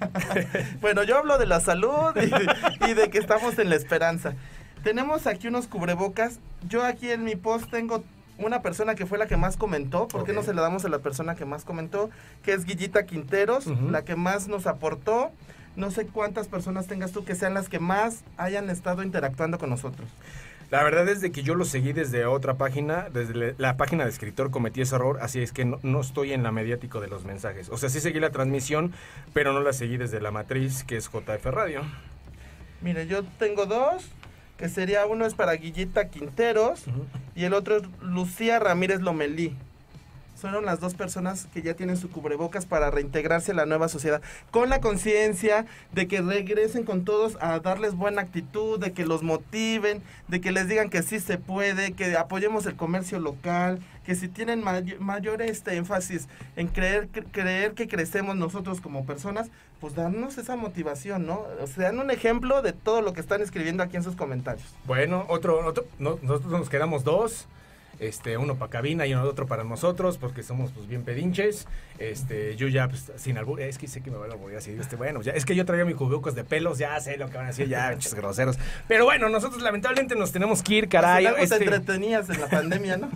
bueno, 0.83 1.05
yo 1.05 1.17
hablo 1.17 1.39
de 1.39 1.47
la 1.47 1.61
salud 1.61 2.15
y, 2.17 2.91
y 2.91 2.93
de 2.93 3.09
que 3.09 3.17
estamos 3.17 3.59
en 3.59 3.71
la 3.71 3.77
esperanza. 3.77 4.35
Tenemos 4.83 5.27
aquí 5.27 5.49
unos 5.49 5.69
cubrebocas. 5.69 6.41
Yo 6.69 6.85
aquí 6.85 7.11
en 7.11 7.25
mi 7.25 7.37
post 7.37 7.71
tengo 7.71 8.05
una 8.39 8.63
persona 8.63 8.95
que 8.95 9.07
fue 9.07 9.19
la 9.19 9.27
que 9.27 9.37
más 9.37 9.57
comentó, 9.57 10.09
¿por 10.09 10.25
qué 10.25 10.33
no 10.33 10.43
se 10.43 10.55
la 10.55 10.63
damos 10.63 10.85
a 10.85 10.89
la 10.89 10.99
persona 10.99 11.35
que 11.35 11.45
más 11.45 11.65
comentó? 11.65 12.11
Que 12.43 12.53
es 12.53 12.65
Guillita 12.65 13.05
Quinteros, 13.07 13.67
la 13.67 14.03
que 14.05 14.17
más 14.17 14.49
nos 14.49 14.67
aportó. 14.67 15.31
No 15.77 15.91
sé 15.91 16.07
cuántas 16.07 16.49
personas 16.49 16.87
tengas 16.87 17.13
tú 17.13 17.25
que 17.25 17.35
sean 17.35 17.55
las 17.55 17.69
que 17.69 17.79
más 17.79 18.25
hayan 18.37 18.69
estado 18.69 19.03
interactuando 19.03 19.59
con 19.59 19.71
nosotros. 19.71 20.09
La 20.73 20.83
verdad 20.83 21.07
es 21.11 21.21
de 21.21 21.33
que 21.33 21.43
yo 21.43 21.55
lo 21.55 21.67
seguí 21.67 21.93
desde 21.93 22.25
otra 22.25 22.55
página, 22.55 23.11
desde 23.13 23.55
la 23.59 23.77
página 23.77 24.05
de 24.05 24.11
escritor 24.11 24.51
cometí 24.51 24.81
ese 24.81 24.95
error, 24.95 25.19
así 25.21 25.43
es 25.43 25.53
que 25.53 25.67
no, 25.67 26.01
estoy 26.01 26.33
en 26.33 26.43
la 26.43 26.51
mediático 26.51 26.99
de 27.03 27.09
los 27.09 27.27
mensajes. 27.27 27.69
O 27.69 27.77
sea, 27.77 27.91
sí 27.91 28.01
seguí 28.01 28.21
la 28.21 28.31
transmisión, 28.31 28.91
pero 29.35 29.53
no 29.53 29.61
la 29.61 29.75
seguí 29.75 29.99
desde 29.99 30.19
la 30.23 30.31
matriz 30.31 30.83
que 30.85 30.97
es 30.97 31.11
JF 31.11 31.45
Radio. 31.45 31.83
Mire, 32.81 33.07
yo 33.07 33.23
tengo 33.39 33.67
dos, 33.67 34.09
que 34.63 34.69
sería 34.69 35.07
uno 35.07 35.27
es 35.27 35.35
para 35.35 35.55
Guillita 35.55 36.09
Quinteros 36.09 36.85
y 37.35 37.43
el 37.43 37.53
otro 37.53 37.79
es 37.79 37.83
Lucía 38.01 38.61
Ramírez 38.61 39.01
Lomelí. 39.01 39.57
Son 40.43 40.65
las 40.65 40.81
dos 40.81 40.95
personas 40.95 41.47
que 41.55 41.63
ya 41.63 41.75
tienen 41.75 41.97
su 41.97 42.11
cubrebocas 42.11 42.67
para 42.67 42.91
reintegrarse 42.91 43.53
a 43.53 43.55
la 43.55 43.65
nueva 43.65 43.89
sociedad, 43.89 44.21
con 44.51 44.71
la 44.71 44.81
conciencia 44.81 45.67
de 45.93 46.09
que 46.09 46.21
regresen 46.21 46.83
con 46.83 47.05
todos 47.05 47.39
a 47.41 47.61
darles 47.61 47.95
buena 47.95 48.23
actitud, 48.23 48.81
de 48.81 48.93
que 48.93 49.07
los 49.07 49.23
motiven, 49.23 50.03
de 50.27 50.41
que 50.41 50.51
les 50.51 50.67
digan 50.67 50.91
que 50.91 51.05
sí 51.05 51.21
se 51.21 51.39
puede, 51.39 51.93
que 51.93 52.17
apoyemos 52.17 52.67
el 52.67 52.75
comercio 52.75 53.21
local, 53.21 53.79
que 54.05 54.17
si 54.17 54.27
tienen 54.27 54.65
mayor 54.99 55.43
este 55.43 55.77
énfasis 55.77 56.27
en 56.57 56.67
creer, 56.67 57.07
creer 57.31 57.75
que 57.75 57.87
crecemos 57.87 58.35
nosotros 58.35 58.81
como 58.81 59.07
personas, 59.07 59.49
pues 59.81 59.95
darnos 59.95 60.39
esa 60.39 60.57
motivación, 60.57 61.25
¿no? 61.25 61.47
O 61.61 61.69
sea, 61.69 61.85
dan 61.85 62.01
un 62.01 62.11
ejemplo 62.11 62.63
de 62.63 62.73
todo 62.73 63.01
lo 63.01 63.13
que 63.13 63.21
están 63.21 63.43
escribiendo 63.43 63.85
aquí 63.85 63.97
en 63.97 64.03
sus 64.03 64.17
comentarios. 64.17 64.67
Bueno, 64.87 65.25
otro, 65.29 65.65
otro 65.65 65.87
nosotros 66.01 66.51
nos 66.51 66.69
quedamos 66.69 67.05
dos 67.05 67.47
este, 68.03 68.37
uno 68.37 68.57
para 68.57 68.71
cabina 68.71 69.07
y 69.07 69.15
uno 69.15 69.23
otro 69.23 69.47
para 69.47 69.65
nosotros, 69.65 70.19
porque 70.19 70.43
somos 70.43 70.73
pues 70.73 70.89
bien 70.89 71.05
pedinches. 71.05 71.67
Este, 71.99 72.57
yo 72.57 72.69
ya 72.69 72.89
pues, 72.89 73.13
sin 73.17 73.39
albur, 73.39 73.61
es 73.61 73.79
que 73.79 73.87
sé 73.87 74.01
que 74.01 74.11
me 74.11 74.17
van 74.17 74.33
a 74.33 74.35
volver 74.35 74.57
a 74.57 74.59
decir, 74.59 74.79
este, 74.81 74.97
bueno, 74.97 75.23
ya, 75.23 75.33
es 75.33 75.45
que 75.45 75.55
yo 75.55 75.65
traía 75.65 75.85
mis 75.85 75.95
cubocos 75.95 76.35
de 76.35 76.43
pelos, 76.43 76.79
ya 76.79 76.99
sé 77.01 77.17
lo 77.17 77.29
que 77.29 77.37
van 77.37 77.47
a 77.47 77.49
decir, 77.49 77.69
ya, 77.69 77.91
pinches 77.93 78.15
groseros. 78.15 78.59
Pero 78.89 79.05
bueno, 79.05 79.29
nosotros 79.29 79.63
lamentablemente 79.63 80.17
nos 80.17 80.33
tenemos 80.33 80.63
que 80.63 80.75
ir, 80.75 80.89
caray. 80.89 81.27
Este... 81.39 81.59
te 81.59 81.65
entretenías 81.65 82.29
en 82.29 82.41
la 82.41 82.49
pandemia, 82.49 82.97
¿no? 82.97 83.11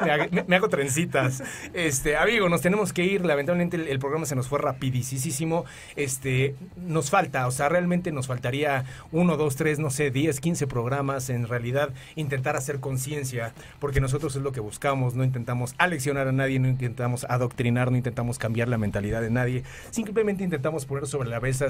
me, 0.46 0.56
hago 0.56 0.68
trencitas. 0.68 1.42
Este, 1.72 2.16
amigo, 2.16 2.48
nos 2.48 2.60
tenemos 2.60 2.92
que 2.92 3.04
ir, 3.04 3.24
lamentablemente 3.24 3.76
el, 3.76 3.98
programa 3.98 4.26
se 4.26 4.36
nos 4.36 4.48
fue 4.48 4.58
rapidísimo. 4.58 5.64
Este, 5.96 6.54
nos 6.76 7.10
falta, 7.10 7.46
o 7.46 7.50
sea, 7.50 7.68
realmente 7.68 8.12
nos 8.12 8.26
faltaría 8.26 8.84
uno, 9.10 9.36
dos, 9.36 9.56
tres, 9.56 9.78
no 9.78 9.90
sé, 9.90 10.10
diez, 10.10 10.40
quince 10.40 10.66
programas, 10.66 11.30
en 11.30 11.48
realidad 11.48 11.90
intentar 12.14 12.56
hacer 12.56 12.80
conciencia, 12.80 13.52
porque 13.80 14.00
nosotros 14.00 14.19
es 14.28 14.36
lo 14.36 14.52
que 14.52 14.60
buscamos, 14.60 15.14
no 15.14 15.24
intentamos 15.24 15.74
aleccionar 15.78 16.26
a 16.28 16.32
nadie, 16.32 16.58
no 16.58 16.68
intentamos 16.68 17.24
adoctrinar, 17.24 17.90
no 17.90 17.96
intentamos 17.96 18.38
cambiar 18.38 18.68
la 18.68 18.78
mentalidad 18.78 19.20
de 19.20 19.30
nadie, 19.30 19.62
simplemente 19.90 20.42
intentamos 20.44 20.86
poner 20.86 21.06
sobre 21.06 21.28
la 21.28 21.38
mesa 21.40 21.60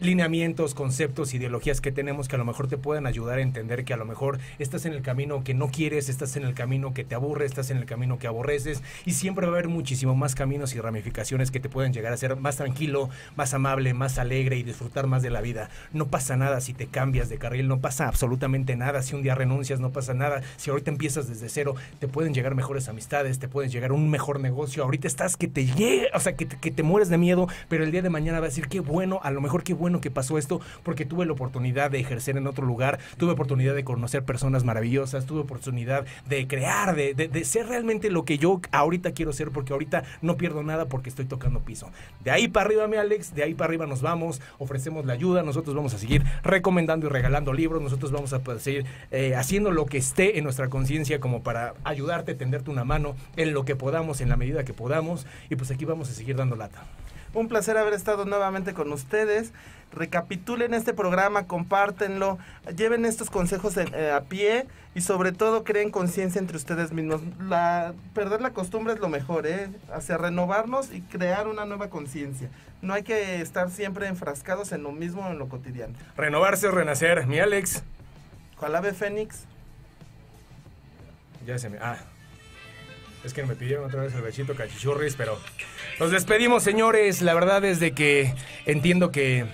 lineamientos, 0.00 0.74
conceptos, 0.74 1.34
ideologías 1.34 1.80
que 1.80 1.92
tenemos 1.92 2.26
que 2.28 2.36
a 2.36 2.38
lo 2.38 2.44
mejor 2.44 2.68
te 2.68 2.78
puedan 2.78 3.06
ayudar 3.06 3.38
a 3.38 3.42
entender 3.42 3.84
que 3.84 3.94
a 3.94 3.96
lo 3.96 4.04
mejor 4.04 4.38
estás 4.58 4.86
en 4.86 4.92
el 4.92 5.02
camino 5.02 5.44
que 5.44 5.54
no 5.54 5.68
quieres, 5.68 6.08
estás 6.08 6.36
en 6.36 6.44
el 6.44 6.54
camino 6.54 6.94
que 6.94 7.04
te 7.04 7.14
aburre, 7.14 7.46
estás 7.46 7.70
en 7.70 7.76
el 7.76 7.86
camino 7.86 8.18
que 8.18 8.26
aborreces 8.26 8.82
y 9.04 9.12
siempre 9.12 9.46
va 9.46 9.52
a 9.52 9.54
haber 9.54 9.68
muchísimo 9.68 10.14
más 10.14 10.34
caminos 10.34 10.74
y 10.74 10.80
ramificaciones 10.80 11.50
que 11.50 11.60
te 11.60 11.68
pueden 11.68 11.92
llegar 11.92 12.12
a 12.12 12.16
ser 12.16 12.36
más 12.36 12.56
tranquilo, 12.56 13.08
más 13.36 13.54
amable, 13.54 13.94
más 13.94 14.18
alegre 14.18 14.56
y 14.56 14.62
disfrutar 14.62 15.06
más 15.06 15.22
de 15.22 15.30
la 15.30 15.40
vida. 15.40 15.70
No 15.92 16.06
pasa 16.06 16.36
nada 16.36 16.60
si 16.60 16.72
te 16.72 16.86
cambias 16.86 17.28
de 17.28 17.38
carril, 17.38 17.68
no 17.68 17.80
pasa 17.80 18.08
absolutamente 18.08 18.76
nada 18.76 19.02
si 19.02 19.14
un 19.14 19.22
día 19.22 19.34
renuncias, 19.34 19.80
no 19.80 19.90
pasa 19.90 20.14
nada 20.14 20.42
si 20.56 20.70
ahorita 20.70 20.90
empiezas 20.90 21.28
desde 21.28 21.48
cero, 21.48 21.74
te 21.98 22.08
pueden 22.08 22.34
llegar 22.34 22.54
mejores 22.54 22.88
amistades, 22.88 23.38
te 23.38 23.48
pueden 23.48 23.70
llegar 23.70 23.92
un 23.92 24.10
mejor 24.10 24.40
negocio. 24.40 24.82
Ahorita 24.82 25.08
estás 25.08 25.36
que 25.36 25.48
te 25.48 25.66
llegue, 25.66 26.08
o 26.14 26.20
sea, 26.20 26.36
que 26.36 26.46
te, 26.46 26.56
que 26.56 26.70
te 26.70 26.82
mueres 26.82 27.08
de 27.08 27.18
miedo, 27.18 27.48
pero 27.68 27.84
el 27.84 27.90
día 27.90 28.02
de 28.02 28.10
mañana 28.10 28.40
va 28.40 28.46
a 28.46 28.48
decir 28.48 28.68
qué 28.68 28.80
bueno, 28.80 29.20
a 29.22 29.30
lo 29.30 29.40
mejor 29.40 29.62
qué 29.62 29.74
bueno 29.74 30.00
que 30.00 30.10
pasó 30.10 30.38
esto, 30.38 30.60
porque 30.82 31.04
tuve 31.04 31.26
la 31.26 31.32
oportunidad 31.32 31.90
de 31.90 32.00
ejercer 32.00 32.36
en 32.36 32.46
otro 32.46 32.66
lugar, 32.66 32.98
tuve 33.16 33.32
oportunidad 33.32 33.74
de 33.74 33.84
conocer 33.84 34.24
personas 34.24 34.64
maravillosas, 34.64 35.26
tuve 35.26 35.40
oportunidad 35.40 36.06
de 36.28 36.46
crear, 36.46 36.94
de, 36.94 37.44
ser 37.44 37.68
realmente 37.68 38.10
lo 38.10 38.24
que 38.24 38.38
yo 38.38 38.60
ahorita 38.72 39.12
quiero 39.12 39.32
ser, 39.32 39.50
porque 39.50 39.72
ahorita 39.72 40.04
no 40.22 40.36
pierdo 40.36 40.62
nada 40.62 40.86
porque 40.86 41.08
estoy 41.08 41.24
tocando 41.24 41.60
piso. 41.60 41.90
De 42.24 42.30
ahí 42.30 42.48
para 42.48 42.66
arriba, 42.66 42.88
mi 42.88 42.96
Alex, 42.96 43.34
de 43.34 43.42
ahí 43.42 43.54
para 43.54 43.68
arriba 43.68 43.86
nos 43.86 44.02
vamos, 44.02 44.40
ofrecemos 44.58 45.04
la 45.06 45.12
ayuda, 45.12 45.42
nosotros 45.42 45.74
vamos 45.74 45.94
a 45.94 45.98
seguir 45.98 46.24
recomendando 46.42 47.06
y 47.06 47.10
regalando 47.10 47.52
libros, 47.52 47.82
nosotros 47.82 48.12
vamos 48.12 48.32
a 48.32 48.40
seguir 48.58 48.86
eh, 49.10 49.34
haciendo 49.34 49.70
lo 49.70 49.86
que 49.86 49.98
esté 49.98 50.38
en 50.38 50.44
nuestra 50.44 50.68
conciencia 50.68 51.20
como 51.20 51.42
para 51.42 51.74
ayudarte 51.84 52.34
tenderte 52.34 52.70
una 52.70 52.84
mano 52.84 53.16
en 53.36 53.52
lo 53.52 53.64
que 53.64 53.76
podamos, 53.76 54.20
en 54.20 54.28
la 54.28 54.36
medida 54.36 54.64
que 54.64 54.74
podamos. 54.74 55.26
Y 55.50 55.56
pues 55.56 55.70
aquí 55.70 55.84
vamos 55.84 56.10
a 56.10 56.12
seguir 56.12 56.36
dando 56.36 56.56
lata. 56.56 56.84
Un 57.34 57.48
placer 57.48 57.76
haber 57.76 57.92
estado 57.92 58.24
nuevamente 58.24 58.72
con 58.72 58.90
ustedes. 58.92 59.52
Recapitulen 59.92 60.74
este 60.74 60.94
programa, 60.94 61.46
compártenlo, 61.46 62.38
lleven 62.76 63.04
estos 63.04 63.30
consejos 63.30 63.76
eh, 63.76 64.10
a 64.10 64.22
pie 64.22 64.66
y 64.94 65.02
sobre 65.02 65.32
todo 65.32 65.62
creen 65.62 65.90
conciencia 65.90 66.38
entre 66.38 66.56
ustedes 66.56 66.92
mismos. 66.92 67.20
La, 67.40 67.94
perder 68.14 68.40
la 68.40 68.50
costumbre 68.50 68.94
es 68.94 69.00
lo 69.00 69.08
mejor, 69.08 69.46
¿eh? 69.46 69.68
Hacia 69.92 70.16
renovarnos 70.16 70.92
y 70.92 71.02
crear 71.02 71.46
una 71.46 71.66
nueva 71.66 71.88
conciencia. 71.88 72.48
No 72.82 72.94
hay 72.94 73.02
que 73.02 73.40
estar 73.40 73.70
siempre 73.70 74.06
enfrascados 74.06 74.72
en 74.72 74.82
lo 74.82 74.92
mismo 74.92 75.28
en 75.28 75.38
lo 75.38 75.48
cotidiano. 75.48 75.94
Renovarse 76.16 76.68
o 76.68 76.70
renacer, 76.70 77.26
mi 77.26 77.38
Alex. 77.38 77.82
¿Cuál 78.58 78.74
ave 78.76 78.92
Fénix? 78.92 79.44
Ya 81.46 81.58
se 81.58 81.70
me... 81.70 81.78
Ah, 81.78 81.98
es 83.24 83.32
que 83.32 83.44
me 83.44 83.56
pidieron 83.56 83.84
otra 83.84 84.02
vez 84.02 84.14
el 84.14 84.22
bechito 84.22 84.54
cachichurris, 84.54 85.14
pero 85.16 85.38
nos 85.98 86.10
despedimos, 86.10 86.62
señores. 86.62 87.22
La 87.22 87.34
verdad 87.34 87.64
es 87.64 87.80
de 87.80 87.92
que 87.92 88.34
entiendo 88.66 89.10
que 89.10 89.46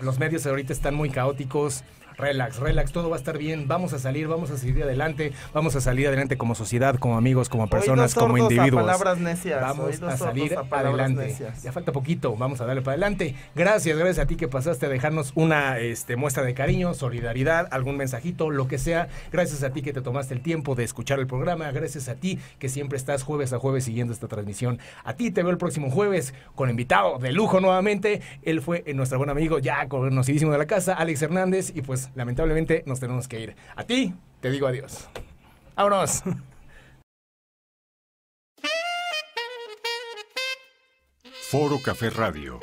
los 0.00 0.18
medios 0.18 0.46
ahorita 0.46 0.72
están 0.72 0.94
muy 0.94 1.10
caóticos 1.10 1.84
relax, 2.18 2.58
relax, 2.58 2.92
todo 2.92 3.10
va 3.10 3.16
a 3.16 3.18
estar 3.18 3.38
bien, 3.38 3.68
vamos 3.68 3.92
a 3.92 3.98
salir, 3.98 4.28
vamos 4.28 4.50
a 4.50 4.56
seguir 4.56 4.82
adelante, 4.82 5.32
vamos 5.52 5.76
a 5.76 5.80
salir 5.80 6.08
adelante 6.08 6.36
como 6.36 6.54
sociedad, 6.54 6.96
como 6.96 7.16
amigos, 7.16 7.48
como 7.48 7.68
personas, 7.68 8.14
como 8.14 8.38
individuos. 8.38 8.82
palabras 8.82 9.18
necias, 9.18 9.60
vamos 9.60 10.02
a 10.02 10.16
salir 10.16 10.56
adelante. 10.70 11.36
Ya 11.62 11.72
falta 11.72 11.92
poquito, 11.92 12.36
vamos 12.36 12.60
a 12.60 12.66
darle 12.66 12.82
para 12.82 12.92
adelante. 12.92 13.34
Gracias, 13.54 13.96
gracias 13.96 14.24
a 14.24 14.26
ti 14.26 14.36
que 14.36 14.48
pasaste 14.48 14.86
a 14.86 14.88
dejarnos 14.88 15.32
una 15.34 15.78
este, 15.78 16.16
muestra 16.16 16.42
de 16.42 16.54
cariño, 16.54 16.94
solidaridad, 16.94 17.68
algún 17.70 17.96
mensajito, 17.96 18.50
lo 18.50 18.68
que 18.68 18.78
sea. 18.78 19.08
Gracias 19.32 19.62
a 19.62 19.70
ti 19.70 19.82
que 19.82 19.92
te 19.92 20.00
tomaste 20.00 20.34
el 20.34 20.40
tiempo 20.40 20.74
de 20.74 20.84
escuchar 20.84 21.18
el 21.18 21.26
programa, 21.26 21.70
gracias 21.72 22.08
a 22.08 22.14
ti 22.14 22.38
que 22.58 22.68
siempre 22.68 22.96
estás 22.96 23.22
jueves 23.22 23.52
a 23.52 23.58
jueves 23.58 23.84
siguiendo 23.84 24.12
esta 24.12 24.28
transmisión. 24.28 24.78
A 25.04 25.14
ti 25.14 25.30
te 25.30 25.42
veo 25.42 25.50
el 25.50 25.58
próximo 25.58 25.90
jueves 25.90 26.34
con 26.54 26.70
invitado 26.70 27.18
de 27.18 27.32
lujo 27.32 27.60
nuevamente. 27.60 28.20
Él 28.42 28.60
fue 28.60 28.84
nuestro 28.94 29.18
buen 29.18 29.30
amigo 29.30 29.58
ya 29.58 29.88
conocidísimo 29.88 30.52
de 30.52 30.58
la 30.58 30.66
casa, 30.66 30.94
Alex 30.94 31.22
Hernández, 31.22 31.72
y 31.74 31.82
pues 31.82 32.05
lamentablemente 32.14 32.82
nos 32.86 33.00
tenemos 33.00 33.28
que 33.28 33.40
ir. 33.40 33.56
A 33.74 33.84
ti 33.84 34.14
te 34.40 34.50
digo 34.50 34.66
adiós. 34.66 35.08
¡Vámonos! 35.76 36.22
Foro 41.50 41.80
Café 41.82 42.10
Radio 42.10 42.58